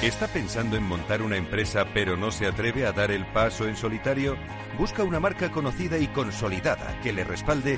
¿Está 0.02 0.28
pensando 0.28 0.78
en 0.78 0.84
montar 0.84 1.22
una 1.22 1.36
empresa 1.36 1.86
pero 1.94 2.16
no 2.16 2.32
se 2.32 2.48
atreve 2.48 2.86
a 2.86 2.94
dar 2.94 3.12
el 3.12 3.26
paso 3.34 3.68
en 3.68 3.76
solitario? 3.76 4.38
Busca 4.78 5.04
una 5.04 5.20
marca 5.20 5.52
conocida 5.52 5.98
y 5.98 6.08
consolidada 6.08 7.02
que 7.02 7.12
le 7.12 7.26
respalde. 7.26 7.78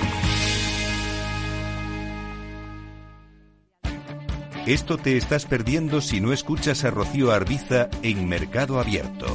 Esto 4.65 4.97
te 4.97 5.17
estás 5.17 5.45
perdiendo 5.45 6.01
si 6.01 6.21
no 6.21 6.33
escuchas 6.33 6.83
a 6.83 6.91
Rocío 6.91 7.31
Arbiza 7.31 7.89
en 8.03 8.29
Mercado 8.29 8.79
Abierto. 8.79 9.25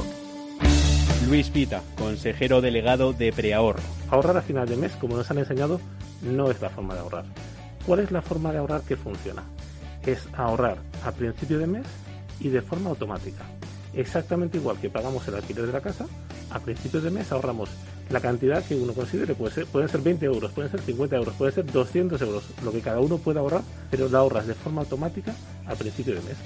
Luis 1.27 1.49
Pita, 1.49 1.83
consejero 1.97 2.61
delegado 2.61 3.13
de 3.13 3.33
Preahorro. 3.33 3.81
Ahorrar 4.09 4.37
a 4.37 4.41
final 4.41 4.67
de 4.67 4.77
mes, 4.77 4.93
como 4.93 5.17
nos 5.17 5.29
han 5.29 5.39
enseñado, 5.39 5.81
no 6.21 6.49
es 6.49 6.61
la 6.61 6.69
forma 6.69 6.93
de 6.93 7.01
ahorrar. 7.01 7.25
¿Cuál 7.85 7.99
es 7.99 8.11
la 8.11 8.21
forma 8.21 8.51
de 8.51 8.59
ahorrar 8.59 8.81
que 8.81 8.95
funciona? 8.95 9.43
es 10.07 10.27
ahorrar 10.33 10.77
a 11.03 11.11
principio 11.11 11.59
de 11.59 11.67
mes 11.67 11.85
y 12.39 12.49
de 12.49 12.61
forma 12.61 12.89
automática. 12.89 13.45
Exactamente 13.93 14.57
igual 14.57 14.77
que 14.79 14.89
pagamos 14.89 15.27
el 15.27 15.35
alquiler 15.35 15.67
de 15.67 15.73
la 15.73 15.81
casa, 15.81 16.05
a 16.49 16.59
principio 16.59 17.01
de 17.01 17.11
mes 17.11 17.31
ahorramos 17.31 17.69
la 18.09 18.19
cantidad 18.19 18.63
que 18.63 18.75
uno 18.75 18.93
considere. 18.93 19.35
Puede 19.35 19.53
ser, 19.53 19.65
pueden 19.65 19.89
ser 19.89 20.01
20 20.01 20.25
euros, 20.25 20.51
pueden 20.51 20.71
ser 20.71 20.81
50 20.81 21.15
euros, 21.15 21.33
pueden 21.35 21.55
ser 21.55 21.65
200 21.65 22.21
euros, 22.21 22.43
lo 22.63 22.71
que 22.71 22.81
cada 22.81 22.99
uno 22.99 23.17
pueda 23.17 23.39
ahorrar, 23.39 23.61
pero 23.89 24.09
la 24.09 24.19
ahorras 24.19 24.47
de 24.47 24.53
forma 24.53 24.81
automática 24.81 25.35
a 25.65 25.75
principio 25.75 26.15
de 26.15 26.21
mes. 26.21 26.37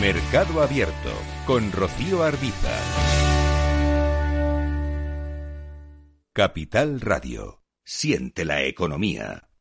Mercado 0.00 0.62
Abierto 0.62 1.10
con 1.46 1.70
Rocío 1.70 2.22
Arbiza. 2.24 2.72
Capital 6.32 7.00
Radio. 7.00 7.62
Siente 7.84 8.44
la 8.44 8.62
economía. 8.62 9.51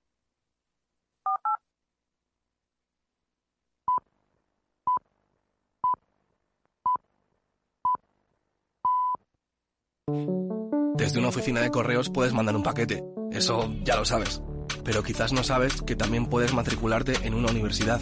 Desde 10.95 11.19
una 11.19 11.29
oficina 11.29 11.61
de 11.61 11.71
correos 11.71 12.09
puedes 12.09 12.33
mandar 12.33 12.55
un 12.55 12.63
paquete, 12.63 13.03
eso 13.31 13.73
ya 13.83 13.95
lo 13.95 14.05
sabes. 14.05 14.41
Pero 14.83 15.03
quizás 15.03 15.31
no 15.33 15.43
sabes 15.43 15.81
que 15.81 15.95
también 15.95 16.25
puedes 16.25 16.53
matricularte 16.53 17.13
en 17.23 17.33
una 17.33 17.51
universidad, 17.51 18.01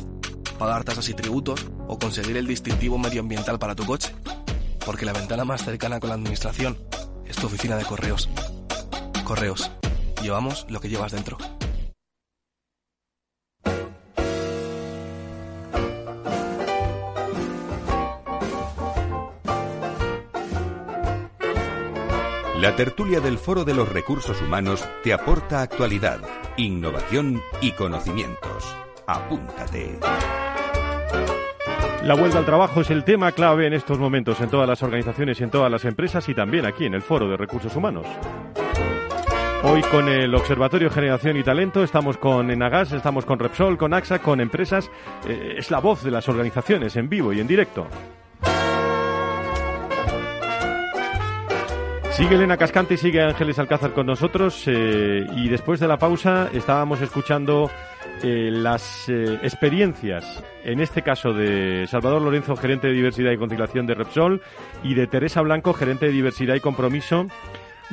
pagar 0.57 0.83
tasas 0.83 1.09
y 1.09 1.13
tributos 1.13 1.65
o 1.87 1.99
conseguir 1.99 2.37
el 2.37 2.47
distintivo 2.47 2.97
medioambiental 2.97 3.59
para 3.59 3.75
tu 3.75 3.85
coche. 3.85 4.13
Porque 4.85 5.05
la 5.05 5.13
ventana 5.13 5.45
más 5.45 5.63
cercana 5.63 5.99
con 5.99 6.09
la 6.09 6.15
administración 6.15 6.77
es 7.25 7.35
tu 7.35 7.47
oficina 7.47 7.75
de 7.77 7.85
correos. 7.85 8.29
Correos. 9.23 9.71
Llevamos 10.21 10.65
lo 10.69 10.79
que 10.79 10.89
llevas 10.89 11.11
dentro. 11.11 11.37
La 22.61 22.75
tertulia 22.75 23.21
del 23.21 23.37
Foro 23.37 23.63
de 23.63 23.73
los 23.73 23.87
Recursos 23.87 24.41
Humanos 24.41 24.85
te 25.01 25.13
aporta 25.13 25.61
actualidad, 25.61 26.19
innovación 26.57 27.41
y 27.61 27.71
conocimientos. 27.71 28.75
Apúntate. 29.07 29.97
La 32.03 32.15
vuelta 32.15 32.39
al 32.39 32.45
trabajo 32.45 32.81
es 32.81 32.89
el 32.89 33.05
tema 33.05 33.31
clave 33.31 33.65
en 33.65 33.71
estos 33.71 33.97
momentos 33.97 34.41
en 34.41 34.49
todas 34.49 34.67
las 34.67 34.83
organizaciones 34.83 35.39
y 35.39 35.43
en 35.45 35.51
todas 35.51 35.71
las 35.71 35.85
empresas 35.85 36.27
y 36.27 36.35
también 36.35 36.65
aquí 36.65 36.85
en 36.85 36.95
el 36.95 37.01
Foro 37.01 37.29
de 37.29 37.37
Recursos 37.37 37.73
Humanos. 37.77 38.05
Hoy 39.63 39.81
con 39.83 40.09
el 40.09 40.35
Observatorio 40.35 40.89
Generación 40.89 41.37
y 41.37 41.43
Talento 41.43 41.81
estamos 41.81 42.17
con 42.17 42.51
Enagas, 42.51 42.91
estamos 42.91 43.23
con 43.23 43.39
Repsol, 43.39 43.77
con 43.77 43.93
AXA, 43.93 44.19
con 44.19 44.41
empresas. 44.41 44.91
Eh, 45.25 45.55
es 45.59 45.71
la 45.71 45.79
voz 45.79 46.03
de 46.03 46.11
las 46.11 46.27
organizaciones 46.27 46.97
en 46.97 47.07
vivo 47.07 47.31
y 47.31 47.39
en 47.39 47.47
directo. 47.47 47.87
Sigue 52.19 52.35
Elena 52.35 52.57
Cascante 52.57 52.95
y 52.95 52.97
sigue 52.97 53.21
Ángeles 53.21 53.59
Alcázar 53.59 53.93
con 53.93 54.05
nosotros 54.05 54.63
eh, 54.67 55.25
y 55.37 55.47
después 55.47 55.79
de 55.79 55.87
la 55.87 55.97
pausa 55.97 56.49
estábamos 56.51 56.99
escuchando 56.99 57.71
eh, 58.21 58.49
las 58.51 59.07
eh, 59.07 59.39
experiencias, 59.41 60.43
en 60.65 60.81
este 60.81 61.01
caso 61.01 61.31
de 61.31 61.87
Salvador 61.87 62.21
Lorenzo, 62.21 62.57
gerente 62.57 62.87
de 62.87 62.93
diversidad 62.93 63.31
y 63.31 63.37
conciliación 63.37 63.85
de 63.85 63.95
Repsol, 63.95 64.41
y 64.83 64.95
de 64.95 65.07
Teresa 65.07 65.41
Blanco, 65.41 65.71
gerente 65.71 66.07
de 66.07 66.11
diversidad 66.11 66.55
y 66.55 66.59
compromiso 66.59 67.25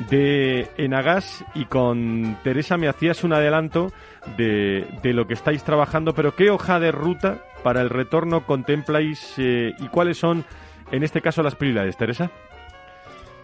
de 0.09 0.67
Enagas. 0.75 1.45
Y 1.55 1.63
con 1.63 2.37
Teresa 2.43 2.75
me 2.75 2.89
hacías 2.89 3.23
un 3.23 3.31
adelanto 3.31 3.93
de, 4.35 4.87
de 5.03 5.13
lo 5.13 5.25
que 5.25 5.35
estáis 5.35 5.63
trabajando, 5.63 6.13
pero 6.13 6.35
¿qué 6.35 6.49
hoja 6.49 6.81
de 6.81 6.91
ruta 6.91 7.45
para 7.63 7.79
el 7.79 7.89
retorno 7.89 8.45
contempláis 8.45 9.35
y 9.37 9.87
cuáles 9.87 10.17
son, 10.17 10.43
en 10.91 11.03
este 11.03 11.21
caso, 11.21 11.43
las 11.43 11.55
prioridades, 11.55 11.95
Teresa? 11.95 12.29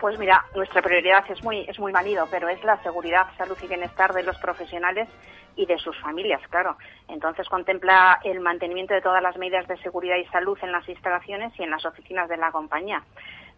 Pues 0.03 0.19
mira, 0.19 0.43
nuestra 0.53 0.81
prioridad 0.81 1.23
es 1.31 1.41
muy, 1.45 1.61
es 1.61 1.79
muy 1.79 1.93
manido, 1.93 2.27
pero 2.29 2.49
es 2.49 2.61
la 2.65 2.75
seguridad, 2.83 3.25
salud 3.37 3.57
y 3.63 3.67
bienestar 3.67 4.11
de 4.11 4.23
los 4.23 4.37
profesionales 4.37 5.07
y 5.55 5.65
de 5.65 5.77
sus 5.77 5.97
familias, 6.01 6.41
claro. 6.49 6.75
Entonces 7.07 7.47
contempla 7.47 8.19
el 8.25 8.41
mantenimiento 8.41 8.93
de 8.93 9.01
todas 9.01 9.23
las 9.23 9.37
medidas 9.37 9.65
de 9.65 9.77
seguridad 9.77 10.17
y 10.17 10.25
salud 10.25 10.57
en 10.61 10.73
las 10.73 10.89
instalaciones 10.89 11.57
y 11.57 11.63
en 11.63 11.69
las 11.69 11.85
oficinas 11.85 12.27
de 12.27 12.35
la 12.35 12.51
compañía. 12.51 13.01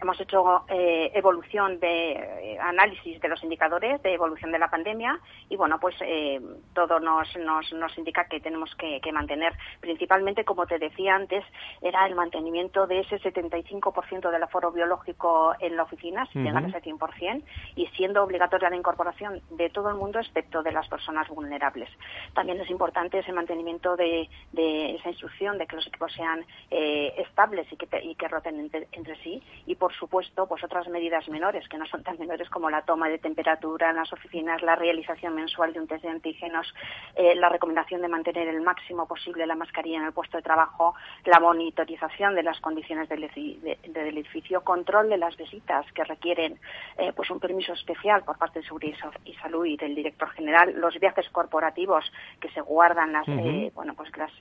Hemos 0.01 0.19
hecho 0.19 0.65
eh, 0.67 1.11
evolución 1.13 1.79
de 1.79 2.11
eh, 2.11 2.57
análisis 2.59 3.19
de 3.21 3.29
los 3.29 3.41
indicadores 3.43 4.01
de 4.03 4.13
evolución 4.13 4.51
de 4.51 4.59
la 4.59 4.69
pandemia 4.69 5.19
y 5.49 5.55
bueno, 5.55 5.79
pues 5.79 5.95
eh, 6.01 6.41
todo 6.73 6.99
nos, 6.99 7.35
nos, 7.37 7.71
nos, 7.73 7.97
indica 7.97 8.25
que 8.25 8.41
tenemos 8.41 8.75
que, 8.75 8.99
que, 8.99 9.11
mantener, 9.11 9.53
principalmente, 9.79 10.43
como 10.43 10.67
te 10.67 10.79
decía 10.79 11.15
antes, 11.15 11.45
era 11.81 12.05
el 12.07 12.15
mantenimiento 12.15 12.87
de 12.87 12.99
ese 12.99 13.21
75% 13.21 14.31
del 14.31 14.43
aforo 14.43 14.71
biológico 14.71 15.53
en 15.59 15.77
la 15.77 15.83
oficina, 15.83 16.25
sin 16.27 16.43
llegar 16.43 16.65
a 16.65 16.67
ese 16.67 16.81
100%, 16.81 17.43
y 17.75 17.87
siendo 17.87 18.23
obligatoria 18.23 18.69
la 18.69 18.75
incorporación 18.75 19.41
de 19.51 19.69
todo 19.69 19.89
el 19.89 19.95
mundo, 19.95 20.19
excepto 20.19 20.61
de 20.61 20.71
las 20.71 20.87
personas 20.89 21.27
vulnerables. 21.29 21.89
También 22.33 22.59
es 22.59 22.69
importante 22.69 23.19
ese 23.19 23.31
mantenimiento 23.31 23.95
de, 23.95 24.29
de 24.51 24.95
esa 24.95 25.09
instrucción 25.09 25.57
de 25.57 25.67
que 25.67 25.77
los 25.77 25.87
equipos 25.87 26.11
sean 26.13 26.45
estables 26.69 27.71
y 27.71 27.77
que, 27.77 27.87
y 28.03 28.15
que 28.15 28.27
roten 28.27 28.59
entre, 28.59 28.87
entre 28.91 29.15
sí 29.23 29.41
y 29.65 29.75
por 29.75 29.84
supuesto, 29.93 30.47
pues 30.47 30.63
otras 30.63 30.87
medidas 30.87 31.27
menores, 31.29 31.67
que 31.67 31.77
no 31.77 31.85
son 31.85 32.03
tan 32.03 32.17
menores 32.17 32.49
como 32.49 32.69
la 32.69 32.81
toma 32.83 33.09
de 33.09 33.17
temperatura 33.17 33.89
en 33.89 33.97
las 33.97 34.11
oficinas, 34.13 34.61
la 34.61 34.75
realización 34.75 35.35
mensual 35.35 35.73
de 35.73 35.79
un 35.79 35.87
test 35.87 36.03
de 36.03 36.09
antígenos, 36.09 36.73
eh, 37.15 37.35
la 37.35 37.49
recomendación 37.49 38.01
de 38.01 38.07
mantener 38.07 38.47
el 38.47 38.61
máximo 38.61 39.07
posible 39.07 39.45
la 39.45 39.55
mascarilla 39.55 39.97
en 39.97 40.05
el 40.05 40.13
puesto 40.13 40.37
de 40.37 40.43
trabajo, 40.43 40.95
la 41.25 41.39
monitorización 41.39 42.35
de 42.35 42.43
las 42.43 42.59
condiciones 42.61 43.09
del, 43.09 43.21
de, 43.21 43.77
del 43.87 44.17
edificio, 44.17 44.63
control 44.63 45.09
de 45.09 45.17
las 45.17 45.35
visitas 45.37 45.85
que 45.93 46.03
requieren 46.03 46.59
eh, 46.97 47.11
pues 47.15 47.29
un 47.29 47.39
permiso 47.39 47.73
especial 47.73 48.23
por 48.23 48.37
parte 48.37 48.59
de 48.59 48.65
Seguridad 48.65 49.11
y 49.25 49.33
Salud 49.35 49.65
y 49.65 49.77
del 49.77 49.95
director 49.95 50.29
general, 50.31 50.73
los 50.77 50.99
viajes 50.99 51.27
corporativos 51.29 52.11
que 52.39 52.49
se 52.49 52.61
guardan 52.61 53.11
las, 53.11 53.27
uh 53.27 53.31
-huh. 53.31 53.67
eh, 53.67 53.71
bueno, 53.73 53.93
pues 53.95 54.15
las 54.17 54.31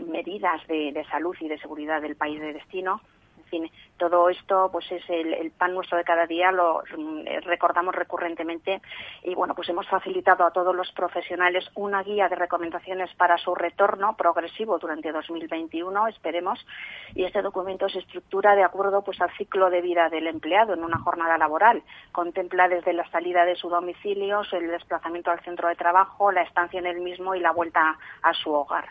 medidas 0.00 0.66
de, 0.66 0.92
de 0.92 1.04
salud 1.06 1.36
y 1.40 1.48
de 1.48 1.58
seguridad 1.58 2.00
del 2.00 2.16
país 2.16 2.40
de 2.40 2.52
destino 2.52 3.00
todo 3.96 4.28
esto 4.28 4.68
pues 4.72 4.90
es 4.90 5.02
el, 5.08 5.50
pan 5.52 5.74
nuestro 5.74 5.98
de 5.98 6.04
cada 6.04 6.26
día, 6.26 6.50
lo 6.50 6.82
recordamos 7.44 7.94
recurrentemente 7.94 8.80
y 9.22 9.34
bueno, 9.34 9.54
pues 9.54 9.68
hemos 9.68 9.88
facilitado 9.88 10.44
a 10.44 10.50
todos 10.50 10.74
los 10.74 10.90
profesionales 10.92 11.64
una 11.74 12.02
guía 12.02 12.28
de 12.28 12.36
recomendaciones 12.36 13.14
para 13.16 13.38
su 13.38 13.54
retorno 13.54 14.16
progresivo 14.16 14.78
durante 14.78 15.12
2021, 15.12 16.08
esperemos, 16.08 16.64
y 17.14 17.24
este 17.24 17.42
documento 17.42 17.88
se 17.88 18.00
estructura 18.00 18.54
de 18.54 18.64
acuerdo 18.64 19.02
pues 19.02 19.20
al 19.20 19.30
ciclo 19.36 19.70
de 19.70 19.80
vida 19.80 20.08
del 20.08 20.26
empleado 20.26 20.74
en 20.74 20.84
una 20.84 20.98
jornada 20.98 21.38
laboral, 21.38 21.82
contempla 22.12 22.68
desde 22.68 22.92
la 22.92 23.08
salida 23.10 23.44
de 23.44 23.56
su 23.56 23.68
domicilio, 23.68 24.42
el 24.52 24.68
desplazamiento 24.68 25.30
al 25.30 25.40
centro 25.40 25.68
de 25.68 25.76
trabajo, 25.76 26.30
la 26.30 26.42
estancia 26.42 26.78
en 26.78 26.86
el 26.86 27.00
mismo 27.00 27.34
y 27.34 27.40
la 27.40 27.52
vuelta 27.52 27.98
a 28.22 28.34
su 28.34 28.52
hogar. 28.52 28.88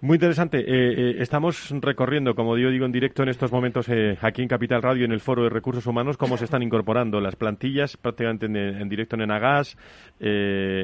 Muy 0.00 0.14
interesante. 0.14 0.60
Eh, 0.60 0.64
eh, 0.68 1.16
estamos 1.18 1.70
recorriendo, 1.80 2.34
como 2.36 2.56
yo 2.56 2.70
digo 2.70 2.86
en 2.86 2.92
directo 2.92 3.07
en 3.16 3.28
estos 3.28 3.52
momentos 3.52 3.88
eh, 3.88 4.16
aquí 4.20 4.42
en 4.42 4.48
Capital 4.48 4.82
Radio, 4.82 5.04
en 5.04 5.12
el 5.12 5.20
Foro 5.20 5.44
de 5.44 5.50
Recursos 5.50 5.86
Humanos, 5.86 6.16
cómo 6.16 6.36
se 6.36 6.44
están 6.44 6.62
incorporando 6.62 7.20
las 7.20 7.36
plantillas 7.36 7.96
prácticamente 7.96 8.46
en, 8.46 8.56
en 8.56 8.88
directo 8.88 9.16
en 9.16 9.22
Enagas. 9.22 9.76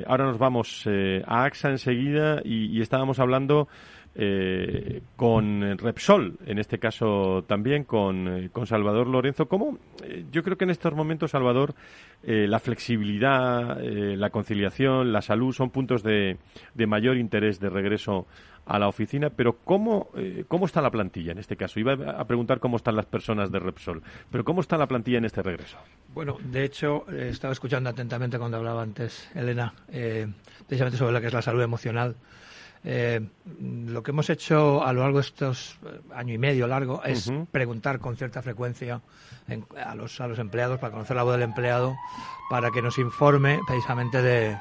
ahora 0.06 0.24
nos 0.24 0.38
vamos 0.38 0.88
a 1.26 1.44
AXA 1.44 1.70
enseguida 1.70 2.40
y, 2.44 2.76
y 2.76 2.80
estábamos 2.80 3.18
hablando 3.18 3.68
eh, 4.16 5.02
con 5.16 5.76
Repsol, 5.76 6.38
en 6.46 6.60
este 6.60 6.78
caso 6.78 7.42
también 7.48 7.82
con, 7.82 8.48
con 8.52 8.64
Salvador 8.64 9.08
Lorenzo. 9.08 9.48
¿Cómo? 9.48 9.78
Eh, 10.04 10.24
yo 10.30 10.44
creo 10.44 10.56
que 10.56 10.62
en 10.62 10.70
estos 10.70 10.94
momentos, 10.94 11.32
Salvador, 11.32 11.74
eh, 12.22 12.46
la 12.46 12.60
flexibilidad, 12.60 13.76
la 13.82 14.30
conciliación, 14.30 15.12
la 15.12 15.20
salud 15.20 15.52
son 15.52 15.70
puntos 15.70 16.04
de, 16.04 16.36
de, 16.74 16.86
mayor 16.86 17.16
interés 17.16 17.58
de 17.58 17.68
regreso 17.70 18.28
a 18.66 18.78
la 18.78 18.86
oficina, 18.86 19.30
pero 19.30 19.58
¿cómo, 19.64 20.08
¿cómo 20.48 20.66
está 20.66 20.80
la 20.80 20.90
plantilla 20.90 21.32
en 21.32 21.38
este 21.38 21.56
caso? 21.56 21.80
Iba 21.80 21.92
a 21.92 22.24
preguntar 22.24 22.60
cómo 22.60 22.76
están 22.76 22.96
las 22.96 23.06
personas 23.06 23.50
de 23.50 23.58
Repsol, 23.58 24.02
pero 24.30 24.44
¿cómo 24.44 24.60
está 24.60 24.78
la 24.78 24.86
plantilla 24.86 25.18
en 25.18 25.24
este 25.26 25.42
regreso? 25.42 25.76
Bueno, 26.14 26.38
de 26.40 26.64
hecho, 26.64 27.04
estaba 27.10 27.52
escuchando 27.52 27.90
atentamente 27.90 28.38
cuando 28.38 28.56
hablaba 28.56 28.80
antes 28.80 29.28
Elena, 29.34 29.74
precisamente 29.86 30.96
sobre 30.96 31.12
lo 31.12 31.20
que 31.20 31.26
es 31.26 31.34
la 31.34 31.42
salud 31.42 31.62
emocional. 31.62 32.16
Eh, 32.86 33.20
lo 33.60 34.02
que 34.02 34.10
hemos 34.10 34.28
hecho 34.28 34.84
a 34.84 34.92
lo 34.92 35.00
largo 35.00 35.18
de 35.18 35.24
estos 35.26 35.78
año 36.14 36.34
y 36.34 36.38
medio 36.38 36.66
largo 36.66 37.02
es 37.02 37.28
uh 37.28 37.32
-huh. 37.32 37.46
preguntar 37.46 37.98
con 37.98 38.14
cierta 38.16 38.42
frecuencia 38.42 39.00
en, 39.48 39.64
a, 39.82 39.94
los, 39.94 40.20
a 40.20 40.28
los 40.28 40.38
empleados 40.38 40.78
para 40.78 40.92
conocer 40.92 41.16
la 41.16 41.22
voz 41.22 41.32
del 41.32 41.42
empleado, 41.42 41.96
para 42.50 42.70
que 42.70 42.82
nos 42.82 42.98
informe 42.98 43.58
precisamente 43.66 44.20
de 44.20 44.56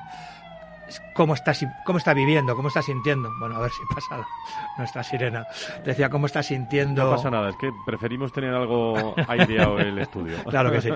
cómo 1.13 1.33
está, 1.33 1.53
cómo 1.85 1.97
está 1.97 2.13
viviendo, 2.13 2.55
cómo 2.55 2.67
está 2.67 2.81
sintiendo. 2.81 3.31
Bueno, 3.39 3.55
a 3.55 3.59
ver 3.59 3.71
si 3.71 3.81
pasa 3.93 4.17
la, 4.17 4.27
nuestra 4.77 5.03
sirena. 5.03 5.45
Decía 5.85 6.09
cómo 6.09 6.25
está 6.25 6.43
sintiendo. 6.43 7.03
No 7.03 7.11
pasa 7.11 7.29
nada, 7.29 7.49
es 7.49 7.55
que 7.57 7.71
preferimos 7.85 8.31
tener 8.31 8.53
algo 8.53 9.15
aireado 9.27 9.79
el 9.79 9.97
estudio. 9.99 10.37
Claro 10.53 10.71
que 10.71 10.81
sí. 10.81 10.89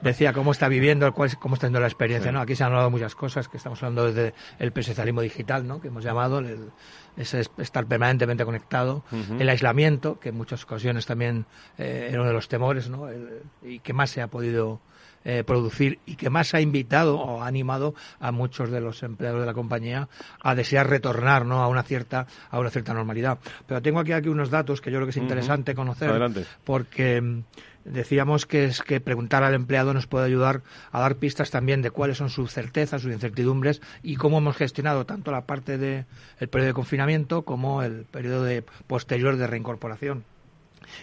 Decía 0.00 0.32
cómo 0.32 0.52
está 0.52 0.68
viviendo, 0.68 1.12
cuál, 1.12 1.36
cómo 1.38 1.54
está 1.54 1.66
teniendo 1.66 1.80
la 1.80 1.86
experiencia. 1.86 2.30
Sí. 2.30 2.34
¿no? 2.34 2.40
Aquí 2.40 2.56
se 2.56 2.64
han 2.64 2.70
hablado 2.70 2.90
muchas 2.90 3.14
cosas, 3.14 3.48
que 3.48 3.56
estamos 3.58 3.82
hablando 3.82 4.06
desde 4.06 4.32
el 4.58 4.72
presencialismo 4.72 5.20
digital, 5.20 5.66
¿no? 5.66 5.80
que 5.80 5.88
hemos 5.88 6.02
llamado, 6.02 6.38
el, 6.38 6.70
ese 7.16 7.40
estar 7.58 7.84
permanentemente 7.86 8.44
conectado, 8.44 9.04
uh 9.12 9.16
-huh. 9.16 9.40
el 9.40 9.48
aislamiento, 9.48 10.18
que 10.18 10.30
en 10.30 10.36
muchas 10.36 10.64
ocasiones 10.64 11.04
también 11.04 11.44
eh, 11.78 12.08
era 12.10 12.20
uno 12.20 12.28
de 12.28 12.34
los 12.34 12.48
temores, 12.48 12.88
¿no? 12.88 13.08
El, 13.08 13.42
y 13.62 13.80
que 13.80 13.92
más 13.92 14.10
se 14.10 14.22
ha 14.22 14.28
podido 14.28 14.80
eh, 15.24 15.44
producir 15.44 15.98
y 16.06 16.16
que 16.16 16.30
más 16.30 16.54
ha 16.54 16.60
invitado 16.60 17.18
o 17.18 17.42
ha 17.42 17.46
animado 17.46 17.94
a 18.20 18.32
muchos 18.32 18.70
de 18.70 18.80
los 18.80 19.02
empleados 19.02 19.40
de 19.40 19.46
la 19.46 19.54
compañía 19.54 20.08
a 20.42 20.54
desear 20.54 20.88
retornar 20.88 21.46
¿no? 21.46 21.62
a 21.62 21.68
una 21.68 21.82
cierta 21.82 22.26
a 22.50 22.58
una 22.58 22.70
cierta 22.70 22.94
normalidad. 22.94 23.38
Pero 23.66 23.82
tengo 23.82 24.00
aquí, 24.00 24.12
aquí 24.12 24.28
unos 24.28 24.50
datos 24.50 24.80
que 24.80 24.90
yo 24.90 24.98
creo 24.98 25.06
que 25.06 25.10
es 25.10 25.16
interesante 25.16 25.74
conocer 25.74 26.10
porque 26.64 27.20
mm, 27.20 27.42
decíamos 27.84 28.46
que 28.46 28.64
es 28.64 28.82
que 28.82 29.00
preguntar 29.00 29.42
al 29.42 29.54
empleado 29.54 29.94
nos 29.94 30.06
puede 30.06 30.26
ayudar 30.26 30.62
a 30.90 31.00
dar 31.00 31.16
pistas 31.16 31.50
también 31.50 31.82
de 31.82 31.90
cuáles 31.90 32.18
son 32.18 32.30
sus 32.30 32.52
certezas, 32.52 33.02
sus 33.02 33.12
incertidumbres 33.12 33.80
y 34.02 34.16
cómo 34.16 34.38
hemos 34.38 34.56
gestionado 34.56 35.06
tanto 35.06 35.30
la 35.30 35.46
parte 35.46 35.78
del 35.78 36.04
periodo 36.50 36.68
de 36.68 36.74
confinamiento 36.74 37.42
como 37.42 37.82
el 37.82 38.04
periodo 38.04 38.44
de 38.44 38.64
posterior 38.86 39.36
de 39.36 39.46
reincorporación. 39.46 40.24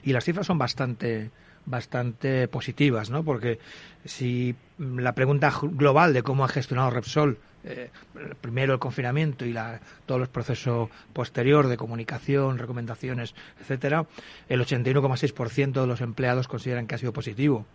Y 0.04 0.14
las 0.14 0.26
cifras 0.26 0.48
son 0.48 0.58
bastante 0.58 1.32
bastante 1.66 2.48
positivas, 2.48 3.10
¿no? 3.10 3.24
Porque 3.24 3.60
si 4.06 4.56
la 4.78 5.14
pregunta 5.14 5.54
global 5.62 6.14
de 6.14 6.24
cómo 6.24 6.44
ha 6.46 6.48
gestionado 6.48 6.90
Repsol 6.90 7.38
eh, 7.64 7.90
primero 8.40 8.74
el 8.74 8.80
confinamiento 8.80 9.46
y 9.46 9.52
la, 9.52 9.82
todo 10.06 10.20
el 10.20 10.28
proceso 10.28 10.90
posterior 11.12 11.68
de 11.68 11.76
comunicación, 11.76 12.58
recomendaciones, 12.58 13.36
etcétera, 13.60 14.06
el 14.48 14.62
81,6% 14.62 15.82
de 15.82 15.88
los 15.88 16.00
empleados 16.00 16.48
consideran 16.48 16.88
que 16.88 16.96
ha 16.96 16.98
sido 16.98 17.12
positivo. 17.12 17.66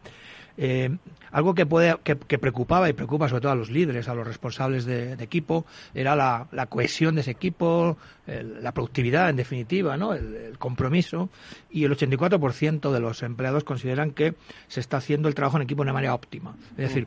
Eh, 0.57 0.97
algo 1.33 1.55
que, 1.55 1.67
puede, 1.67 1.97
que, 2.05 2.39
preocupaba 2.39 2.89
y 2.89 2.93
preocupa 2.93 3.29
sobre 3.29 3.41
todo 3.41 3.53
a 3.53 3.57
los 3.57 3.71
líderes, 3.71 4.09
a 4.09 4.15
los 4.15 4.27
responsables 4.27 4.85
de, 4.85 5.15
equipo, 5.15 5.67
era 5.93 6.15
la, 6.15 6.67
cohesión 6.67 7.17
de 7.17 7.23
ese 7.23 7.33
equipo, 7.33 7.97
la 8.27 8.73
productividad 8.73 9.31
en 9.31 9.37
definitiva, 9.37 9.97
¿no? 9.97 10.15
el, 10.15 10.57
compromiso. 10.59 11.31
Y 11.71 11.85
el 11.85 11.97
84% 11.97 12.93
de 12.93 13.01
los 13.01 13.23
empleados 13.25 13.65
consideran 13.65 14.13
que 14.13 14.35
se 14.69 14.79
está 14.79 14.99
haciendo 14.99 15.29
el 15.29 15.35
trabajo 15.35 15.57
en 15.57 15.65
equipo 15.65 15.83
de 15.83 15.87
una 15.87 15.95
manera 15.95 16.15
óptima. 16.15 16.55
Es 16.77 16.89
decir, 16.89 17.07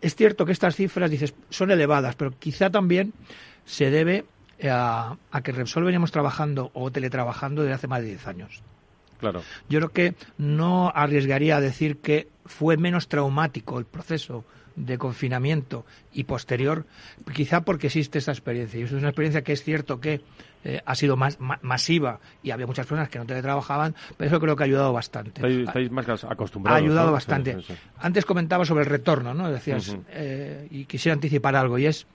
es 0.00 0.14
cierto 0.14 0.46
que 0.46 0.52
estas 0.52 0.76
cifras, 0.76 1.10
dices, 1.10 1.34
son 1.50 1.72
elevadas, 1.72 2.14
pero 2.14 2.38
quizá 2.38 2.70
también 2.70 3.14
se 3.64 3.90
debe 3.90 4.26
a, 4.62 5.16
a 5.32 5.42
que 5.42 5.50
Repsol 5.50 5.82
veníamos 5.82 6.12
trabajando 6.12 6.70
o 6.72 6.92
teletrabajando 6.92 7.62
desde 7.62 7.74
hace 7.74 7.88
más 7.88 8.00
de 8.00 8.08
10 8.08 8.28
años. 8.28 8.62
Claro. 9.18 9.42
Yo 9.68 9.78
creo 9.78 9.90
que 9.90 10.14
no 10.38 10.92
arriesgaría 10.94 11.56
a 11.56 11.60
decir 11.60 11.98
que 11.98 12.28
fue 12.44 12.76
menos 12.76 13.08
traumático 13.08 13.78
el 13.78 13.84
proceso 13.84 14.44
de 14.76 14.98
confinamiento 14.98 15.86
y 16.12 16.24
posterior, 16.24 16.84
quizá 17.34 17.62
porque 17.62 17.88
existe 17.88 18.18
esta 18.18 18.32
experiencia. 18.32 18.78
Y 18.78 18.84
es 18.84 18.92
una 18.92 19.08
experiencia 19.08 19.42
que 19.42 19.52
es 19.52 19.62
cierto 19.62 20.00
que 20.00 20.20
eh, 20.64 20.82
ha 20.84 20.94
sido 20.94 21.16
más 21.16 21.38
masiva 21.62 22.20
y 22.42 22.50
había 22.50 22.66
muchas 22.66 22.86
personas 22.86 23.08
que 23.08 23.18
no 23.18 23.24
teletrabajaban, 23.24 23.94
pero 24.16 24.28
eso 24.28 24.40
creo 24.40 24.54
que 24.54 24.64
ha 24.64 24.66
ayudado 24.66 24.92
bastante. 24.92 25.62
Estáis, 25.62 25.90
más 25.90 26.24
acostumbrados. 26.24 26.80
Ha 26.80 26.84
ayudado 26.84 27.12
bastante. 27.12 27.56
Antes 27.98 28.24
comentaba 28.24 28.64
sobre 28.64 28.84
el 28.84 28.90
retorno, 28.90 29.32
¿no? 29.32 29.50
Decías, 29.50 29.96
eh, 30.10 30.68
y 30.70 30.84
quisiera 30.84 31.14
anticipar 31.14 31.56
algo, 31.56 31.78
y 31.78 31.86
es 31.86 32.06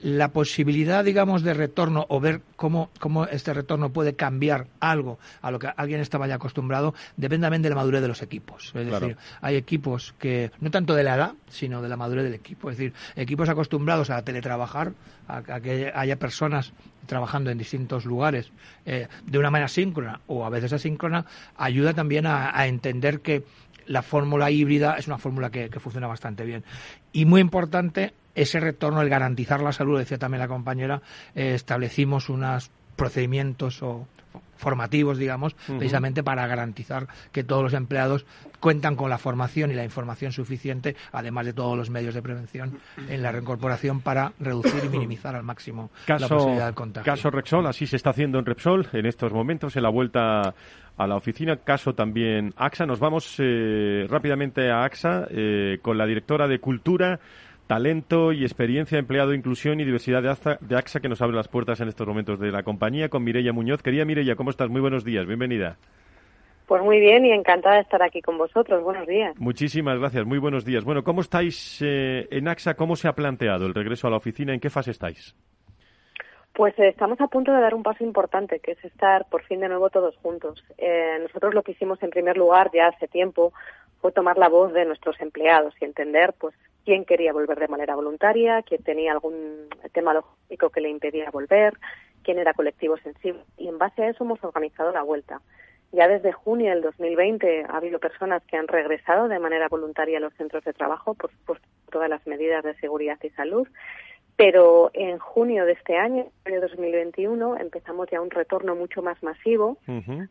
la 0.00 0.28
posibilidad, 0.32 1.04
digamos, 1.04 1.42
de 1.42 1.54
retorno 1.54 2.06
o 2.08 2.20
ver 2.20 2.42
cómo, 2.56 2.90
cómo 3.00 3.26
este 3.26 3.54
retorno 3.54 3.90
puede 3.90 4.14
cambiar 4.14 4.66
algo 4.80 5.18
a 5.40 5.50
lo 5.50 5.58
que 5.58 5.68
alguien 5.76 6.00
estaba 6.00 6.26
ya 6.26 6.34
acostumbrado, 6.34 6.94
depende 7.16 7.46
también 7.46 7.62
de 7.62 7.70
la 7.70 7.76
madurez 7.76 8.02
de 8.02 8.08
los 8.08 8.22
equipos. 8.22 8.72
Es 8.74 8.86
decir, 8.90 9.16
hay 9.40 9.56
equipos 9.56 10.14
que, 10.18 10.50
no 10.60 10.70
tanto 10.70 10.94
de 10.94 11.04
la 11.04 11.14
edad, 11.14 11.32
sino 11.48 11.80
de 11.80 11.88
la 11.88 11.96
madurez 11.96 12.24
del 12.24 12.34
equipo. 12.34 12.70
Es 12.70 12.76
decir, 12.76 12.92
equipos 13.16 13.48
acostumbrados 13.48 14.10
a 14.10 14.22
teletrabajar, 14.22 14.92
a, 15.28 15.60
que 15.60 15.90
haya 15.94 16.18
personas 16.18 16.72
trabajando 17.06 17.50
en 17.50 17.58
distintos 17.58 18.04
lugares 18.04 18.50
eh, 18.86 19.08
de 19.24 19.38
una 19.38 19.50
manera 19.50 19.68
síncrona 19.68 20.20
o 20.26 20.44
a 20.44 20.50
veces 20.50 20.72
asíncrona, 20.72 21.26
ayuda 21.56 21.94
también 21.94 22.26
a, 22.26 22.66
entender 22.66 23.20
que 23.20 23.44
la 23.86 24.02
fórmula 24.02 24.50
híbrida 24.50 24.96
es 24.96 25.06
una 25.06 25.18
fórmula 25.18 25.50
que, 25.50 25.68
que, 25.68 25.80
funciona 25.80 26.06
bastante 26.06 26.44
bien. 26.44 26.64
Y 27.12 27.24
muy 27.24 27.40
importante, 27.40 28.14
ese 28.34 28.60
retorno, 28.60 29.00
el 29.02 29.08
garantizar 29.08 29.62
la 29.62 29.72
salud, 29.72 29.98
decía 29.98 30.18
también 30.18 30.40
la 30.40 30.48
compañera, 30.48 31.02
eh, 31.34 31.54
establecimos 31.54 32.28
unos 32.28 32.70
procedimientos 32.96 33.82
o 33.82 34.06
formativos, 34.56 35.18
digamos, 35.18 35.54
precisamente 35.66 36.22
para 36.22 36.46
garantizar 36.46 37.06
que 37.32 37.44
todos 37.44 37.62
los 37.62 37.74
empleados 37.74 38.24
cuentan 38.60 38.96
con 38.96 39.10
la 39.10 39.18
formación 39.18 39.70
y 39.70 39.74
la 39.74 39.84
información 39.84 40.32
suficiente, 40.32 40.96
además 41.12 41.46
de 41.46 41.52
todos 41.52 41.76
los 41.76 41.90
medios 41.90 42.14
de 42.14 42.22
prevención 42.22 42.78
en 43.08 43.22
la 43.22 43.30
reincorporación 43.30 44.00
para 44.00 44.32
reducir 44.38 44.84
y 44.84 44.88
minimizar 44.88 45.34
al 45.34 45.42
máximo 45.42 45.90
la 46.06 46.28
posibilidad 46.28 46.66
del 46.66 46.74
contagio. 46.74 47.12
Caso 47.12 47.30
Repsol, 47.30 47.66
así 47.66 47.86
se 47.86 47.96
está 47.96 48.10
haciendo 48.10 48.38
en 48.38 48.46
Repsol 48.46 48.88
en 48.92 49.06
estos 49.06 49.32
momentos, 49.32 49.76
en 49.76 49.82
la 49.82 49.90
vuelta 49.90 50.54
a 50.96 51.06
la 51.06 51.16
oficina. 51.16 51.56
Caso 51.56 51.94
también 51.94 52.52
AXA. 52.56 52.86
Nos 52.86 53.00
vamos 53.00 53.36
eh, 53.38 54.06
rápidamente 54.08 54.70
a 54.70 54.84
AXA 54.84 55.26
eh, 55.30 55.78
con 55.82 55.98
la 55.98 56.06
directora 56.06 56.48
de 56.48 56.58
Cultura 56.58 57.20
talento 57.66 58.32
y 58.32 58.42
experiencia, 58.42 58.98
empleado, 58.98 59.32
inclusión 59.32 59.80
y 59.80 59.84
diversidad 59.84 60.22
de 60.60 60.76
AXA, 60.76 61.00
que 61.00 61.08
nos 61.08 61.22
abre 61.22 61.36
las 61.36 61.48
puertas 61.48 61.80
en 61.80 61.88
estos 61.88 62.06
momentos 62.06 62.38
de 62.38 62.50
la 62.50 62.62
compañía 62.62 63.08
con 63.08 63.24
Mireia 63.24 63.52
Muñoz. 63.52 63.82
Querida 63.82 64.04
Mireia, 64.04 64.36
¿cómo 64.36 64.50
estás? 64.50 64.68
Muy 64.68 64.80
buenos 64.80 65.04
días, 65.04 65.26
bienvenida. 65.26 65.76
Pues 66.66 66.82
muy 66.82 66.98
bien 66.98 67.26
y 67.26 67.32
encantada 67.32 67.76
de 67.76 67.82
estar 67.82 68.02
aquí 68.02 68.22
con 68.22 68.38
vosotros. 68.38 68.82
Buenos 68.82 69.06
días. 69.06 69.34
Muchísimas 69.38 69.98
gracias, 69.98 70.24
muy 70.24 70.38
buenos 70.38 70.64
días. 70.64 70.84
Bueno, 70.84 71.04
¿cómo 71.04 71.20
estáis 71.20 71.80
eh, 71.82 72.26
en 72.30 72.48
AXA? 72.48 72.74
¿Cómo 72.74 72.96
se 72.96 73.08
ha 73.08 73.14
planteado 73.14 73.66
el 73.66 73.74
regreso 73.74 74.06
a 74.06 74.10
la 74.10 74.16
oficina? 74.16 74.54
¿En 74.54 74.60
qué 74.60 74.70
fase 74.70 74.90
estáis? 74.90 75.34
Pues 76.54 76.78
eh, 76.78 76.86
estamos 76.86 77.20
a 77.20 77.26
punto 77.26 77.52
de 77.52 77.60
dar 77.60 77.74
un 77.74 77.82
paso 77.82 78.04
importante, 78.04 78.60
que 78.60 78.72
es 78.72 78.84
estar 78.84 79.26
por 79.28 79.42
fin 79.42 79.58
de 79.58 79.68
nuevo 79.68 79.90
todos 79.90 80.16
juntos. 80.18 80.64
Eh, 80.78 81.18
nosotros 81.20 81.52
lo 81.52 81.64
que 81.64 81.72
hicimos 81.72 82.00
en 82.00 82.10
primer 82.10 82.36
lugar 82.36 82.70
ya 82.72 82.86
hace 82.86 83.08
tiempo 83.08 83.52
fue 84.00 84.12
tomar 84.12 84.38
la 84.38 84.48
voz 84.48 84.72
de 84.72 84.84
nuestros 84.84 85.20
empleados 85.20 85.74
y 85.80 85.84
entender 85.84 86.32
pues 86.38 86.54
quién 86.84 87.04
quería 87.04 87.32
volver 87.32 87.58
de 87.58 87.66
manera 87.66 87.96
voluntaria, 87.96 88.62
quién 88.62 88.84
tenía 88.84 89.10
algún 89.10 89.68
tema 89.92 90.14
logístico 90.14 90.70
que 90.70 90.80
le 90.80 90.90
impedía 90.90 91.28
volver, 91.32 91.74
quién 92.22 92.38
era 92.38 92.54
colectivo 92.54 92.96
sensible. 92.98 93.42
Y 93.56 93.66
en 93.66 93.78
base 93.78 94.04
a 94.04 94.10
eso 94.10 94.22
hemos 94.22 94.42
organizado 94.44 94.92
la 94.92 95.02
vuelta. 95.02 95.40
Ya 95.90 96.06
desde 96.06 96.30
junio 96.30 96.70
del 96.70 96.82
2020 96.82 97.66
ha 97.68 97.76
habido 97.76 97.98
personas 97.98 98.44
que 98.44 98.56
han 98.56 98.68
regresado 98.68 99.26
de 99.26 99.40
manera 99.40 99.66
voluntaria 99.68 100.18
a 100.18 100.20
los 100.20 100.34
centros 100.34 100.62
de 100.62 100.72
trabajo 100.72 101.14
por, 101.14 101.30
por 101.46 101.58
todas 101.90 102.08
las 102.08 102.24
medidas 102.28 102.62
de 102.62 102.74
seguridad 102.74 103.18
y 103.24 103.30
salud 103.30 103.66
pero 104.36 104.90
en 104.94 105.18
junio 105.18 105.64
de 105.64 105.72
este 105.72 105.96
año, 105.96 106.26
año 106.44 106.60
2021, 106.60 107.56
empezamos 107.58 108.08
ya 108.10 108.20
un 108.20 108.30
retorno 108.30 108.74
mucho 108.74 109.00
más 109.00 109.22
masivo, 109.22 109.78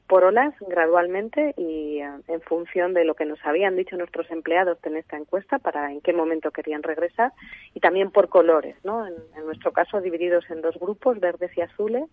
por 0.07 0.25
olas, 0.25 0.53
gradualmente, 0.59 1.53
y 1.55 1.99
eh, 1.99 2.09
en 2.27 2.41
función 2.41 2.93
de 2.93 3.05
lo 3.05 3.15
que 3.15 3.25
nos 3.25 3.39
habían 3.45 3.77
dicho 3.77 3.95
nuestros 3.95 4.29
empleados 4.29 4.77
en 4.83 4.97
esta 4.97 5.15
encuesta, 5.15 5.57
para 5.59 5.89
en 5.89 6.01
qué 6.01 6.11
momento 6.11 6.51
querían 6.51 6.83
regresar, 6.83 7.31
y 7.73 7.79
también 7.79 8.11
por 8.11 8.27
colores, 8.27 8.75
¿no? 8.83 9.07
En, 9.07 9.13
nuestro 9.45 9.71
caso, 9.71 10.01
divididos 10.01 10.49
en 10.49 10.61
dos 10.61 10.77
grupos, 10.77 11.19
verdes 11.19 11.55
y 11.57 11.61
azules, 11.61 12.03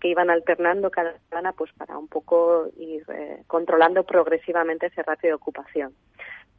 que 0.00 0.08
iban 0.08 0.30
alternando 0.30 0.90
cada 0.90 1.18
semana 1.28 1.52
pues 1.52 1.72
para 1.72 1.98
un 1.98 2.06
poco 2.06 2.68
ir 2.78 3.04
eh, 3.12 3.42
controlando 3.48 4.04
progresivamente 4.04 4.86
ese 4.86 5.02
ratio 5.02 5.30
de 5.30 5.34
ocupación. 5.34 5.92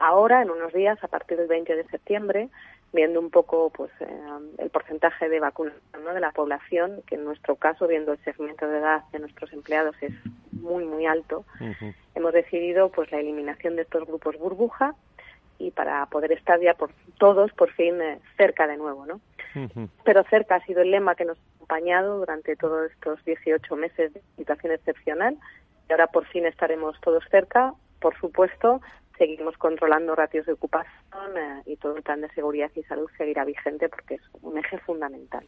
Ahora, 0.00 0.40
en 0.40 0.50
unos 0.50 0.72
días, 0.72 0.98
a 1.04 1.08
partir 1.08 1.36
del 1.36 1.46
20 1.46 1.76
de 1.76 1.84
septiembre, 1.84 2.48
viendo 2.92 3.20
un 3.20 3.30
poco 3.30 3.68
pues 3.70 3.90
eh, 4.00 4.08
el 4.56 4.70
porcentaje 4.70 5.28
de 5.28 5.40
vacunación 5.40 6.14
de 6.14 6.20
la 6.20 6.32
población, 6.32 7.02
que 7.06 7.16
en 7.16 7.24
nuestro 7.24 7.56
caso, 7.56 7.86
viendo 7.86 8.12
el 8.12 8.24
segmento 8.24 8.66
de 8.66 8.78
edad 8.78 9.04
de 9.12 9.18
nuestros 9.18 9.52
empleados, 9.52 9.94
es 10.00 10.12
muy, 10.52 10.86
muy 10.86 11.04
alto, 11.04 11.44
hemos 12.14 12.32
decidido 12.32 12.90
pues 12.90 13.12
la 13.12 13.20
eliminación 13.20 13.76
de 13.76 13.82
estos 13.82 14.06
grupos 14.06 14.38
burbuja 14.38 14.94
y 15.58 15.70
para 15.70 16.06
poder 16.06 16.32
estar 16.32 16.58
ya 16.60 16.72
por 16.72 16.90
todos, 17.18 17.52
por 17.52 17.70
fin, 17.72 18.00
eh, 18.00 18.20
cerca 18.38 18.66
de 18.66 18.78
nuevo, 18.78 19.04
¿no? 19.04 19.20
Pero 20.04 20.24
cerca 20.24 20.54
ha 20.54 20.64
sido 20.64 20.80
el 20.80 20.90
lema 20.90 21.14
que 21.14 21.26
nos 21.26 21.36
ha 21.36 21.54
acompañado 21.56 22.18
durante 22.18 22.56
todos 22.56 22.90
estos 22.90 23.22
18 23.24 23.76
meses 23.76 24.14
de 24.14 24.22
situación 24.36 24.72
excepcional 24.72 25.36
y 25.88 25.92
ahora 25.92 26.06
por 26.06 26.24
fin 26.26 26.46
estaremos 26.46 26.98
todos 27.02 27.24
cerca, 27.30 27.74
por 28.00 28.16
supuesto, 28.18 28.80
seguimos 29.20 29.54
controlando 29.58 30.14
ratios 30.14 30.46
de 30.46 30.54
ocupación 30.54 31.36
eh, 31.36 31.62
y 31.66 31.76
todo 31.76 31.94
el 31.94 32.02
plan 32.02 32.22
de 32.22 32.30
seguridad 32.30 32.70
y 32.74 32.82
salud 32.84 33.06
seguirá 33.18 33.44
vigente 33.44 33.86
porque 33.90 34.14
es 34.14 34.22
un 34.40 34.56
eje 34.56 34.78
fundamental. 34.78 35.44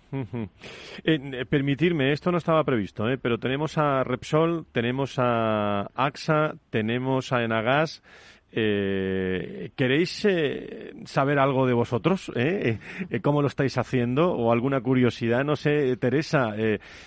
Eh, 1.04 1.46
permitirme, 1.46 2.12
esto 2.12 2.30
no 2.30 2.37
estaba 2.37 2.62
previsto, 2.64 3.08
¿eh? 3.08 3.16
pero 3.16 3.38
tenemos 3.38 3.78
a 3.78 4.04
Repsol, 4.04 4.66
tenemos 4.72 5.14
a 5.18 5.88
AXA, 5.94 6.56
tenemos 6.68 7.32
a 7.32 7.44
Enagas 7.44 8.02
eh, 8.54 9.70
¿Queréis 9.74 10.26
eh, 10.26 10.92
saber 11.06 11.38
algo 11.38 11.66
de 11.66 11.72
vosotros? 11.72 12.30
Eh? 12.36 12.78
eh? 13.08 13.20
¿Cómo 13.20 13.40
lo 13.40 13.48
estáis 13.48 13.78
haciendo? 13.78 14.30
¿O 14.30 14.52
alguna 14.52 14.82
curiosidad? 14.82 15.42
No 15.42 15.56
sé, 15.56 15.96
Teresa, 15.96 16.54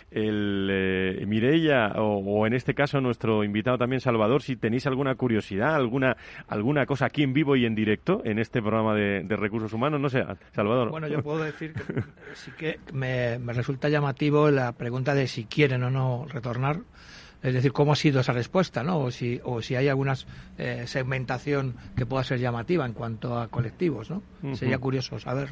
el, 0.09 1.23
Mireia 1.27 1.93
o, 1.97 2.47
en 2.47 2.53
este 2.53 2.73
caso 2.73 2.99
nuestro 2.99 3.43
invitado 3.43 3.77
también 3.77 3.99
Salvador, 3.99 4.41
si 4.41 4.55
tenéis 4.55 4.87
alguna 4.87 5.15
curiosidad, 5.15 5.75
alguna 5.75 6.17
alguna 6.47 6.85
cosa 6.85 7.05
aquí 7.05 7.21
en 7.21 7.33
vivo 7.33 7.55
y 7.55 7.65
en 7.65 7.75
directo 7.75 8.21
en 8.25 8.39
este 8.39 8.61
programa 8.61 8.95
de, 8.95 9.35
recursos 9.35 9.71
humanos. 9.73 10.01
No 10.01 10.09
sé, 10.09 10.23
Salvador. 10.51 10.89
Bueno, 10.89 11.07
yo 11.07 11.21
puedo 11.21 11.43
decir 11.43 11.73
que 11.73 11.83
sí 12.33 12.51
que 12.57 12.79
me 12.91 13.37
resulta 13.53 13.89
llamativo 13.89 14.49
la 14.49 14.71
pregunta 14.71 15.13
de 15.13 15.27
si 15.27 15.45
quieren 15.45 15.83
o 15.83 15.91
no 15.91 16.25
retornar 16.27 16.79
es 17.45 17.53
decir, 17.53 17.71
cómo 17.71 17.91
ha 17.93 17.95
sido 17.95 18.21
esa 18.21 18.33
respuesta, 18.33 18.83
¿no? 18.83 18.99
O 18.99 19.11
si, 19.11 19.39
o 19.43 19.61
si 19.61 19.75
hay 19.75 19.87
alguna 19.87 20.13
eh, 20.57 20.83
segmentación 20.87 21.75
que 21.95 22.05
pueda 22.05 22.23
ser 22.23 22.39
llamativa 22.39 22.85
en 22.85 22.93
cuanto 22.93 23.37
a 23.37 23.47
colectivos, 23.49 24.09
¿no? 24.09 24.23
Sería 24.55 24.77
curioso 24.79 25.19
saber. 25.19 25.49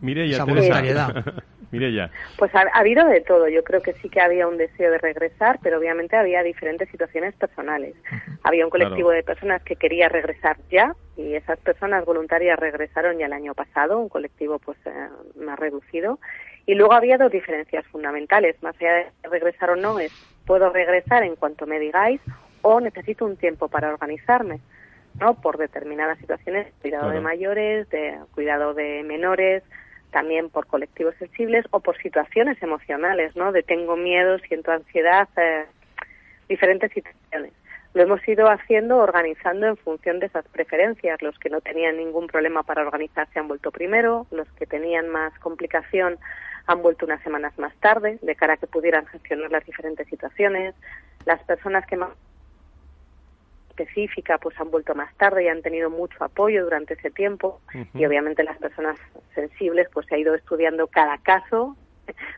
Mireya, 0.00 0.34
esa 0.34 0.44
voluntariedad. 0.44 1.24
Mireya. 1.72 2.10
Pues 2.36 2.52
ha, 2.54 2.62
ha 2.74 2.80
habido 2.80 3.06
de 3.06 3.20
todo. 3.20 3.48
Yo 3.48 3.62
creo 3.62 3.80
que 3.80 3.92
sí 3.94 4.08
que 4.08 4.20
había 4.20 4.46
un 4.48 4.58
deseo 4.58 4.90
de 4.90 4.98
regresar, 4.98 5.58
pero 5.62 5.78
obviamente 5.78 6.16
había 6.16 6.42
diferentes 6.42 6.88
situaciones 6.90 7.34
personales. 7.36 7.94
Había 8.42 8.64
un 8.64 8.70
colectivo 8.70 9.08
Claro. 9.08 9.16
de 9.16 9.22
personas 9.22 9.62
que 9.62 9.76
quería 9.76 10.08
regresar 10.08 10.56
ya 10.70 10.94
y 11.16 11.34
esas 11.34 11.58
personas 11.60 12.04
voluntarias 12.04 12.58
regresaron 12.58 13.18
ya 13.18 13.26
el 13.26 13.32
año 13.32 13.54
pasado, 13.54 14.00
un 14.00 14.08
colectivo 14.08 14.58
pues 14.58 14.78
eh, 14.84 14.90
más 15.40 15.58
reducido. 15.58 16.18
Y 16.66 16.74
luego 16.74 16.92
había 16.92 17.16
dos 17.18 17.30
diferencias 17.32 17.86
fundamentales, 17.86 18.60
más 18.62 18.74
allá 18.80 18.92
de 18.94 19.28
regresar 19.30 19.70
o 19.70 19.76
no, 19.76 19.98
es 19.98 20.12
puedo 20.50 20.68
regresar 20.70 21.22
en 21.22 21.36
cuanto 21.36 21.64
me 21.64 21.78
digáis 21.78 22.20
o 22.62 22.80
necesito 22.80 23.24
un 23.24 23.36
tiempo 23.36 23.68
para 23.68 23.94
organizarme. 23.94 24.58
¿no? 25.20 25.34
por 25.34 25.58
determinadas 25.58 26.18
situaciones, 26.18 26.72
cuidado 26.80 27.10
de 27.10 27.20
mayores, 27.20 27.88
de 27.90 28.18
cuidado 28.34 28.74
de 28.74 29.04
menores, 29.04 29.62
también 30.10 30.50
por 30.50 30.66
colectivos 30.66 31.14
sensibles 31.20 31.66
o 31.70 31.78
por 31.78 31.96
situaciones 31.98 32.60
emocionales, 32.62 33.34
¿no? 33.36 33.52
De 33.52 33.62
tengo 33.62 33.96
miedo, 33.96 34.38
siento 34.38 34.70
ansiedad, 34.70 35.28
eh, 35.36 35.66
diferentes 36.48 36.92
situaciones. 36.92 37.52
Lo 37.92 38.02
hemos 38.02 38.26
ido 38.28 38.48
haciendo, 38.48 38.98
organizando 38.98 39.66
en 39.66 39.76
función 39.76 40.20
de 40.20 40.26
esas 40.26 40.46
preferencias. 40.48 41.20
Los 41.22 41.38
que 41.38 41.50
no 41.50 41.60
tenían 41.60 41.96
ningún 41.96 42.28
problema 42.28 42.62
para 42.62 42.82
organizarse 42.82 43.38
han 43.38 43.48
vuelto 43.48 43.72
primero, 43.72 44.26
los 44.30 44.48
que 44.52 44.66
tenían 44.66 45.08
más 45.08 45.36
complicación 45.40 46.18
han 46.66 46.82
vuelto 46.82 47.04
unas 47.04 47.22
semanas 47.22 47.58
más 47.58 47.74
tarde, 47.76 48.18
de 48.22 48.36
cara 48.36 48.54
a 48.54 48.56
que 48.56 48.68
pudieran 48.68 49.06
gestionar 49.06 49.50
las 49.50 49.66
diferentes 49.66 50.06
situaciones. 50.06 50.74
Las 51.26 51.42
personas 51.42 51.84
que 51.86 51.96
más 51.96 52.10
específica 53.70 54.38
pues 54.38 54.58
han 54.60 54.70
vuelto 54.70 54.94
más 54.94 55.12
tarde 55.16 55.44
y 55.44 55.48
han 55.48 55.62
tenido 55.62 55.90
mucho 55.90 56.22
apoyo 56.22 56.64
durante 56.64 56.94
ese 56.94 57.10
tiempo 57.10 57.60
y 57.94 58.04
obviamente 58.04 58.44
las 58.44 58.58
personas 58.58 58.98
sensibles 59.34 59.88
pues 59.92 60.06
se 60.06 60.14
ha 60.14 60.18
ido 60.18 60.34
estudiando 60.34 60.86
cada 60.86 61.18
caso 61.18 61.76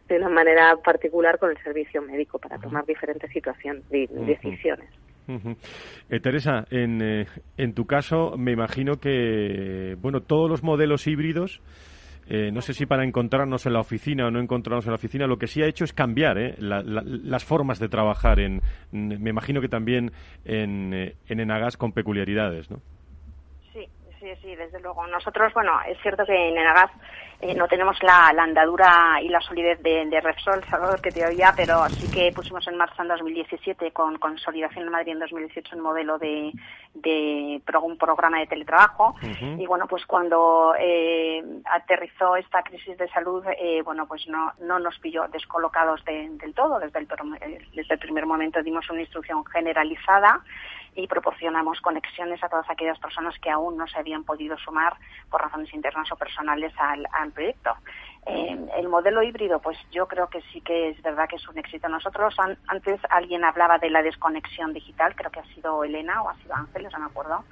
de 0.09 0.17
una 0.17 0.29
manera 0.29 0.77
particular 0.77 1.39
con 1.39 1.51
el 1.51 1.63
servicio 1.63 2.01
médico 2.03 2.39
para 2.39 2.59
tomar 2.59 2.85
diferentes 2.87 3.31
situaciones 3.31 3.83
y 3.91 4.07
decisiones. 4.07 4.89
Eh, 6.11 6.21
Teresa, 6.21 6.65
en, 6.71 7.01
eh, 7.03 7.27
en 7.57 7.75
tu 7.75 7.87
caso, 7.87 8.35
me 8.37 8.53
imagino 8.53 8.97
que, 9.01 9.97
bueno, 10.01 10.21
todos 10.21 10.51
los 10.51 10.63
modelos 10.63 11.07
híbridos, 11.07 11.61
eh, 12.29 12.51
no 12.53 12.61
sé 12.61 12.73
si 12.75 12.87
para 12.87 13.05
encontrarnos 13.05 13.67
en 13.67 13.73
la 13.73 13.81
oficina 13.81 14.27
o 14.27 14.31
no 14.31 14.41
encontrarnos 14.41 14.85
en 14.87 14.91
la 14.93 14.97
oficina, 14.97 15.27
lo 15.27 15.39
que 15.39 15.47
sí 15.47 15.63
ha 15.63 15.67
hecho 15.67 15.85
es 15.85 15.93
cambiar 15.93 16.39
eh, 16.39 16.55
la- 16.59 16.83
la- 16.83 17.03
las 17.05 17.45
formas 17.45 17.79
de 17.79 17.89
trabajar. 17.89 18.41
En, 18.41 18.61
me 18.93 19.31
imagino 19.31 19.61
que 19.61 19.69
también 19.69 20.13
en, 20.45 21.15
en 21.29 21.41
Enagas 21.41 21.77
con 21.77 21.93
peculiaridades, 21.93 22.71
¿no? 22.71 22.79
Sí, 23.73 23.87
sí, 24.21 24.27
sí, 24.41 24.55
desde 24.55 24.81
luego. 24.81 25.07
Nosotros, 25.09 25.53
bueno, 25.55 25.73
es 25.89 25.99
cierto 26.03 26.25
que 26.25 26.33
en 26.49 26.57
Enagas 26.59 26.91
eh, 27.43 27.55
no 27.55 27.67
tenemos 27.69 27.97
la, 28.03 28.33
la 28.35 28.45
andadura 28.45 29.21
y 29.21 29.29
la 29.29 29.41
solidez 29.41 29.83
de, 29.83 30.07
de 30.07 30.21
Repsol, 30.21 30.65
Salvador, 30.71 31.01
que 31.01 31.13
te 31.13 31.27
oía, 31.27 31.53
pero 31.57 31.85
sí 32.01 32.09
que 32.09 32.33
pusimos 32.33 32.67
en 32.69 32.77
marcha 32.77 33.03
en 33.03 33.09
2017 33.09 33.91
con 33.91 34.17
consolidación 34.19 34.85
en 34.87 34.91
Madrid 34.93 35.13
en 35.13 35.19
2018 35.19 35.77
un 35.77 35.83
modelo 35.83 36.19
de, 36.19 36.53
de 36.95 37.61
pro- 37.65 37.83
un 37.83 37.99
programa 37.99 38.39
de 38.39 38.47
teletrabajo. 38.47 39.15
Y 39.61 39.67
bueno, 39.67 39.87
pues 39.89 40.07
cuando 40.07 40.75
eh, 40.79 41.43
aterrizó 41.65 42.37
esta 42.37 42.63
crisis 42.63 42.97
de 42.97 43.09
salud, 43.09 43.45
eh, 43.59 43.83
bueno, 43.83 44.07
pues 44.07 44.27
no, 44.29 44.53
no 44.61 44.79
nos 44.79 44.99
pilló 45.01 45.27
descolocados 45.29 46.05
de- 46.05 46.29
del 46.35 46.55
todo. 46.55 46.79
Desde 46.79 47.01
el, 47.01 47.09
eh, 47.41 47.59
desde 47.75 47.95
el 47.95 48.01
primer 48.01 48.25
momento 48.25 48.63
dimos 48.63 48.89
una 48.89 49.01
instrucción 49.01 49.45
generalizada 49.47 50.41
y 50.95 51.07
proporcionamos 51.07 51.81
conexiones 51.81 52.43
a 52.45 52.49
todas 52.49 52.69
aquellas 52.69 52.99
personas 52.99 53.39
que 53.39 53.51
aún 53.51 53.77
no 53.77 53.87
se 53.87 53.99
habían 53.99 54.25
podido 54.25 54.57
sumar 54.59 54.95
por 55.31 55.41
razones 55.41 55.73
internas 55.73 56.11
o 56.13 56.17
personales 56.17 56.73
al, 56.79 57.07
al 57.13 57.33
proyecto. 57.33 57.75
Eh, 58.27 58.57
el 58.77 58.89
modelo 58.89 59.23
híbrido, 59.23 59.59
pues 59.61 59.77
yo 59.91 60.07
creo 60.07 60.29
que 60.29 60.43
sí 60.53 60.61
que 60.61 60.91
es 60.91 61.03
verdad 61.03 61.29
que 61.29 61.37
es 61.37 61.49
un 61.49 61.59
éxito. 61.59 61.89
Nosotros, 61.89 62.35
an- 62.39 62.59
antes 62.69 63.01
alguien 63.11 63.45
hablaba 63.45 63.79
de 63.79 63.91
la 63.91 64.03
desconexión 64.03 64.73
digital, 64.73 65.17
creo 65.17 65.31
que 65.31 65.41
ha 65.41 65.55
sido 65.55 65.83
Elena 65.83 66.23
o 66.23 66.29
ha 66.29 66.37
sido 66.37 66.55
Ángeles, 66.55 66.93
no 66.93 67.01
me 67.01 67.07
acuerdo. 67.07 67.45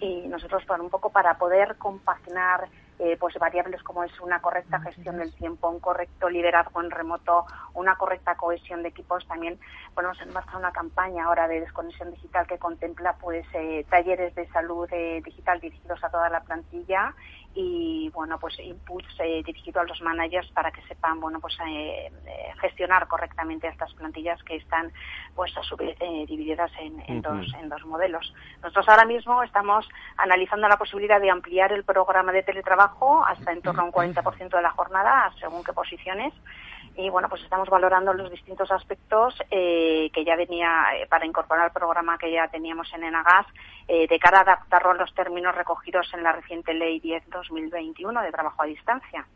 Y 0.00 0.28
nosotros, 0.28 0.64
para 0.66 0.82
un 0.82 0.90
poco 0.90 1.10
para 1.10 1.38
poder 1.38 1.76
compaginar 1.78 2.68
eh, 3.04 3.16
pues 3.18 3.34
variables 3.34 3.82
como 3.82 4.04
es 4.04 4.20
una 4.20 4.40
correcta 4.40 4.78
gestión 4.78 5.18
del 5.18 5.34
tiempo, 5.34 5.68
un 5.68 5.80
correcto 5.80 6.30
liderazgo 6.30 6.80
en 6.80 6.92
remoto, 6.92 7.46
una 7.74 7.96
correcta 7.96 8.36
cohesión 8.36 8.84
de 8.84 8.90
equipos, 8.90 9.26
también 9.26 9.58
ponemos 9.92 10.20
en 10.20 10.32
marcha 10.32 10.56
una 10.56 10.70
campaña 10.70 11.24
ahora 11.24 11.48
de 11.48 11.58
desconexión 11.58 12.12
digital 12.12 12.46
que 12.46 12.58
contempla 12.58 13.14
pues 13.14 13.44
eh, 13.54 13.84
talleres 13.90 14.36
de 14.36 14.46
salud 14.50 14.88
eh, 14.92 15.20
digital 15.24 15.58
dirigidos 15.58 16.02
a 16.04 16.10
toda 16.10 16.28
la 16.28 16.42
plantilla 16.42 17.12
y 17.54 18.10
bueno 18.14 18.38
pues 18.38 18.58
inputs 18.58 19.14
eh, 19.18 19.42
dirigidos 19.44 19.82
a 19.82 19.86
los 19.86 20.00
managers 20.00 20.50
para 20.52 20.70
que 20.70 20.82
sepan 20.82 21.20
bueno 21.20 21.38
pues 21.40 21.56
eh, 21.66 22.06
eh, 22.06 22.52
gestionar 22.60 23.06
correctamente 23.08 23.68
estas 23.68 23.92
plantillas 23.94 24.42
que 24.42 24.56
están 24.56 24.90
pues 25.34 25.56
a 25.56 25.62
su 25.62 25.76
vez 25.76 25.96
eh, 26.00 26.24
divididas 26.26 26.70
en, 26.80 27.02
en 27.08 27.20
dos 27.20 27.46
en 27.60 27.68
dos 27.68 27.84
modelos. 27.84 28.32
Nosotros 28.62 28.88
ahora 28.88 29.04
mismo 29.04 29.42
estamos 29.42 29.88
analizando 30.16 30.68
la 30.68 30.76
posibilidad 30.76 31.20
de 31.20 31.30
ampliar 31.30 31.72
el 31.72 31.84
programa 31.84 32.32
de 32.32 32.42
teletrabajo 32.42 33.24
hasta 33.24 33.52
en 33.52 33.62
torno 33.62 33.82
a 33.82 33.84
un 33.84 33.92
40% 34.14 34.48
de 34.48 34.62
la 34.62 34.70
jornada, 34.70 35.32
según 35.38 35.62
qué 35.64 35.72
posiciones. 35.72 36.32
Y 36.96 37.08
bueno, 37.08 37.28
pues 37.28 37.42
estamos 37.42 37.68
valorando 37.70 38.12
los 38.12 38.30
distintos 38.30 38.70
aspectos 38.70 39.34
eh, 39.50 40.10
que 40.12 40.24
ya 40.24 40.36
venía 40.36 40.84
eh, 40.94 41.06
para 41.06 41.24
incorporar 41.24 41.64
al 41.64 41.72
programa 41.72 42.18
que 42.18 42.30
ya 42.30 42.48
teníamos 42.48 42.92
en 42.92 43.04
Enagas, 43.04 43.46
eh, 43.88 44.06
de 44.06 44.18
cara 44.18 44.38
a 44.38 44.42
adaptarlo 44.42 44.90
a 44.90 44.94
los 44.94 45.14
términos 45.14 45.54
recogidos 45.54 46.12
en 46.12 46.22
la 46.22 46.32
reciente 46.32 46.74
Ley 46.74 47.00
10-2021 47.00 48.22
de 48.22 48.30
trabajo 48.30 48.62
a 48.62 48.66
distancia. 48.66 49.26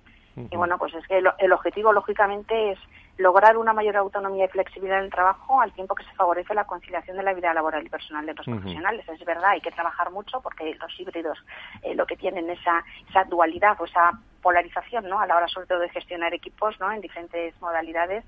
Y 0.50 0.54
bueno, 0.54 0.76
pues 0.76 0.92
es 0.92 1.06
que 1.06 1.16
el, 1.16 1.26
el 1.38 1.50
objetivo, 1.50 1.94
lógicamente, 1.94 2.72
es 2.72 2.78
lograr 3.16 3.56
una 3.56 3.72
mayor 3.72 3.96
autonomía 3.96 4.44
y 4.44 4.48
flexibilidad 4.48 4.98
en 4.98 5.06
el 5.06 5.10
trabajo 5.10 5.60
al 5.60 5.72
tiempo 5.72 5.94
que 5.94 6.04
se 6.04 6.12
favorece 6.12 6.54
la 6.54 6.66
conciliación 6.66 7.16
de 7.16 7.22
la 7.22 7.32
vida 7.32 7.54
laboral 7.54 7.86
y 7.86 7.88
personal 7.88 8.26
de 8.26 8.34
los 8.34 8.44
profesionales. 8.44 9.08
Es 9.08 9.24
verdad, 9.24 9.50
hay 9.50 9.60
que 9.60 9.70
trabajar 9.70 10.10
mucho 10.10 10.40
porque 10.40 10.74
los 10.74 11.00
híbridos 11.00 11.38
eh, 11.82 11.94
lo 11.94 12.06
que 12.06 12.16
tienen 12.16 12.50
esa, 12.50 12.84
esa 13.08 13.24
dualidad 13.24 13.80
o 13.80 13.86
esa 13.86 14.12
polarización, 14.46 15.08
¿no? 15.08 15.18
A 15.18 15.26
la 15.26 15.36
hora 15.36 15.48
sobre 15.48 15.66
todo 15.66 15.80
de 15.80 15.88
gestionar 15.88 16.32
equipos, 16.32 16.78
¿no? 16.78 16.92
En 16.92 17.00
diferentes 17.00 17.60
modalidades, 17.60 18.24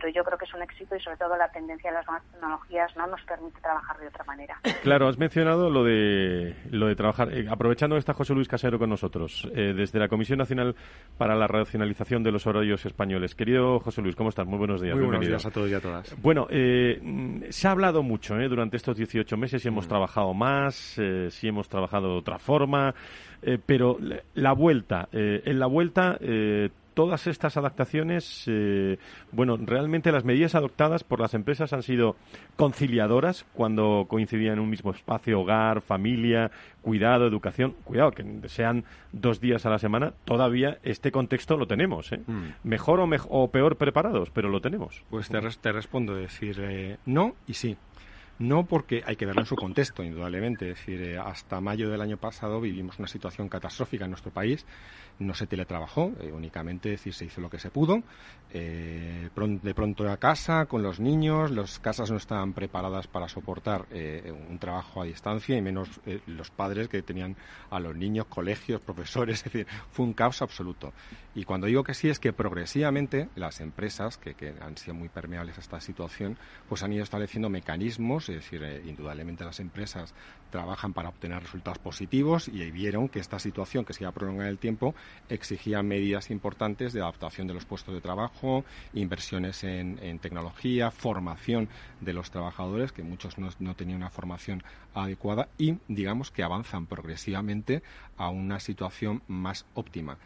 pero 0.00 0.08
yo 0.08 0.24
creo 0.24 0.38
que 0.38 0.46
es 0.46 0.54
un 0.54 0.62
éxito 0.62 0.96
y 0.96 1.00
sobre 1.00 1.16
todo 1.18 1.36
la 1.36 1.50
tendencia 1.50 1.90
de 1.90 1.96
las 1.96 2.06
nuevas 2.06 2.24
tecnologías, 2.32 2.96
¿no? 2.96 3.06
Nos 3.08 3.20
permite 3.22 3.60
trabajar 3.60 3.98
de 3.98 4.06
otra 4.08 4.24
manera. 4.24 4.56
Claro, 4.82 5.06
has 5.08 5.18
mencionado 5.18 5.68
lo 5.68 5.84
de 5.84 6.54
lo 6.70 6.86
de 6.86 6.96
trabajar. 6.96 7.32
Eh, 7.32 7.46
aprovechando 7.50 7.94
que 7.96 8.00
está 8.00 8.14
José 8.14 8.32
Luis 8.34 8.48
Casero 8.48 8.78
con 8.78 8.88
nosotros, 8.88 9.46
eh, 9.54 9.74
desde 9.76 9.98
la 9.98 10.08
Comisión 10.08 10.38
Nacional 10.38 10.74
para 11.18 11.34
la 11.36 11.46
Racionalización 11.46 12.22
de 12.22 12.32
los 12.32 12.46
Horarios 12.46 12.86
Españoles. 12.86 13.34
Querido 13.34 13.80
José 13.80 14.00
Luis, 14.02 14.16
¿cómo 14.16 14.30
estás? 14.30 14.46
Muy 14.46 14.58
buenos 14.58 14.80
días. 14.80 14.96
Muy 14.96 15.04
buenos 15.06 15.26
días 15.26 15.44
a 15.44 15.50
todos 15.50 15.70
y 15.70 15.74
a 15.74 15.80
todas. 15.80 16.16
Bueno, 16.22 16.46
eh, 16.50 16.98
mm, 17.02 17.42
se 17.50 17.68
ha 17.68 17.72
hablado 17.72 18.02
mucho 18.02 18.38
eh, 18.40 18.48
durante 18.48 18.76
estos 18.78 18.96
18 18.96 19.36
meses 19.36 19.60
si 19.62 19.68
Mm. 19.68 19.72
hemos 19.72 19.88
trabajado 19.88 20.32
más, 20.34 20.98
eh, 20.98 21.28
si 21.30 21.48
hemos 21.48 21.68
trabajado 21.68 22.08
de 22.12 22.18
otra 22.18 22.38
forma, 22.38 22.94
eh, 23.42 23.58
pero 23.64 23.96
la- 24.00 24.22
la 24.34 24.52
vuelta, 24.52 25.08
eh, 25.12 25.42
en 25.44 25.58
la 25.58 25.66
vuelta, 25.66 26.16
eh, 26.20 26.70
todas 26.94 27.26
estas 27.26 27.56
adaptaciones, 27.56 28.44
eh, 28.46 28.98
bueno, 29.32 29.56
realmente 29.56 30.12
las 30.12 30.24
medidas 30.24 30.54
adoptadas 30.54 31.04
por 31.04 31.20
las 31.20 31.34
empresas 31.34 31.72
han 31.72 31.82
sido 31.82 32.16
conciliadoras 32.56 33.44
cuando 33.54 34.06
coincidían 34.08 34.54
en 34.54 34.60
un 34.60 34.70
mismo 34.70 34.92
espacio, 34.92 35.40
hogar, 35.40 35.80
familia, 35.80 36.50
cuidado, 36.80 37.26
educación. 37.26 37.74
Cuidado, 37.84 38.12
que 38.12 38.24
sean 38.48 38.84
dos 39.12 39.40
días 39.40 39.66
a 39.66 39.70
la 39.70 39.78
semana, 39.78 40.12
todavía 40.24 40.78
este 40.82 41.10
contexto 41.10 41.56
lo 41.56 41.66
tenemos. 41.66 42.12
¿eh? 42.12 42.20
Mejor 42.64 43.00
o, 43.00 43.06
mej- 43.06 43.26
o 43.28 43.50
peor 43.50 43.76
preparados, 43.76 44.30
pero 44.30 44.48
lo 44.48 44.60
tenemos. 44.60 45.02
Pues 45.10 45.28
te, 45.28 45.40
res- 45.40 45.58
te 45.58 45.72
respondo, 45.72 46.14
decir 46.14 46.56
eh, 46.60 46.98
no 47.06 47.34
y 47.46 47.54
sí. 47.54 47.76
No 48.38 48.64
porque 48.64 49.02
hay 49.06 49.14
que 49.14 49.26
verlo 49.26 49.42
en 49.42 49.46
su 49.46 49.54
contexto, 49.54 50.02
indudablemente. 50.02 50.70
Es 50.70 50.78
decir, 50.78 51.00
eh, 51.02 51.18
hasta 51.18 51.60
mayo 51.60 51.90
del 51.90 52.00
año 52.00 52.16
pasado 52.16 52.60
vivimos 52.60 52.98
una 52.98 53.06
situación 53.06 53.48
catastrófica 53.48 54.04
en 54.04 54.10
nuestro 54.10 54.32
país. 54.32 54.66
No 55.18 55.34
se 55.34 55.46
teletrabajó, 55.46 56.12
eh, 56.20 56.32
únicamente 56.32 56.92
es 56.92 57.00
decir, 57.00 57.14
se 57.14 57.24
hizo 57.26 57.40
lo 57.40 57.50
que 57.50 57.58
se 57.58 57.70
pudo. 57.70 58.02
Eh, 58.54 59.30
de 59.34 59.74
pronto 59.74 60.08
a 60.10 60.16
casa, 60.18 60.66
con 60.66 60.82
los 60.82 61.00
niños, 61.00 61.50
las 61.50 61.78
casas 61.78 62.10
no 62.10 62.16
estaban 62.16 62.52
preparadas 62.52 63.06
para 63.06 63.28
soportar 63.28 63.86
eh, 63.90 64.32
un 64.48 64.58
trabajo 64.58 65.00
a 65.00 65.04
distancia 65.04 65.56
y 65.56 65.62
menos 65.62 66.00
los 66.26 66.50
padres 66.50 66.88
que 66.88 67.02
tenían 67.02 67.36
a 67.70 67.80
los 67.80 67.96
niños, 67.96 68.26
colegios, 68.26 68.80
profesores. 68.80 69.42
Es 69.42 69.52
decir, 69.52 69.66
fue 69.90 70.06
un 70.06 70.12
caos 70.12 70.40
absoluto. 70.42 70.92
Y 71.34 71.44
cuando 71.44 71.66
digo 71.66 71.82
que 71.82 71.94
sí 71.94 72.08
es 72.08 72.18
que 72.18 72.32
progresivamente 72.32 73.28
las 73.34 73.60
empresas, 73.60 74.18
que, 74.18 74.34
que 74.34 74.54
han 74.60 74.76
sido 74.76 74.94
muy 74.94 75.08
permeables 75.08 75.56
a 75.56 75.60
esta 75.60 75.80
situación, 75.80 76.36
pues 76.68 76.82
han 76.82 76.92
ido 76.92 77.02
estableciendo 77.02 77.48
mecanismos, 77.48 78.28
es 78.28 78.36
decir, 78.36 78.62
indudablemente 78.84 79.44
las 79.44 79.60
empresas 79.60 80.14
trabajan 80.50 80.92
para 80.92 81.08
obtener 81.08 81.42
resultados 81.42 81.78
positivos 81.78 82.48
y 82.48 82.70
vieron 82.70 83.08
que 83.08 83.18
esta 83.18 83.38
situación 83.38 83.84
que 83.84 83.92
se 83.92 84.04
iba 84.04 84.10
a 84.10 84.14
prolongar 84.14 84.48
el 84.48 84.58
tiempo 84.58 84.94
exigía 85.28 85.82
medidas 85.82 86.30
importantes 86.30 86.92
de 86.92 87.00
adaptación 87.00 87.46
de 87.46 87.54
los 87.54 87.64
puestos 87.64 87.94
de 87.94 88.00
trabajo, 88.00 88.64
inversiones 88.92 89.64
en, 89.64 90.18
tecnología, 90.18 90.90
formación 90.90 91.68
de 92.00 92.12
los 92.12 92.30
trabajadores, 92.30 92.92
que 92.92 93.02
muchos 93.02 93.36
no, 93.38 93.74
tenían 93.74 93.98
una 93.98 94.10
formación 94.10 94.62
adecuada 94.94 95.48
y 95.58 95.78
digamos 95.88 96.30
que 96.30 96.42
avanzan 96.42 96.86
progresivamente 96.86 97.82
a 98.16 98.28
una 98.28 98.60
situación 98.60 99.22
más 99.26 99.66
óptima. 99.74 100.18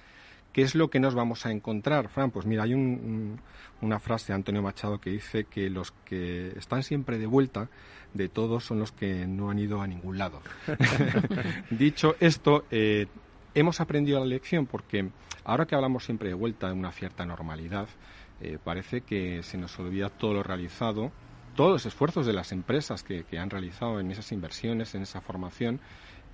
¿Qué 0.52 0.62
es 0.62 0.74
lo 0.74 0.88
que 0.88 1.00
nos 1.00 1.14
vamos 1.14 1.44
a 1.44 1.50
encontrar, 1.50 2.08
Fran? 2.08 2.30
Pues 2.30 2.46
mira, 2.46 2.62
hay 2.62 2.72
una 2.72 4.00
frase 4.00 4.28
de 4.28 4.36
Antonio 4.36 4.62
Machado 4.62 4.98
que 4.98 5.10
dice 5.10 5.44
que 5.44 5.68
los 5.68 5.90
que 6.06 6.54
están 6.56 6.82
siempre 6.82 7.18
de 7.18 7.26
vuelta 7.26 7.68
de 8.14 8.30
todos 8.30 8.64
son 8.64 8.78
los 8.78 8.90
que 8.90 9.26
no 9.26 9.50
han 9.50 9.58
ido 9.58 9.82
a 9.82 9.86
ningún 9.86 10.16
lado. 10.16 10.40
Dicho 11.70 12.16
esto, 12.20 12.64
eh, 12.70 13.06
hemos 13.56 13.80
aprendido 13.80 14.20
la 14.20 14.26
lección 14.26 14.66
porque 14.66 15.10
ahora 15.44 15.66
que 15.66 15.74
hablamos 15.74 16.04
siempre 16.04 16.28
de 16.28 16.34
vuelta 16.34 16.70
en 16.70 16.78
una 16.78 16.92
cierta 16.92 17.24
normalidad, 17.24 17.88
eh, 18.42 18.58
parece 18.62 19.00
que 19.00 19.42
se 19.42 19.56
nos 19.56 19.78
olvida 19.78 20.10
todo 20.10 20.34
lo 20.34 20.42
realizado, 20.42 21.10
todos 21.54 21.70
los 21.70 21.86
esfuerzos 21.86 22.26
de 22.26 22.34
las 22.34 22.52
empresas 22.52 23.02
que, 23.02 23.24
que 23.24 23.38
han 23.38 23.48
realizado 23.48 23.98
en 23.98 24.10
esas 24.10 24.30
inversiones, 24.30 24.94
en 24.94 25.02
esa 25.02 25.22
formación 25.22 25.80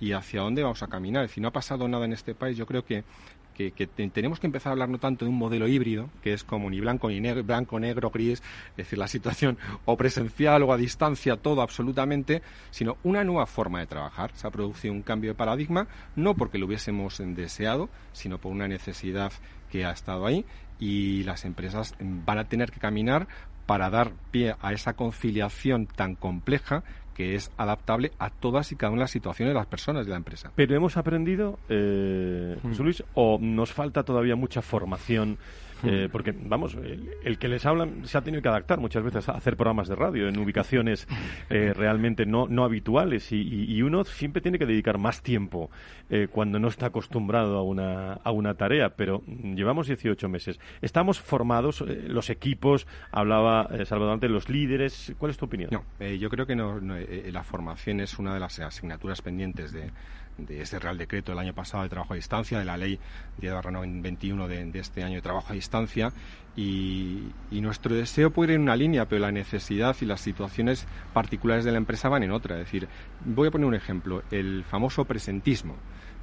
y 0.01 0.11
hacia 0.11 0.41
dónde 0.41 0.63
vamos 0.63 0.83
a 0.83 0.87
caminar. 0.87 1.29
Si 1.29 1.39
no 1.39 1.47
ha 1.47 1.51
pasado 1.51 1.87
nada 1.87 2.03
en 2.03 2.11
este 2.11 2.35
país, 2.35 2.57
yo 2.57 2.65
creo 2.65 2.83
que 2.83 3.05
que, 3.53 3.71
tenemos 3.87 4.39
que 4.39 4.47
empezar 4.47 4.69
a 4.69 4.73
hablar 4.73 4.89
no 4.89 4.97
tanto 4.97 5.25
de 5.25 5.29
un 5.29 5.37
modelo 5.37 5.67
híbrido, 5.67 6.09
que 6.21 6.33
es 6.33 6.43
como 6.43 6.69
ni 6.69 6.79
blanco 6.79 7.09
ni 7.09 7.19
negro, 7.19 7.43
blanco, 7.43 7.79
negro, 7.79 8.09
gris, 8.09 8.41
es 8.71 8.77
decir, 8.77 8.99
la 8.99 9.07
situación 9.07 9.57
o 9.85 9.95
presencial 9.97 10.63
o 10.63 10.73
a 10.73 10.77
distancia, 10.77 11.37
todo 11.37 11.61
absolutamente, 11.61 12.41
sino 12.71 12.97
una 13.03 13.23
nueva 13.23 13.45
forma 13.45 13.79
de 13.79 13.87
trabajar. 13.87 14.31
Se 14.35 14.47
ha 14.47 14.51
producido 14.51 14.93
un 14.93 15.01
cambio 15.01 15.31
de 15.31 15.35
paradigma, 15.35 15.87
no 16.15 16.35
porque 16.35 16.57
lo 16.57 16.65
hubiésemos 16.65 17.21
deseado, 17.23 17.89
sino 18.11 18.37
por 18.39 18.51
una 18.51 18.67
necesidad 18.67 19.31
que 19.71 19.85
ha 19.85 19.91
estado 19.91 20.25
ahí 20.25 20.45
y 20.79 21.23
las 21.23 21.45
empresas 21.45 21.95
van 21.99 22.39
a 22.39 22.45
tener 22.45 22.71
que 22.71 22.79
caminar 22.79 23.27
para 23.65 23.89
dar 23.89 24.11
pie 24.31 24.55
a 24.61 24.73
esa 24.73 24.93
conciliación 24.93 25.87
tan 25.87 26.15
compleja 26.15 26.83
que 27.13 27.35
es 27.35 27.51
adaptable 27.57 28.11
a 28.19 28.29
todas 28.29 28.71
y 28.71 28.75
cada 28.75 28.91
una 28.91 28.99
de 28.99 29.03
las 29.03 29.11
situaciones 29.11 29.53
de 29.53 29.59
las 29.59 29.67
personas 29.67 30.05
de 30.05 30.11
la 30.11 30.17
empresa. 30.17 30.51
Pero 30.55 30.75
hemos 30.75 30.97
aprendido, 30.97 31.59
eh, 31.69 32.57
hmm. 32.61 32.81
Luis, 32.81 33.03
o 33.13 33.37
nos 33.39 33.71
falta 33.71 34.03
todavía 34.03 34.35
mucha 34.35 34.61
formación 34.61 35.37
eh, 35.83 36.09
porque, 36.11 36.33
vamos, 36.33 36.75
el, 37.23 37.37
que 37.37 37.47
les 37.47 37.65
hablan 37.65 38.05
se 38.05 38.17
ha 38.17 38.21
tenido 38.21 38.41
que 38.41 38.49
adaptar 38.49 38.79
muchas 38.79 39.03
veces 39.03 39.27
a 39.29 39.33
hacer 39.33 39.55
programas 39.55 39.87
de 39.87 39.95
radio 39.95 40.27
en 40.27 40.37
ubicaciones 40.39 41.07
eh, 41.49 41.73
realmente 41.73 42.25
no, 42.25 42.47
no 42.47 42.63
habituales 42.63 43.31
y, 43.31 43.81
uno 43.83 44.05
siempre 44.05 44.41
tiene 44.41 44.57
que 44.57 44.65
dedicar 44.65 44.97
más 44.97 45.21
tiempo 45.21 45.69
eh, 46.09 46.27
cuando 46.31 46.57
no 46.57 46.69
está 46.69 46.85
acostumbrado 46.85 47.57
a 47.57 47.63
una, 47.63 48.13
a 48.13 48.31
una 48.31 48.53
tarea, 48.53 48.95
pero 48.95 49.23
llevamos 49.25 49.87
18 49.87 50.29
meses. 50.29 50.57
Estamos 50.81 51.19
formados, 51.19 51.81
los 51.81 52.29
equipos, 52.29 52.87
hablaba 53.11 53.67
Salvador 53.83 54.13
antes, 54.13 54.31
los 54.31 54.47
líderes. 54.47 55.13
¿Cuál 55.17 55.31
es 55.31 55.37
tu 55.37 55.45
opinión? 55.45 55.69
No, 55.71 55.83
yo 56.05 56.29
creo 56.29 56.45
que 56.45 56.55
no, 56.55 56.79
la 56.79 57.43
formación 57.43 57.99
es 57.99 58.17
una 58.19 58.33
de 58.33 58.39
las 58.39 58.57
asignaturas 58.59 59.21
pendientes 59.21 59.73
de 59.73 59.91
de 60.37 60.61
ese 60.61 60.79
Real 60.79 60.97
Decreto 60.97 61.31
del 61.31 61.39
año 61.39 61.53
pasado 61.53 61.83
de 61.83 61.89
trabajo 61.89 62.13
a 62.13 62.15
distancia, 62.15 62.59
de 62.59 62.65
la 62.65 62.77
ley 62.77 62.99
de 63.37 63.51
21 63.51 64.47
de, 64.47 64.65
de 64.65 64.79
este 64.79 65.03
año 65.03 65.15
de 65.15 65.21
trabajo 65.21 65.51
a 65.51 65.53
distancia 65.55 66.11
y, 66.55 67.31
nuestro 67.51 67.95
deseo 67.95 68.31
puede 68.31 68.53
ir 68.53 68.55
en 68.57 68.63
una 68.63 68.75
línea, 68.75 69.07
pero 69.07 69.21
la 69.21 69.31
necesidad 69.31 69.95
y 70.01 70.05
las 70.05 70.21
situaciones 70.21 70.85
particulares 71.13 71.63
de 71.65 71.71
la 71.71 71.77
empresa 71.77 72.09
van 72.09 72.23
en 72.23 72.31
otra. 72.31 72.59
Es 72.59 72.65
decir, 72.65 72.87
voy 73.25 73.47
a 73.47 73.51
poner 73.51 73.67
un 73.67 73.73
ejemplo, 73.73 74.23
el 74.31 74.63
famoso 74.65 75.05
presentismo 75.05 75.75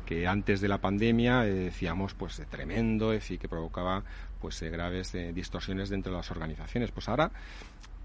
que 0.05 0.27
antes 0.27 0.61
de 0.61 0.69
la 0.69 0.79
pandemia 0.79 1.47
eh, 1.47 1.55
decíamos 1.55 2.15
pues 2.15 2.43
tremendo, 2.51 3.13
es 3.13 3.21
decir, 3.21 3.39
que 3.39 3.49
provocaba 3.49 4.03
pues 4.41 4.61
eh, 4.63 4.69
graves 4.69 5.15
eh, 5.15 5.33
distorsiones 5.33 5.89
dentro 5.89 6.13
de 6.13 6.19
las 6.19 6.31
organizaciones. 6.31 6.91
Pues 6.91 7.09
ahora 7.09 7.31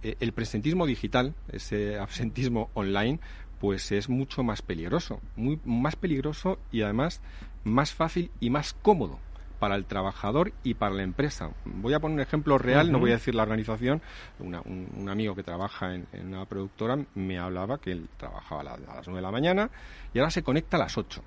el 0.04 0.34
presentismo 0.34 0.86
digital, 0.86 1.34
ese 1.52 1.98
absentismo 1.98 2.70
online, 2.76 3.20
pues 3.60 3.92
es 3.92 4.10
mucho 4.10 4.44
más 4.44 4.62
peligroso, 4.62 5.20
muy 5.36 5.60
más 5.66 5.96
peligroso 5.96 6.60
y 6.72 6.82
además 6.82 7.22
más 7.64 7.94
fácil 7.94 8.32
y 8.40 8.50
más 8.50 8.74
cómodo 8.74 9.20
para 9.60 9.76
el 9.76 9.86
trabajador 9.86 10.54
y 10.64 10.76
para 10.76 10.96
la 10.96 11.04
empresa. 11.04 11.50
Voy 11.66 11.94
a 11.94 12.00
poner 12.00 12.16
un 12.16 12.22
ejemplo 12.22 12.58
real, 12.58 12.92
no 12.92 13.00
voy 13.00 13.12
a 13.12 13.16
decir 13.16 13.36
la 13.36 13.44
organización. 13.44 14.02
un, 14.40 15.10
amigo 15.10 15.36
que 15.36 15.44
trabaja 15.44 15.96
en, 15.96 16.08
una 16.24 16.46
productora 16.46 16.98
me 17.16 17.40
hablaba 17.40 17.80
que 17.80 17.92
él 17.92 18.10
trabajaba 18.18 18.62
a, 18.62 18.64
las 18.64 19.08
9 19.08 19.16
de 19.16 19.22
la 19.22 19.32
mañana 19.32 19.70
y 20.14 20.20
ahora 20.20 20.30
se 20.30 20.44
conecta 20.44 20.78
a 20.78 20.82
las 20.82 20.98
8. 20.98 21.22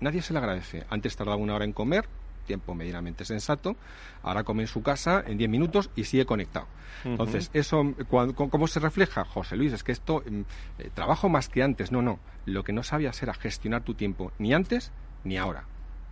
nadie 0.00 0.22
se 0.22 0.32
le 0.32 0.38
agradece. 0.38 0.84
Antes 0.88 1.16
tardaba 1.16 1.36
una 1.36 1.54
hora 1.54 1.64
en 1.64 1.72
comer, 1.72 2.06
tiempo 2.46 2.74
medianamente 2.74 3.24
sensato, 3.24 3.76
ahora 4.22 4.44
come 4.44 4.62
en 4.62 4.68
su 4.68 4.82
casa 4.82 5.22
en 5.26 5.36
10 5.36 5.50
minutos 5.50 5.90
y 5.94 6.04
sigue 6.04 6.24
conectado. 6.24 6.66
Entonces, 7.04 7.50
eso, 7.52 7.82
¿cómo 8.08 8.66
se 8.66 8.80
refleja, 8.80 9.24
José 9.24 9.56
Luis? 9.56 9.72
Es 9.72 9.82
que 9.82 9.92
esto, 9.92 10.22
mm, 10.26 10.40
eh, 10.78 10.90
trabajo 10.94 11.28
más 11.28 11.48
que 11.48 11.62
antes, 11.62 11.92
no, 11.92 12.00
no. 12.00 12.18
Lo 12.46 12.64
que 12.64 12.72
no 12.72 12.82
sabías 12.82 13.22
era 13.22 13.34
gestionar 13.34 13.82
tu 13.82 13.94
tiempo, 13.94 14.32
ni 14.38 14.54
antes 14.54 14.92
ni 15.24 15.36
ahora. 15.36 15.64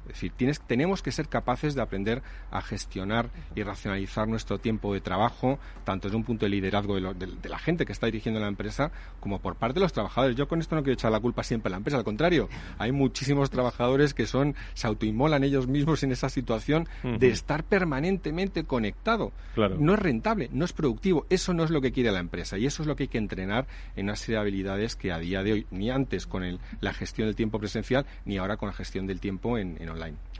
Es 0.06 0.14
decir, 0.14 0.32
tienes, 0.36 0.60
tenemos 0.60 1.02
que 1.02 1.12
ser 1.12 1.28
capaces 1.28 1.74
de 1.74 1.82
aprender 1.82 2.22
a 2.50 2.60
gestionar 2.60 3.30
y 3.54 3.62
racionalizar 3.62 4.28
nuestro 4.28 4.58
tiempo 4.58 4.92
de 4.92 5.00
trabajo, 5.00 5.58
tanto 5.84 6.08
desde 6.08 6.16
un 6.16 6.24
punto 6.24 6.44
de 6.44 6.50
liderazgo 6.50 6.96
de, 6.96 7.48
la 7.48 7.58
gente 7.58 7.86
que 7.86 7.92
está 7.92 8.06
dirigiendo 8.06 8.40
la 8.40 8.48
empresa, 8.48 8.92
como 9.20 9.40
por 9.40 9.56
parte 9.56 9.74
de 9.74 9.80
los 9.80 9.92
trabajadores. 9.92 10.36
Yo 10.36 10.48
con 10.48 10.60
esto 10.60 10.74
no 10.76 10.82
quiero 10.82 10.94
echar 10.94 11.12
la 11.12 11.20
culpa 11.20 11.42
siempre 11.42 11.68
a 11.68 11.72
la 11.72 11.76
empresa, 11.78 11.96
al 11.96 12.04
contrario, 12.04 12.48
hay 12.78 12.92
muchísimos 12.92 13.50
trabajadores 13.50 14.14
que 14.14 14.26
son, 14.26 14.54
se 14.74 14.86
autoinmolan 14.86 15.44
ellos 15.44 15.66
mismos 15.66 16.02
en 16.02 16.12
esa 16.12 16.28
situación 16.28 16.88
de 17.02 17.28
estar 17.28 17.64
permanentemente 17.64 18.64
conectado. 18.64 19.32
No 19.56 19.94
es 19.94 19.98
rentable, 19.98 20.48
no 20.52 20.64
es 20.64 20.72
productivo, 20.72 21.26
eso 21.30 21.54
no 21.54 21.64
es 21.64 21.70
lo 21.70 21.80
que 21.80 21.92
quiere 21.92 22.12
la 22.12 22.20
empresa. 22.20 22.58
Y 22.58 22.66
eso 22.66 22.82
es 22.82 22.88
lo 22.88 22.96
que 22.96 23.04
hay 23.04 23.08
que 23.08 23.18
entrenar 23.18 23.66
en 23.96 24.06
una 24.06 24.16
serie 24.16 24.36
de 24.36 24.40
habilidades 24.42 24.96
que 24.96 25.12
a 25.12 25.18
día 25.18 25.42
de 25.42 25.52
hoy, 25.52 25.66
ni 25.70 25.90
antes 25.90 26.26
con 26.26 26.58
la 26.80 26.92
gestión 26.92 27.28
del 27.28 27.36
tiempo 27.36 27.58
presencial, 27.58 28.06
ni 28.24 28.36
ahora 28.38 28.56
con 28.56 28.68
la 28.68 28.74
gestión 28.74 29.06
del 29.06 29.20
tiempo 29.20 29.58
en, 29.58 29.80
en 29.80 29.88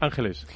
Ángeles. 0.00 0.46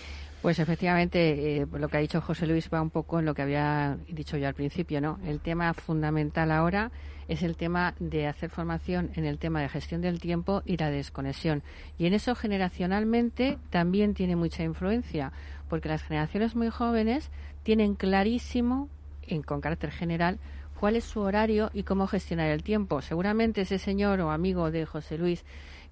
Pues 0.42 0.60
efectivamente, 0.60 1.62
eh, 1.62 1.66
lo 1.72 1.88
que 1.88 1.96
ha 1.96 2.00
dicho 2.00 2.20
José 2.20 2.46
Luis 2.46 2.70
va 2.72 2.80
un 2.80 2.90
poco 2.90 3.18
en 3.18 3.24
lo 3.24 3.34
que 3.34 3.42
había 3.42 3.98
dicho 4.08 4.36
yo 4.36 4.46
al 4.46 4.54
principio, 4.54 5.00
¿no? 5.00 5.18
El 5.26 5.40
tema 5.40 5.74
fundamental 5.74 6.52
ahora 6.52 6.92
es 7.26 7.42
el 7.42 7.56
tema 7.56 7.94
de 7.98 8.28
hacer 8.28 8.48
formación 8.48 9.10
en 9.16 9.24
el 9.24 9.38
tema 9.38 9.60
de 9.60 9.68
gestión 9.68 10.00
del 10.00 10.20
tiempo 10.20 10.62
y 10.64 10.76
la 10.76 10.90
desconexión. 10.90 11.62
Y 11.98 12.06
en 12.06 12.14
eso 12.14 12.36
generacionalmente 12.36 13.58
también 13.70 14.14
tiene 14.14 14.36
mucha 14.36 14.62
influencia, 14.62 15.32
porque 15.68 15.88
las 15.88 16.04
generaciones 16.04 16.54
muy 16.54 16.70
jóvenes 16.70 17.30
tienen 17.64 17.96
clarísimo, 17.96 18.88
en, 19.26 19.42
con 19.42 19.60
carácter 19.60 19.90
general, 19.90 20.38
cuál 20.78 20.94
es 20.94 21.04
su 21.04 21.20
horario 21.20 21.70
y 21.74 21.82
cómo 21.82 22.06
gestionar 22.06 22.48
el 22.50 22.62
tiempo. 22.62 23.02
Seguramente 23.02 23.62
ese 23.62 23.78
señor 23.78 24.20
o 24.20 24.30
amigo 24.30 24.70
de 24.70 24.86
José 24.86 25.18
Luis 25.18 25.44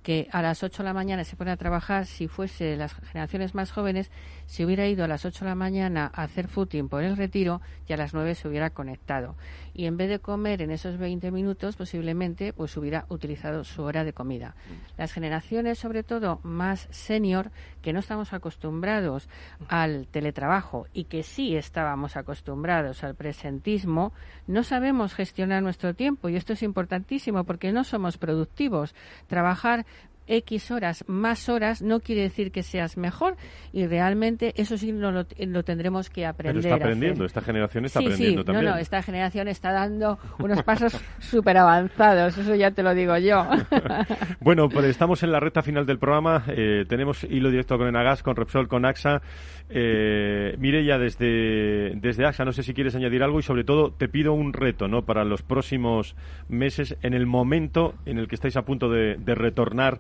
que 0.07 0.29
a 0.31 0.41
las 0.41 0.63
8 0.63 0.85
de 0.85 0.89
la 0.89 0.95
mañana 0.95 1.25
se 1.25 1.35
pone 1.35 1.51
a 1.51 1.57
trabajar, 1.57 2.07
si 2.07 2.29
fuese 2.29 2.77
las 2.77 2.95
generaciones 2.95 3.57
más 3.57 3.73
jóvenes, 3.73 4.13
si 4.47 4.65
hubiera 4.65 4.87
ido 4.87 5.03
a 5.03 5.09
las 5.09 5.25
8 5.25 5.45
de 5.45 5.51
la 5.51 5.57
mañana 5.57 6.13
a 6.15 6.23
hacer 6.23 6.47
footing 6.47 6.89
por 6.89 7.03
el 7.03 7.17
retiro, 7.17 7.61
ya 7.89 7.97
a 7.97 7.99
las 7.99 8.15
9 8.15 8.37
se 8.37 8.47
hubiera 8.47 8.71
conectado. 8.71 9.35
Y 9.75 9.87
en 9.87 9.97
vez 9.97 10.09
de 10.09 10.21
comer 10.21 10.63
en 10.63 10.71
esos 10.71 10.97
20 10.97 11.33
minutos, 11.33 11.75
posiblemente 11.75 12.53
pues 12.53 12.77
hubiera 12.77 13.05
utilizado 13.09 13.65
su 13.65 13.83
hora 13.83 14.05
de 14.05 14.13
comida. 14.13 14.55
Las 14.97 15.13
generaciones, 15.13 15.81
sobre 15.81 16.05
todo 16.05 16.39
más 16.45 16.87
senior, 16.93 17.51
que 17.83 17.93
no 17.93 17.99
estamos 17.99 18.33
acostumbrados 18.33 19.29
al 19.67 20.07
teletrabajo 20.07 20.87
y 20.93 21.05
que 21.05 21.25
sí 21.25 21.57
estábamos 21.57 22.17
acostumbrados 22.17 23.03
al 23.03 23.17
presentismo, 23.17 24.13
no 24.47 24.63
sabemos 24.63 25.15
gestionar 25.15 25.65
nuestro 25.65 25.95
tiempo 25.95 26.29
y 26.29 26.37
esto 26.37 26.53
es 26.53 26.63
importantísimo 26.63 27.43
porque 27.43 27.73
no 27.73 27.83
somos 27.83 28.19
productivos. 28.19 28.95
Trabajar 29.27 29.85
X 30.27 30.71
horas, 30.71 31.05
más 31.07 31.49
horas, 31.49 31.83
no 31.83 32.01
quiere 32.01 32.23
decir 32.23 32.53
que 32.53 32.63
seas 32.63 32.97
mejor 32.97 33.37
y 33.73 33.87
realmente 33.87 34.53
eso 34.57 34.77
sí 34.77 34.93
lo, 34.93 35.11
lo 35.13 35.63
tendremos 35.65 36.11
que 36.11 36.27
aprender. 36.27 36.63
Pero 36.63 36.75
está 36.75 36.85
aprendiendo, 36.85 37.25
esta 37.25 37.41
generación 37.41 37.85
está 37.85 38.01
aprendiendo 38.01 38.43
sí, 38.43 38.47
también. 38.47 38.65
No, 38.65 38.71
no, 38.73 38.79
esta 38.79 39.03
generación 39.03 39.49
está 39.49 39.73
dando 39.73 40.19
unos 40.39 40.63
pasos 40.63 40.99
súper 41.19 41.59
avanzados, 41.59 42.37
eso 42.39 42.55
ya 42.55 42.71
te 42.71 42.83
lo 42.83 42.95
digo 42.95 43.17
yo. 43.19 43.47
bueno, 44.41 44.69
pues 44.69 44.87
estamos 44.87 45.23
en 45.23 45.33
la 45.33 45.41
recta 45.41 45.63
final 45.63 45.87
del 45.87 45.99
programa, 45.99 46.45
eh, 46.49 46.85
tenemos 46.89 47.25
hilo 47.25 47.51
directo 47.51 47.79
con 47.79 47.89
Enagas, 47.89 48.23
con 48.23 48.37
Repsol, 48.37 48.69
con 48.69 48.85
AXA. 48.85 49.23
Eh, 49.69 50.55
Mireya, 50.59 50.99
desde, 50.99 51.93
desde 51.97 52.25
AXA, 52.25 52.45
no 52.45 52.53
sé 52.53 52.63
si 52.63 52.73
quieres 52.73 52.95
añadir 52.95 53.23
algo 53.23 53.41
y 53.41 53.43
sobre 53.43 53.65
todo 53.65 53.93
te 53.93 54.09
pido 54.09 54.33
un 54.33 54.53
reto 54.53 54.87
¿no? 54.87 55.05
para 55.05 55.25
los 55.25 55.43
próximos 55.43 56.15
meses 56.49 56.97
en 57.03 57.15
el 57.15 57.27
momento 57.27 57.95
en 58.05 58.19
el 58.19 58.29
que 58.29 58.37
estáis 58.37 58.57
a 58.57 58.63
punto 58.63 58.89
de 58.89 59.35
retornar 59.35 59.99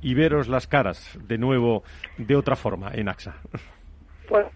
y 0.00 0.14
veros 0.14 0.48
las 0.48 0.66
caras 0.66 1.18
de 1.26 1.38
nuevo 1.38 1.82
de 2.16 2.36
otra 2.36 2.56
forma 2.56 2.90
en 2.94 3.08
AXA? 3.08 3.36
Pues 4.28 4.46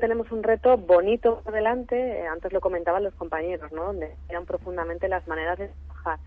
tenemos 0.00 0.30
un 0.30 0.42
reto 0.42 0.76
bonito 0.76 1.40
por 1.42 1.52
delante, 1.52 1.96
eh, 1.96 2.26
antes 2.28 2.52
lo 2.52 2.60
comentaban 2.60 3.02
los 3.02 3.14
compañeros, 3.14 3.72
¿no? 3.72 3.86
donde 3.86 4.14
eran 4.28 4.46
profundamente 4.46 5.08
las 5.08 5.26
maneras 5.26 5.58
de 5.58 5.68
trabajar. 5.68 6.20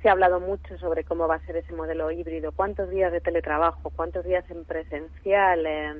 Se 0.00 0.08
ha 0.08 0.12
hablado 0.12 0.38
mucho 0.38 0.78
sobre 0.78 1.02
cómo 1.02 1.26
va 1.26 1.36
a 1.36 1.46
ser 1.46 1.56
ese 1.56 1.72
modelo 1.72 2.10
híbrido, 2.10 2.52
cuántos 2.52 2.90
días 2.90 3.10
de 3.10 3.20
teletrabajo, 3.20 3.90
cuántos 3.96 4.24
días 4.24 4.48
en 4.50 4.64
presencial, 4.64 5.66
eh, 5.66 5.94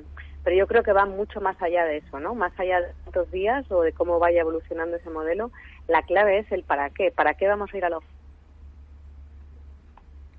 pero 0.45 0.55
yo 0.55 0.67
creo 0.67 0.83
que 0.83 0.93
va 0.93 1.07
mucho 1.07 1.41
más 1.41 1.59
allá 1.59 1.85
de 1.85 1.97
eso, 1.97 2.19
¿no? 2.19 2.35
Más 2.35 2.53
allá 2.59 2.79
de 2.79 2.87
cuántos 3.03 3.31
días 3.31 3.65
o 3.71 3.81
de 3.81 3.93
cómo 3.93 4.19
vaya 4.19 4.41
evolucionando 4.41 4.95
ese 4.95 5.09
modelo, 5.09 5.51
la 5.87 6.03
clave 6.03 6.37
es 6.37 6.51
el 6.51 6.63
para 6.63 6.91
qué, 6.91 7.09
para 7.09 7.33
qué 7.33 7.47
vamos 7.47 7.73
a 7.73 7.77
ir 7.77 7.83
a 7.83 7.89
la 7.89 7.97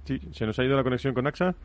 Sí, 0.04 0.20
se 0.32 0.46
nos 0.46 0.57
ha 0.61 0.64
ido 0.64 0.76
la 0.76 0.84
conexión 0.84 1.12
con 1.12 1.26
AXA. 1.26 1.57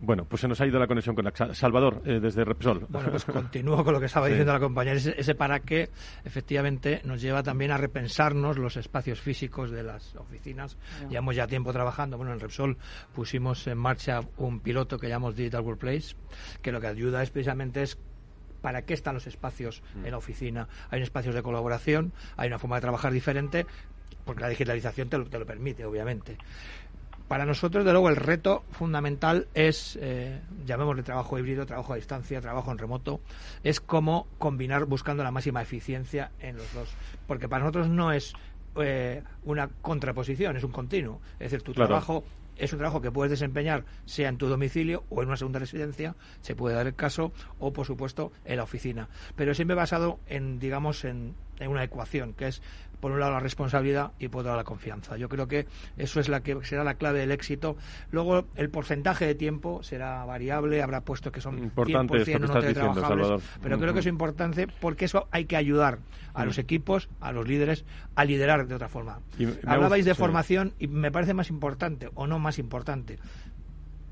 Bueno, 0.00 0.24
pues 0.24 0.40
se 0.40 0.48
nos 0.48 0.60
ha 0.60 0.66
ido 0.66 0.78
la 0.78 0.86
conexión 0.86 1.14
con 1.14 1.30
Salvador, 1.54 2.02
eh, 2.06 2.20
desde 2.20 2.44
Repsol. 2.44 2.86
Bueno, 2.88 3.10
pues 3.10 3.24
continúo 3.26 3.84
con 3.84 3.92
lo 3.92 4.00
que 4.00 4.06
estaba 4.06 4.26
diciendo 4.28 4.52
la 4.52 4.60
compañera. 4.60 4.96
Ese, 4.96 5.34
para 5.34 5.60
qué, 5.60 5.90
efectivamente, 6.24 7.02
nos 7.04 7.20
lleva 7.20 7.42
también 7.42 7.70
a 7.70 7.76
repensarnos 7.76 8.56
los 8.56 8.76
espacios 8.78 9.20
físicos 9.20 9.70
de 9.70 9.82
las 9.82 10.16
oficinas. 10.16 10.78
Llevamos 11.10 11.36
ya 11.36 11.46
tiempo 11.46 11.72
trabajando. 11.72 12.16
Bueno, 12.16 12.32
en 12.32 12.40
Repsol 12.40 12.78
pusimos 13.14 13.66
en 13.66 13.76
marcha 13.76 14.20
un 14.38 14.60
piloto 14.60 14.98
que 14.98 15.08
llamamos 15.08 15.36
Digital 15.36 15.62
Workplace, 15.62 16.16
que 16.62 16.72
lo 16.72 16.80
que 16.80 16.86
ayuda 16.86 17.22
es 17.22 17.30
precisamente 17.30 17.82
es 17.82 17.98
para 18.62 18.82
qué 18.82 18.94
están 18.94 19.14
los 19.14 19.26
espacios 19.26 19.82
mm. 19.94 20.04
en 20.06 20.10
la 20.10 20.18
oficina. 20.18 20.68
Hay 20.90 21.02
espacios 21.02 21.34
de 21.34 21.42
colaboración, 21.42 22.12
hay 22.36 22.48
una 22.48 22.58
forma 22.58 22.76
de 22.76 22.82
trabajar 22.82 23.12
diferente, 23.12 23.66
porque 24.24 24.42
la 24.42 24.48
digitalización 24.48 25.08
te 25.08 25.18
lo, 25.18 25.26
te 25.26 25.38
lo 25.38 25.46
permite, 25.46 25.84
obviamente. 25.84 26.36
Para 27.30 27.46
nosotros, 27.46 27.84
de 27.84 27.92
luego, 27.92 28.08
el 28.08 28.16
reto 28.16 28.64
fundamental 28.72 29.46
es, 29.54 29.96
eh, 30.02 30.40
llamémosle 30.66 31.04
trabajo 31.04 31.38
híbrido, 31.38 31.64
trabajo 31.64 31.92
a 31.92 31.96
distancia, 31.96 32.40
trabajo 32.40 32.72
en 32.72 32.78
remoto, 32.78 33.20
es 33.62 33.80
cómo 33.80 34.26
combinar 34.38 34.86
buscando 34.86 35.22
la 35.22 35.30
máxima 35.30 35.62
eficiencia 35.62 36.32
en 36.40 36.56
los 36.56 36.74
dos. 36.74 36.88
Porque 37.28 37.48
para 37.48 37.62
nosotros 37.62 37.88
no 37.88 38.10
es 38.10 38.32
eh, 38.82 39.22
una 39.44 39.68
contraposición, 39.68 40.56
es 40.56 40.64
un 40.64 40.72
continuo. 40.72 41.20
Es 41.34 41.52
decir, 41.52 41.62
tu 41.62 41.72
trabajo 41.72 42.24
es 42.56 42.72
un 42.72 42.80
trabajo 42.80 43.00
que 43.00 43.12
puedes 43.12 43.30
desempeñar 43.30 43.84
sea 44.06 44.28
en 44.28 44.36
tu 44.36 44.48
domicilio 44.48 45.04
o 45.08 45.22
en 45.22 45.28
una 45.28 45.36
segunda 45.36 45.60
residencia, 45.60 46.16
se 46.40 46.56
puede 46.56 46.74
dar 46.74 46.88
el 46.88 46.96
caso, 46.96 47.32
o 47.60 47.72
por 47.72 47.86
supuesto 47.86 48.32
en 48.44 48.56
la 48.56 48.64
oficina. 48.64 49.08
Pero 49.36 49.54
siempre 49.54 49.76
basado 49.76 50.18
en, 50.26 50.58
digamos, 50.58 51.04
en, 51.04 51.36
en 51.60 51.70
una 51.70 51.84
ecuación, 51.84 52.34
que 52.34 52.48
es 52.48 52.62
por 53.00 53.12
un 53.12 53.20
lado 53.20 53.32
la 53.32 53.40
responsabilidad 53.40 54.12
y 54.18 54.28
por 54.28 54.40
otro 54.40 54.50
lado 54.50 54.58
la 54.58 54.64
confianza. 54.64 55.16
Yo 55.16 55.28
creo 55.28 55.48
que 55.48 55.66
eso 55.96 56.20
es 56.20 56.28
la 56.28 56.42
que 56.42 56.62
será 56.64 56.84
la 56.84 56.94
clave 56.94 57.20
del 57.20 57.32
éxito. 57.32 57.76
Luego 58.10 58.46
el 58.56 58.70
porcentaje 58.70 59.26
de 59.26 59.34
tiempo 59.34 59.82
será 59.82 60.24
variable, 60.24 60.82
habrá 60.82 61.00
puestos 61.02 61.32
que 61.32 61.40
son 61.40 61.58
importante 61.58 62.24
100% 62.24 62.40
no 62.40 62.60
teletrabajables, 62.60 63.42
pero 63.62 63.78
creo 63.78 63.92
que 63.94 64.00
es 64.00 64.06
importante 64.06 64.66
porque 64.66 65.06
eso 65.06 65.28
hay 65.30 65.46
que 65.46 65.56
ayudar 65.56 65.98
a 66.34 66.44
los 66.44 66.58
equipos, 66.58 67.08
a 67.20 67.32
los 67.32 67.48
líderes 67.48 67.84
a 68.14 68.24
liderar 68.24 68.66
de 68.66 68.74
otra 68.74 68.88
forma. 68.88 69.20
Hablabais 69.66 70.04
de 70.04 70.14
formación 70.14 70.74
y 70.78 70.86
me 70.86 71.10
parece 71.10 71.34
más 71.34 71.50
importante 71.50 72.10
o 72.14 72.26
no 72.26 72.38
más 72.38 72.58
importante 72.58 73.18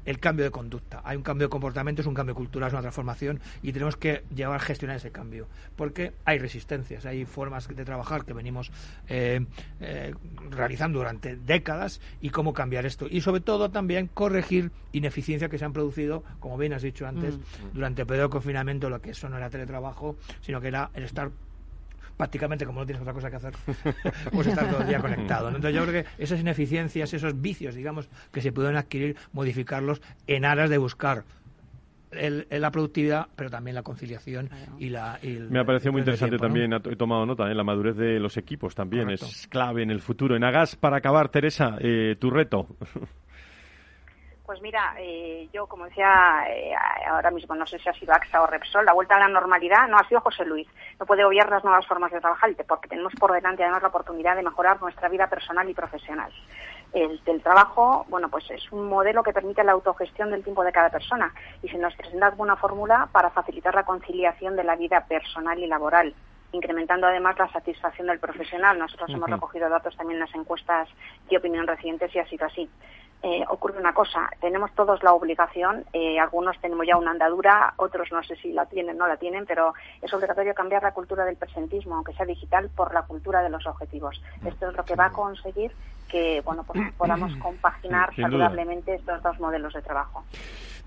el 0.09 0.21
cambio 0.21 0.47
de 0.47 0.51
conducta. 0.51 1.03
Hay 1.05 1.19
un 1.19 1.23
cambio 1.23 1.49
de 1.49 1.51
comportamiento, 1.51 2.01
es 2.01 2.09
un 2.09 2.15
cambio 2.15 2.35
cultural, 2.35 2.69
es 2.69 2.73
una 2.73 2.81
transformación 2.81 3.41
y 3.63 3.75
tenemos 3.75 3.97
que 3.97 4.25
llevar 4.35 4.57
a 4.57 4.59
gestionar 4.59 4.97
ese 4.97 5.11
cambio. 5.11 5.49
Porque 5.77 6.15
hay 6.25 6.39
resistencias, 6.39 7.05
hay 7.05 7.27
formas 7.27 7.69
de 7.69 7.85
trabajar 7.85 8.25
que 8.25 8.33
venimos 8.33 8.73
eh, 9.07 9.45
eh, 9.81 10.15
realizando 10.49 11.01
durante 11.01 11.37
décadas 11.37 12.01
y 12.23 12.31
cómo 12.31 12.55
cambiar 12.55 12.87
esto. 12.87 13.07
Y 13.11 13.21
sobre 13.21 13.43
todo 13.43 13.71
también 13.71 14.07
corregir 14.07 14.73
ineficiencias 14.93 15.51
que 15.51 15.59
se 15.59 15.67
han 15.67 15.75
producido, 15.75 16.25
como 16.41 16.57
bien 16.57 16.73
has 16.73 16.81
dicho 16.81 17.07
antes, 17.07 17.37
mm. 17.37 17.75
durante 17.75 18.01
el 18.01 18.07
periodo 18.07 18.29
de 18.29 18.33
confinamiento, 18.33 18.89
lo 18.89 19.03
que 19.03 19.11
eso 19.11 19.29
no 19.29 19.37
era 19.37 19.51
teletrabajo, 19.51 20.17
sino 20.41 20.63
que 20.63 20.69
era 20.69 20.91
el 20.95 21.05
estar 21.05 21.31
prácticamente 22.19 22.67
como 22.67 22.81
no 22.81 22.87
tienes 22.87 23.01
otra 23.01 23.15
cosa 23.15 23.31
que 23.31 23.37
hacer, 23.37 23.55
pues 24.33 24.47
estar 24.47 24.69
todo 24.69 24.83
el 24.83 24.89
día 24.89 24.99
conectado. 24.99 25.49
Entonces 25.49 25.75
yo 25.75 25.87
creo 25.87 26.03
que 26.03 26.23
esas 26.23 26.41
ineficiencias, 26.41 27.15
esos 27.15 27.41
vicios, 27.41 27.75
digamos, 27.75 28.11
que 28.31 28.43
se 28.43 28.53
pueden 28.53 28.77
adquirir, 28.77 29.17
modificarlos 29.33 30.03
en 30.27 30.45
aras 30.45 30.69
de 30.69 30.77
buscar 30.77 31.25
la 32.11 32.71
productividad, 32.71 33.29
pero 33.37 33.51
también 33.51 33.75
la 33.75 33.83
conciliación 33.83 34.51
y 34.79 34.89
la. 34.89 35.19
Me 35.23 35.61
ha 35.61 35.65
parecido 35.65 35.93
muy 35.93 36.01
interesante 36.01 36.39
también, 36.39 36.73
he 36.73 36.97
tomado 36.97 37.25
nota, 37.27 37.45
en 37.45 37.53
¿eh? 37.53 37.55
la 37.55 37.65
madurez 37.65 37.97
de 37.97 38.19
los 38.19 38.37
equipos 38.37 38.75
también 38.75 39.11
es 39.11 39.47
clave 39.49 39.83
en 39.83 39.91
el 39.91 40.01
futuro. 40.01 40.35
En 40.35 40.45
Agas, 40.45 40.75
para 40.77 40.97
acabar, 40.97 41.29
Teresa, 41.29 41.77
eh, 41.81 42.17
tu 42.19 42.31
reto. 42.31 42.67
Pues 44.49 44.63
mira, 44.63 44.95
eh, 44.99 45.47
yo 45.53 45.67
como 45.67 45.85
decía 45.85 46.43
eh, 46.49 46.73
ahora 47.07 47.31
mismo, 47.31 47.55
no 47.55 47.67
sé 47.67 47.79
si 47.79 47.87
ha 47.87 47.93
sido 47.93 48.15
AXA 48.15 48.41
o 48.41 48.47
Repsol, 48.47 48.87
la 48.87 48.95
vuelta 48.95 49.17
a 49.17 49.19
la 49.19 49.29
normalidad 49.29 49.87
no 49.89 49.99
ha 49.99 50.09
sido 50.09 50.23
José 50.23 50.47
Luis. 50.47 50.67
No 50.99 51.05
puede 51.05 51.23
obviar 51.23 51.51
las 51.51 51.63
nuevas 51.65 51.87
formas 51.87 52.11
de 52.11 52.19
trabajar 52.19 52.57
porque 52.67 52.89
tenemos 52.89 53.13
por 53.21 53.31
delante 53.31 53.63
además 53.63 53.83
la 53.83 53.89
oportunidad 53.89 54.37
de 54.37 54.43
mejorar 54.43 54.81
nuestra 54.81 55.11
vida 55.11 55.27
personal 55.27 55.69
y 55.69 55.75
profesional. 55.75 56.33
El 56.95 57.43
trabajo, 57.43 58.07
bueno, 58.09 58.31
pues 58.31 58.51
es 58.51 58.73
un 58.73 58.89
modelo 58.89 59.23
que 59.23 59.35
permite 59.35 59.63
la 59.63 59.73
autogestión 59.73 60.31
del 60.31 60.43
tiempo 60.43 60.65
de 60.65 60.73
cada 60.73 60.89
persona 60.89 61.35
y 61.63 61.69
se 61.69 61.77
nos 61.77 61.95
presenta 61.95 62.33
una 62.39 62.57
fórmula 62.57 63.07
para 63.13 63.29
facilitar 63.29 63.75
la 63.75 63.85
conciliación 63.85 64.57
de 64.57 64.65
la 64.65 64.77
vida 64.77 65.05
personal 65.05 65.59
y 65.59 65.67
laboral 65.67 66.15
incrementando 66.53 67.07
además 67.07 67.39
la 67.39 67.51
satisfacción 67.53 68.07
del 68.07 68.19
profesional. 68.19 68.79
Nosotros 68.79 69.11
hemos 69.11 69.29
recogido 69.29 69.69
datos 69.69 69.97
también 69.97 70.21
en 70.21 70.27
las 70.27 70.35
encuestas 70.35 70.89
de 71.29 71.37
opinión 71.37 71.67
recientes 71.67 72.15
y 72.15 72.19
ha 72.19 72.29
sido 72.29 72.47
así. 72.47 72.69
Eh, 73.21 73.45
ocurre 73.49 73.81
una 73.81 73.93
cosa, 73.93 74.31
tenemos 74.41 74.73
todos 74.75 75.03
la 75.03 75.13
obligación, 75.13 75.85
eh, 75.93 76.21
algunos 76.21 76.57
tenemos 76.61 76.87
ya 76.87 76.97
una 76.97 77.11
andadura, 77.11 77.75
otros 77.77 78.13
no 78.13 78.23
sé 78.23 78.37
si 78.37 78.53
la 78.53 78.67
tienen 78.67 78.95
o 78.95 78.99
no 79.01 79.09
la 79.09 79.17
tienen, 79.17 79.45
pero 79.45 79.75
es 80.01 80.13
obligatorio 80.15 80.55
cambiar 80.55 80.85
la 80.85 80.93
cultura 80.93 81.25
del 81.25 81.37
presentismo, 81.37 81.97
aunque 81.97 82.13
sea 82.13 82.27
digital, 82.27 82.71
por 82.77 82.95
la 82.95 83.03
cultura 83.03 83.43
de 83.43 83.51
los 83.51 83.67
objetivos. 83.67 84.23
Esto 84.45 84.69
es 84.69 84.77
lo 84.77 84.85
que 84.85 84.95
va 84.95 85.07
a 85.07 85.11
conseguir 85.11 85.73
que 86.09 86.41
bueno 86.43 86.65
pues 86.65 86.81
podamos 86.97 87.35
compaginar 87.37 88.15
saludablemente 88.15 88.95
estos 88.95 89.23
dos 89.23 89.39
modelos 89.41 89.75
de 89.75 89.83
trabajo. 89.83 90.25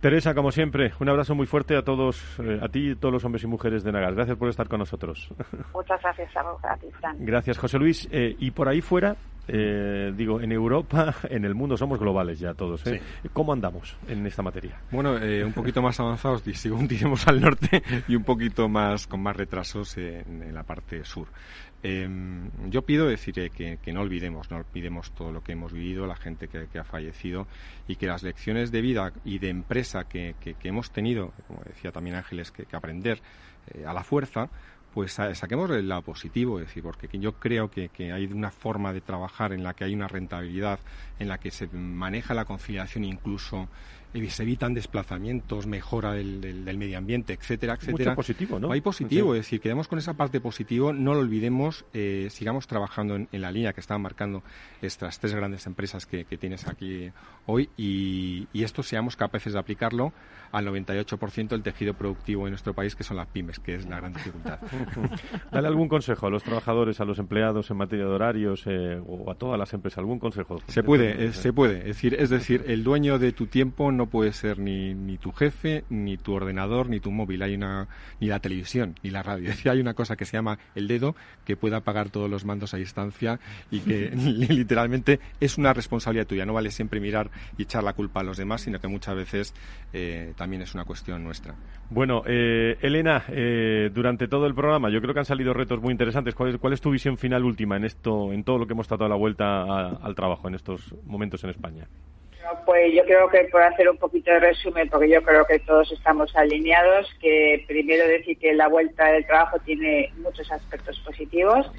Teresa, 0.01 0.33
como 0.33 0.51
siempre, 0.51 0.93
un 0.99 1.09
abrazo 1.09 1.35
muy 1.35 1.45
fuerte 1.45 1.77
a 1.77 1.83
todos, 1.83 2.39
eh, 2.39 2.59
a 2.59 2.67
ti 2.69 2.89
y 2.89 2.95
todos 2.95 3.13
los 3.13 3.23
hombres 3.23 3.43
y 3.43 3.47
mujeres 3.47 3.83
de 3.83 3.91
Nagas. 3.91 4.15
Gracias 4.15 4.35
por 4.35 4.49
estar 4.49 4.67
con 4.67 4.79
nosotros. 4.79 5.29
Muchas 5.73 6.01
gracias 6.01 6.29
a, 6.63 6.75
ti, 6.77 6.87
Fran. 6.99 7.17
Gracias, 7.19 7.59
José 7.59 7.77
Luis. 7.77 8.09
y 8.11 8.49
por 8.49 8.67
ahí 8.67 8.81
fuera, 8.81 9.15
eh, 9.47 10.13
digo, 10.15 10.39
en 10.39 10.51
Europa, 10.51 11.15
en 11.29 11.45
el 11.45 11.55
mundo 11.55 11.75
somos 11.75 11.99
globales 11.99 12.39
ya 12.39 12.53
todos. 12.53 12.85
¿eh? 12.87 13.01
¿Cómo 13.33 13.53
andamos 13.53 13.97
en 14.07 14.25
esta 14.25 14.41
materia? 14.41 14.79
Bueno, 14.91 15.17
eh, 15.17 15.43
un 15.43 15.53
poquito 15.53 15.81
más 15.81 15.99
avanzados, 15.99 16.41
según 16.53 16.87
diremos 16.87 17.27
al 17.27 17.41
norte, 17.41 17.83
y 18.07 18.15
un 18.15 18.23
poquito 18.23 18.69
más 18.69 19.07
con 19.07 19.21
más 19.21 19.35
retrasos 19.35 19.97
en, 19.97 20.53
la 20.53 20.63
parte 20.63 21.03
sur. 21.03 21.27
Em, 21.83 22.51
yo 22.69 22.83
pido 22.83 23.07
decir 23.07 23.49
que, 23.51 23.93
no 23.93 24.01
olvidemos, 24.01 24.51
no 24.51 24.57
olvidemos 24.57 25.11
todo 25.11 25.31
lo 25.31 25.43
que 25.43 25.53
hemos 25.53 25.73
vivido, 25.73 26.05
la 26.05 26.15
gente 26.15 26.47
que, 26.47 26.79
ha 26.79 26.83
fallecido 26.83 27.47
y 27.87 27.95
que 27.95 28.05
las 28.05 28.21
lecciones 28.21 28.71
de 28.71 28.81
vida 28.81 29.13
y 29.25 29.39
de 29.39 29.49
empresa 29.49 30.03
que, 30.03 30.35
hemos 30.63 30.91
tenido, 30.91 31.33
como 31.47 31.63
decía 31.63 31.91
también 31.91 32.15
Ángeles, 32.15 32.51
que, 32.51 32.65
aprender 32.75 33.21
a 33.85 33.93
la 33.93 34.03
fuerza, 34.03 34.49
pues 34.93 35.13
saquemos 35.13 35.71
el 35.71 35.87
lado 35.87 36.01
positivo, 36.01 36.59
es 36.59 36.67
decir, 36.67 36.83
porque 36.83 37.07
yo 37.17 37.33
creo 37.33 37.71
que, 37.71 37.89
hay 38.11 38.25
una 38.25 38.51
forma 38.51 38.93
de 38.93 39.01
trabajar 39.01 39.53
en 39.53 39.63
la 39.63 39.73
que 39.73 39.85
hay 39.85 39.93
una 39.93 40.07
rentabilidad, 40.07 40.79
en 41.17 41.29
la 41.29 41.37
que 41.37 41.49
se 41.49 41.67
maneja 41.67 42.33
la 42.33 42.45
conciliación 42.45 43.05
incluso 43.05 43.69
se 44.29 44.43
evitan 44.43 44.73
desplazamientos, 44.73 45.67
mejora 45.67 46.13
del, 46.13 46.41
del, 46.41 46.77
medio 46.77 46.97
ambiente, 46.97 47.33
etcétera, 47.33 47.75
etcétera. 47.75 48.11
Mucho 48.11 48.15
positivo, 48.15 48.59
¿no? 48.59 48.71
Hay 48.71 48.81
positivo, 48.81 49.35
es 49.35 49.41
decir, 49.41 49.61
quedemos 49.61 49.87
con 49.87 49.99
esa 49.99 50.13
parte 50.15 50.41
positivo, 50.41 50.93
no 50.93 51.13
lo 51.13 51.19
olvidemos, 51.19 51.85
eh, 51.93 52.27
sigamos 52.29 52.67
trabajando 52.67 53.15
en, 53.15 53.27
la 53.31 53.51
línea 53.51 53.73
que 53.73 53.81
están 53.81 54.01
marcando 54.01 54.43
estas 54.81 55.19
tres 55.19 55.33
grandes 55.33 55.65
empresas 55.65 56.05
que, 56.05 56.25
tienes 56.41 56.67
aquí 56.67 57.11
hoy 57.45 57.69
y, 57.77 58.47
y, 58.53 58.63
esto 58.63 58.83
seamos 58.83 59.15
capaces 59.15 59.53
de 59.53 59.59
aplicarlo 59.59 60.13
al 60.51 60.65
98% 60.67 61.49
del 61.49 61.63
tejido 61.63 61.93
productivo 61.93 62.47
en 62.47 62.51
nuestro 62.51 62.73
país, 62.73 62.95
que 62.95 63.03
son 63.03 63.17
las 63.17 63.27
pymes, 63.27 63.59
que 63.59 63.75
es 63.75 63.87
la 63.87 63.97
gran 63.97 64.13
dificultad. 64.13 64.59
Dale 65.51 65.67
algún 65.67 65.87
consejo 65.87 66.27
a 66.27 66.29
los 66.29 66.43
trabajadores, 66.43 66.99
a 66.99 67.05
los 67.05 67.19
empleados 67.19 67.69
en 67.71 67.77
materia 67.77 68.05
de 68.05 68.11
horarios 68.11 68.63
eh, 68.65 69.01
o 69.05 69.31
a 69.31 69.35
todas 69.35 69.57
las 69.57 69.73
empresas, 69.73 69.99
algún 69.99 70.19
consejo. 70.19 70.57
Se 70.67 70.83
puede, 70.83 71.25
eh, 71.25 71.33
se 71.33 71.53
puede. 71.53 71.79
Es 71.79 71.85
decir, 71.97 72.15
es 72.15 72.29
decir, 72.29 72.63
el 72.67 72.83
dueño 72.83 73.19
de 73.19 73.31
tu 73.31 73.47
tiempo 73.47 73.91
no 73.91 74.00
puede 74.07 74.33
ser 74.33 74.59
ni, 74.59 74.93
ni 74.93 75.17
tu 75.17 75.31
jefe, 75.31 75.83
ni 75.89 76.17
tu 76.17 76.33
ordenador, 76.33 76.89
ni 76.89 76.99
tu 76.99 77.11
móvil, 77.11 77.41
hay 77.41 77.55
una, 77.55 77.87
ni 78.19 78.27
la 78.27 78.39
televisión, 78.39 78.95
ni 79.03 79.09
la 79.09 79.23
radio. 79.23 79.49
Es 79.51 79.57
decir, 79.57 79.71
hay 79.71 79.79
una 79.79 79.93
cosa 79.93 80.15
que 80.15 80.25
se 80.25 80.37
llama 80.37 80.59
el 80.75 80.87
dedo 80.87 81.15
que 81.45 81.57
puede 81.57 81.75
apagar 81.75 82.09
todos 82.09 82.29
los 82.29 82.45
mandos 82.45 82.73
a 82.73 82.77
distancia 82.77 83.39
y 83.69 83.79
que 83.79 84.11
literalmente 84.49 85.19
es 85.39 85.57
una 85.57 85.73
responsabilidad 85.73 86.27
tuya. 86.27 86.45
No 86.45 86.53
vale 86.53 86.71
siempre 86.71 86.99
mirar 86.99 87.29
y 87.57 87.63
echar 87.63 87.83
la 87.83 87.93
culpa 87.93 88.21
a 88.21 88.23
los 88.23 88.37
demás, 88.37 88.61
sino 88.61 88.79
que 88.79 88.87
muchas 88.87 89.15
veces 89.15 89.53
eh, 89.93 90.33
también 90.37 90.61
es 90.61 90.73
una 90.73 90.85
cuestión 90.85 91.23
nuestra. 91.23 91.55
Bueno, 91.89 92.23
eh, 92.25 92.77
Elena, 92.81 93.23
eh, 93.27 93.89
durante 93.93 94.27
todo 94.27 94.45
el 94.45 94.55
programa 94.55 94.89
yo 94.89 95.01
creo 95.01 95.13
que 95.13 95.19
han 95.19 95.25
salido 95.25 95.53
retos 95.53 95.81
muy 95.81 95.91
interesantes. 95.91 96.35
¿Cuál 96.35 96.51
es, 96.51 96.57
cuál 96.57 96.73
es 96.73 96.81
tu 96.81 96.91
visión 96.91 97.17
final 97.17 97.43
última 97.43 97.77
en 97.77 97.85
esto, 97.85 98.31
en 98.31 98.43
todo 98.43 98.57
lo 98.59 98.67
que 98.67 98.73
hemos 98.73 98.87
tratado 98.87 99.09
la 99.09 99.15
vuelta 99.15 99.89
al 99.97 100.15
trabajo 100.15 100.47
en 100.47 100.55
estos 100.55 100.95
momentos 101.05 101.43
en 101.43 101.49
España? 101.49 101.87
Pues 102.65 102.93
yo 102.93 103.03
creo 103.05 103.29
que 103.29 103.45
por 103.45 103.61
hacer 103.61 103.89
un 103.89 103.97
poquito 103.97 104.31
de 104.31 104.39
resumen, 104.39 104.89
porque 104.89 105.09
yo 105.09 105.21
creo 105.23 105.45
que 105.45 105.59
todos 105.59 105.91
estamos 105.91 106.35
alineados, 106.35 107.07
que 107.19 107.63
primero 107.67 108.07
decir 108.07 108.37
que 108.37 108.53
la 108.53 108.67
vuelta 108.67 109.11
del 109.11 109.25
trabajo 109.25 109.59
tiene 109.59 110.11
muchos 110.17 110.51
aspectos 110.51 110.99
positivos, 110.99 111.71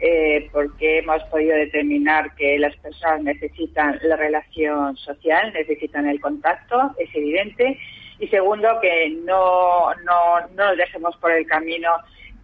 eh, 0.00 0.48
porque 0.52 0.98
hemos 0.98 1.22
podido 1.24 1.56
determinar 1.56 2.34
que 2.34 2.58
las 2.58 2.74
personas 2.76 3.22
necesitan 3.22 3.98
la 4.02 4.16
relación 4.16 4.96
social, 4.96 5.52
necesitan 5.52 6.08
el 6.08 6.20
contacto, 6.20 6.92
es 6.98 7.14
evidente, 7.14 7.78
y 8.18 8.28
segundo, 8.28 8.80
que 8.80 9.10
no, 9.24 9.94
no, 10.04 10.40
no 10.54 10.68
nos 10.68 10.76
dejemos 10.76 11.16
por 11.16 11.32
el 11.32 11.46
camino 11.46 11.90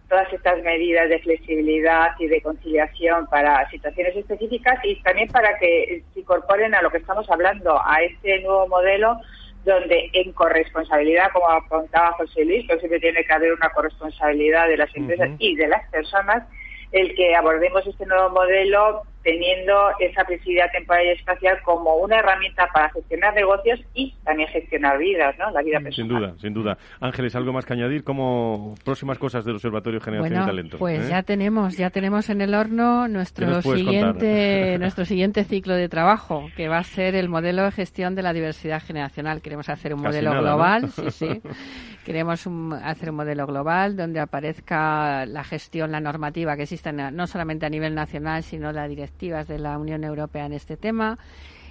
todas 0.09 0.31
estas 0.33 0.61
medidas 0.63 1.07
de 1.07 1.19
flexibilidad 1.19 2.09
y 2.17 2.27
de 2.27 2.41
conciliación 2.41 3.27
para 3.27 3.69
situaciones 3.69 4.15
específicas 4.15 4.79
y 4.83 5.01
también 5.03 5.29
para 5.29 5.57
que 5.59 6.03
se 6.13 6.19
incorporen 6.19 6.73
a 6.73 6.81
lo 6.81 6.89
que 6.89 6.97
estamos 6.97 7.29
hablando, 7.29 7.79
a 7.85 8.01
este 8.01 8.41
nuevo 8.41 8.67
modelo 8.67 9.17
donde 9.63 10.09
en 10.13 10.31
corresponsabilidad, 10.33 11.31
como 11.31 11.49
apuntaba 11.49 12.13
José 12.13 12.43
Luis, 12.45 12.67
que 12.67 12.79
siempre 12.79 12.99
tiene 12.99 13.23
que 13.23 13.33
haber 13.33 13.53
una 13.53 13.69
corresponsabilidad 13.69 14.67
de 14.67 14.77
las 14.77 14.95
empresas 14.95 15.29
y 15.37 15.55
de 15.55 15.67
las 15.67 15.87
personas, 15.89 16.43
el 16.91 17.15
que 17.15 17.35
abordemos 17.35 17.85
este 17.85 18.05
nuevo 18.05 18.29
modelo 18.29 19.03
teniendo 19.23 19.73
esa 19.99 20.23
flexibilidad 20.25 20.71
temporal 20.71 21.05
y 21.05 21.09
espacial 21.09 21.59
como 21.63 21.97
una 21.97 22.19
herramienta 22.19 22.67
para 22.73 22.89
gestionar 22.89 23.33
negocios 23.33 23.79
y 23.93 24.13
también 24.23 24.47
gestionar 24.49 24.97
vidas, 24.97 25.37
¿no? 25.37 25.51
La 25.51 25.61
vida 25.61 25.79
personal. 25.79 25.93
Sin 25.93 26.07
duda, 26.07 26.33
sin 26.39 26.53
duda. 26.53 26.77
Ángeles, 27.01 27.35
¿algo 27.35 27.51
más 27.51 27.65
que 27.65 27.73
añadir 27.73 28.03
como 28.03 28.75
próximas 28.85 29.17
cosas 29.17 29.43
del 29.43 29.55
Observatorio 29.55 29.99
Generación 29.99 30.41
y 30.41 30.45
Talento? 30.45 30.77
Pues 30.77 31.05
¿eh? 31.05 31.09
ya 31.09 31.23
tenemos, 31.23 31.77
ya 31.77 31.89
tenemos 31.89 32.29
en 32.29 32.41
el 32.41 32.55
horno 32.55 33.07
nuestro 33.07 33.61
siguiente, 33.61 34.77
nuestro 34.79 35.03
siguiente 35.03 35.43
ciclo 35.43 35.75
de 35.75 35.89
trabajo, 35.89 36.45
que 36.55 36.69
va 36.69 36.77
a 36.77 36.83
ser 36.83 37.15
el 37.15 37.27
modelo 37.27 37.63
de 37.63 37.71
gestión 37.71 38.15
de 38.15 38.21
la 38.21 38.31
diversidad 38.31 38.81
generacional. 38.81 39.41
Queremos 39.41 39.67
hacer 39.67 39.93
un 39.93 40.01
modelo 40.01 40.31
global, 40.31 40.89
sí, 40.91 41.11
sí. 41.11 41.41
Queremos 42.09 42.43
hacer 42.81 43.11
un 43.11 43.17
modelo 43.17 43.45
global 43.45 43.95
donde 43.95 44.19
aparezca 44.19 45.27
la 45.27 45.43
gestión, 45.43 45.91
la 45.91 45.99
normativa 45.99 46.55
que 46.55 46.63
existe 46.63 46.91
no 46.91 47.27
solamente 47.27 47.67
a 47.67 47.69
nivel 47.69 47.93
nacional, 47.93 48.41
sino 48.41 48.71
la 48.71 48.87
directivas 48.87 49.47
de 49.47 49.59
la 49.59 49.77
Unión 49.77 50.03
Europea 50.03 50.47
en 50.47 50.53
este 50.53 50.75
tema 50.75 51.19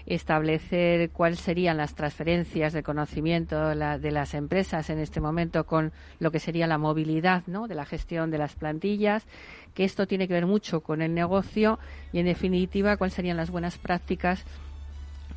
establecer 0.07 1.11
cuáles 1.11 1.41
serían 1.41 1.77
las 1.77 1.97
transferencias 1.97 2.73
de 2.73 2.85
conocimiento 2.85 3.71
de 3.71 4.11
las 4.13 4.35
empresas 4.35 4.89
en 4.91 5.01
este 5.01 5.21
momento 5.21 5.67
con 5.67 5.93
lo 6.21 6.31
que 6.31 6.39
sería 6.39 6.69
la 6.69 6.79
movilidad 6.79 7.43
¿no? 7.49 7.67
de 7.67 7.75
la 7.75 7.85
gestión 7.85 8.31
de 8.31 8.39
las 8.39 8.55
plantillas, 8.55 9.27
que 9.75 9.83
esto 9.83 10.07
tiene 10.07 10.29
que 10.29 10.35
ver 10.35 10.47
mucho 10.47 10.83
con 10.83 11.03
el 11.03 11.15
negocio 11.15 11.81
y, 12.13 12.21
en 12.21 12.27
definitiva, 12.27 12.97
cuáles 12.97 13.15
serían 13.15 13.37
las 13.37 13.51
buenas 13.51 13.77
prácticas 13.77 14.45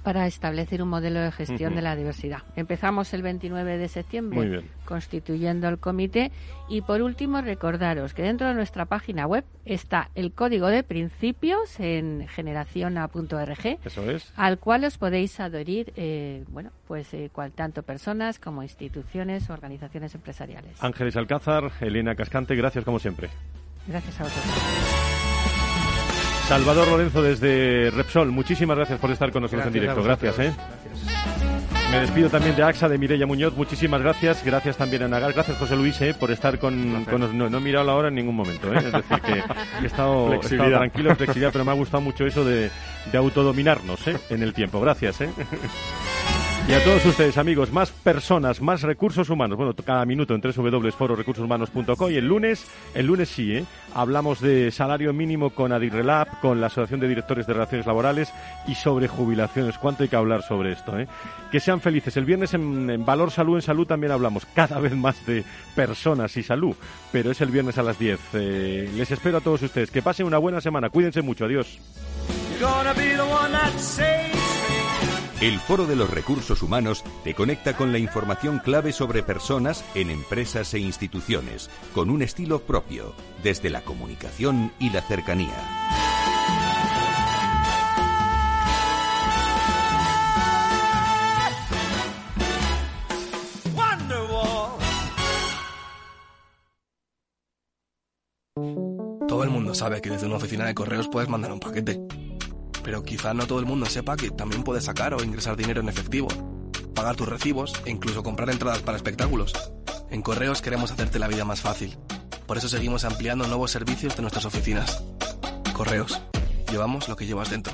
para 0.04 0.28
establecer 0.28 0.82
un 0.82 0.90
modelo 0.90 1.20
de 1.20 1.32
gestión 1.32 1.76
de 1.76 1.82
la 1.82 1.96
diversidad. 1.96 2.40
Empezamos 2.56 3.14
el 3.14 3.22
29 3.22 3.78
de 3.78 3.88
septiembre 3.88 4.64
constituyendo 4.86 5.68
el 5.70 5.80
comité 5.80 6.32
y 6.70 6.82
por 6.82 7.02
último 7.02 7.42
recordaros 7.42 8.14
que 8.14 8.24
dentro 8.24 8.48
de 8.48 8.54
nuestra 8.54 8.86
página 8.86 9.26
web 9.26 9.46
está 9.66 10.10
el 10.16 10.34
código 10.34 10.68
de 10.68 10.84
principios 10.84 11.80
en 11.80 12.28
generaciona.org 12.28 13.80
al 14.36 14.60
cual 14.60 14.86
os 14.86 14.98
podéis 14.98 15.40
adherir 15.40 15.94
eh, 15.96 16.44
bueno 16.50 16.72
pues 16.88 17.14
eh, 17.14 17.30
cual, 17.32 17.54
tanto 17.54 17.84
personas 17.84 18.38
como 18.38 18.64
instituciones 18.64 19.50
o 19.50 19.54
organizaciones 19.54 20.14
empresariales. 20.14 20.84
Ángeles 20.84 21.16
Alcázar, 21.16 21.72
Elena 21.80 22.16
Cascante, 22.16 22.56
gracias 22.56 22.84
como 22.84 23.00
siempre. 23.00 23.30
Gracias 23.88 24.20
a 24.20 24.24
vosotros. 24.24 25.11
Salvador 26.52 26.90
Lorenzo 26.90 27.24
desde 27.24 27.92
Repsol, 27.92 28.30
muchísimas 28.30 28.76
gracias 28.76 29.00
por 29.00 29.10
estar 29.10 29.32
con 29.32 29.44
nosotros 29.44 29.68
en 29.68 29.72
directo. 29.72 30.04
Gracias, 30.04 30.38
¿eh? 30.40 30.54
Me 31.90 32.02
despido 32.02 32.30
también 32.30 32.58
de 32.58 32.64
AXA, 32.64 32.90
de 32.90 32.98
Mireia 32.98 33.26
Muñoz. 33.26 33.56
Muchísimas 33.56 34.02
gracias. 34.02 34.44
Gracias 34.44 34.76
también 34.76 35.04
a 35.04 35.08
Nagar. 35.08 35.32
Gracias, 35.32 35.58
José 35.58 35.78
Luis, 35.78 36.02
¿eh? 36.02 36.14
por 36.14 36.30
estar 36.30 36.60
con, 36.60 36.92
nosotros. 36.92 37.34
No, 37.34 37.58
he 37.58 37.62
mirado 37.62 37.86
la 37.86 37.96
hora 37.96 38.10
en 38.10 38.16
ningún 38.16 38.36
momento. 38.36 38.68
¿eh? 38.74 38.80
Es 38.80 38.92
decir, 38.92 39.22
que 39.22 39.44
he 39.82 39.86
estado, 39.86 40.42
tranquilo, 40.42 41.16
flexibilidad, 41.16 41.54
pero 41.54 41.64
me 41.64 41.72
ha 41.72 41.76
gustado 41.76 42.02
mucho 42.02 42.26
eso 42.26 42.44
de, 42.44 42.70
de 43.10 43.18
autodominarnos 43.18 44.06
¿eh? 44.10 44.18
en 44.30 44.44
el 44.44 44.54
tiempo. 44.54 44.82
Gracias. 44.82 45.22
¿eh? 45.22 45.30
Y 46.68 46.74
a 46.74 46.84
todos 46.84 47.06
ustedes, 47.06 47.38
amigos, 47.38 47.74
más 47.74 47.92
personas, 47.92 48.62
más 48.62 48.82
recursos 48.84 49.30
humanos. 49.30 49.58
Bueno, 49.58 49.74
cada 49.74 50.06
minuto 50.06 50.34
en 50.34 50.42
www.fororecursoshumanos.co 50.42 52.10
y 52.10 52.16
el 52.16 52.26
lunes, 52.26 52.66
el 52.94 53.08
lunes 53.08 53.30
sí, 53.30 53.58
¿eh? 53.58 53.66
hablamos 53.94 54.40
de 54.40 54.72
salario 54.72 55.12
mínimo 55.12 55.50
con 55.50 55.74
Adirrelab, 55.74 56.40
con 56.40 56.62
la 56.62 56.68
Asociación 56.68 57.00
de 57.02 57.10
Directores 57.10 57.46
de 57.46 57.54
Relaciones 57.54 57.88
Laborales 57.88 58.32
y 58.68 58.76
sobre 58.76 59.08
jubilaciones. 59.08 59.78
¿Cuánto 59.78 60.04
hay 60.04 60.10
que 60.10 60.16
hablar 60.16 60.44
sobre 60.44 60.72
esto? 60.72 60.98
Eh? 60.98 61.08
Que 61.52 61.60
sean 61.60 61.82
felices. 61.82 62.16
El 62.16 62.26
viernes 62.26 62.54
en, 62.54 63.04
Valor 63.04 63.32
Salud 63.32 63.56
en 63.56 63.64
Salud 63.64 63.88
también 63.88 64.14
hablamos 64.14 64.46
cada 64.56 64.80
vez 64.80 64.96
más 64.96 65.26
de 65.26 65.44
personas 65.76 66.38
y 66.38 66.44
salud, 66.44 66.76
pero 67.12 67.32
es 67.32 67.42
el 67.42 67.50
viernes 67.50 67.78
a 67.80 67.84
las 67.84 68.00
10. 68.00 68.20
Eh, 68.34 68.90
les 68.96 69.12
espero 69.12 69.40
a 69.40 69.42
todos 69.42 69.62
ustedes. 69.64 69.92
Que 69.92 70.02
pasen 70.02 70.26
una 70.26 70.38
buena 70.38 70.62
semana. 70.62 70.90
Cuídense 70.90 71.22
mucho. 71.22 71.46
Adiós. 71.46 71.80
El 75.42 75.60
Foro 75.60 75.88
de 75.88 75.96
los 75.96 76.08
Recursos 76.08 76.62
Humanos 76.62 77.04
te 77.24 77.34
conecta 77.34 77.76
con 77.76 77.92
la 77.92 77.98
información 77.98 78.60
clave 78.60 78.94
sobre 78.94 79.24
personas 79.24 79.84
en 79.96 80.12
empresas 80.12 80.72
e 80.76 80.80
instituciones, 80.80 81.68
con 81.96 82.12
un 82.12 82.22
estilo 82.22 82.60
propio, 82.60 83.16
desde 83.42 83.72
la 83.72 83.82
comunicación 83.82 84.72
y 84.78 84.92
la 84.92 85.02
cercanía. 85.02 85.50
Todo 99.28 99.44
el 99.44 99.50
mundo 99.50 99.74
sabe 99.74 100.02
que 100.02 100.12
desde 100.12 100.28
una 100.28 100.36
oficina 100.36 100.66
de 100.66 100.76
correos 100.76 101.08
puedes 101.08 101.30
mandar 101.30 101.52
un 101.52 101.60
paquete 101.60 102.00
pero 102.84 103.04
quizá 103.04 103.34
no 103.34 103.48
todo 103.48 103.60
el 103.60 103.66
mundo 103.66 103.86
sepa 103.86 104.16
que 104.16 104.32
también 104.32 104.64
puedes 104.64 104.86
sacar 104.86 105.14
o 105.14 105.24
ingresar 105.24 105.56
dinero 105.56 105.82
en 105.82 105.90
efectivo, 105.90 106.28
pagar 106.94 107.16
tus 107.16 107.28
recibos 107.28 107.74
e 107.86 107.92
incluso 107.92 108.24
comprar 108.24 108.50
entradas 108.50 108.82
para 108.82 108.98
espectáculos. 108.98 109.54
En 110.10 110.22
Correos 110.22 110.62
queremos 110.62 110.92
hacerte 110.92 111.20
la 111.20 111.28
vida 111.28 111.46
más 111.46 111.62
fácil. 111.62 111.98
Por 112.46 112.58
eso 112.58 112.68
seguimos 112.68 113.06
ampliando 113.06 113.48
nuevos 113.48 113.72
servicios 113.72 114.16
de 114.16 114.22
nuestras 114.22 114.46
oficinas. 114.46 115.04
Correos. 115.74 116.22
Llevamos 116.70 117.10
lo 117.10 117.16
que 117.16 117.26
llevas 117.26 117.50
dentro. 117.50 117.74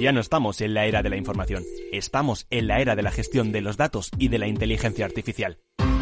Ya 0.00 0.12
no 0.12 0.20
estamos 0.20 0.60
en 0.60 0.74
la 0.74 0.86
era 0.86 1.02
de 1.02 1.08
la 1.08 1.16
información, 1.16 1.64
estamos 1.92 2.46
en 2.50 2.66
la 2.66 2.80
era 2.80 2.96
de 2.96 3.02
la 3.02 3.12
gestión 3.12 3.52
de 3.52 3.60
los 3.60 3.76
datos 3.76 4.10
y 4.18 4.28
de 4.28 4.38
la 4.38 4.48
inteligencia 4.48 5.04
artificial. 5.04 5.58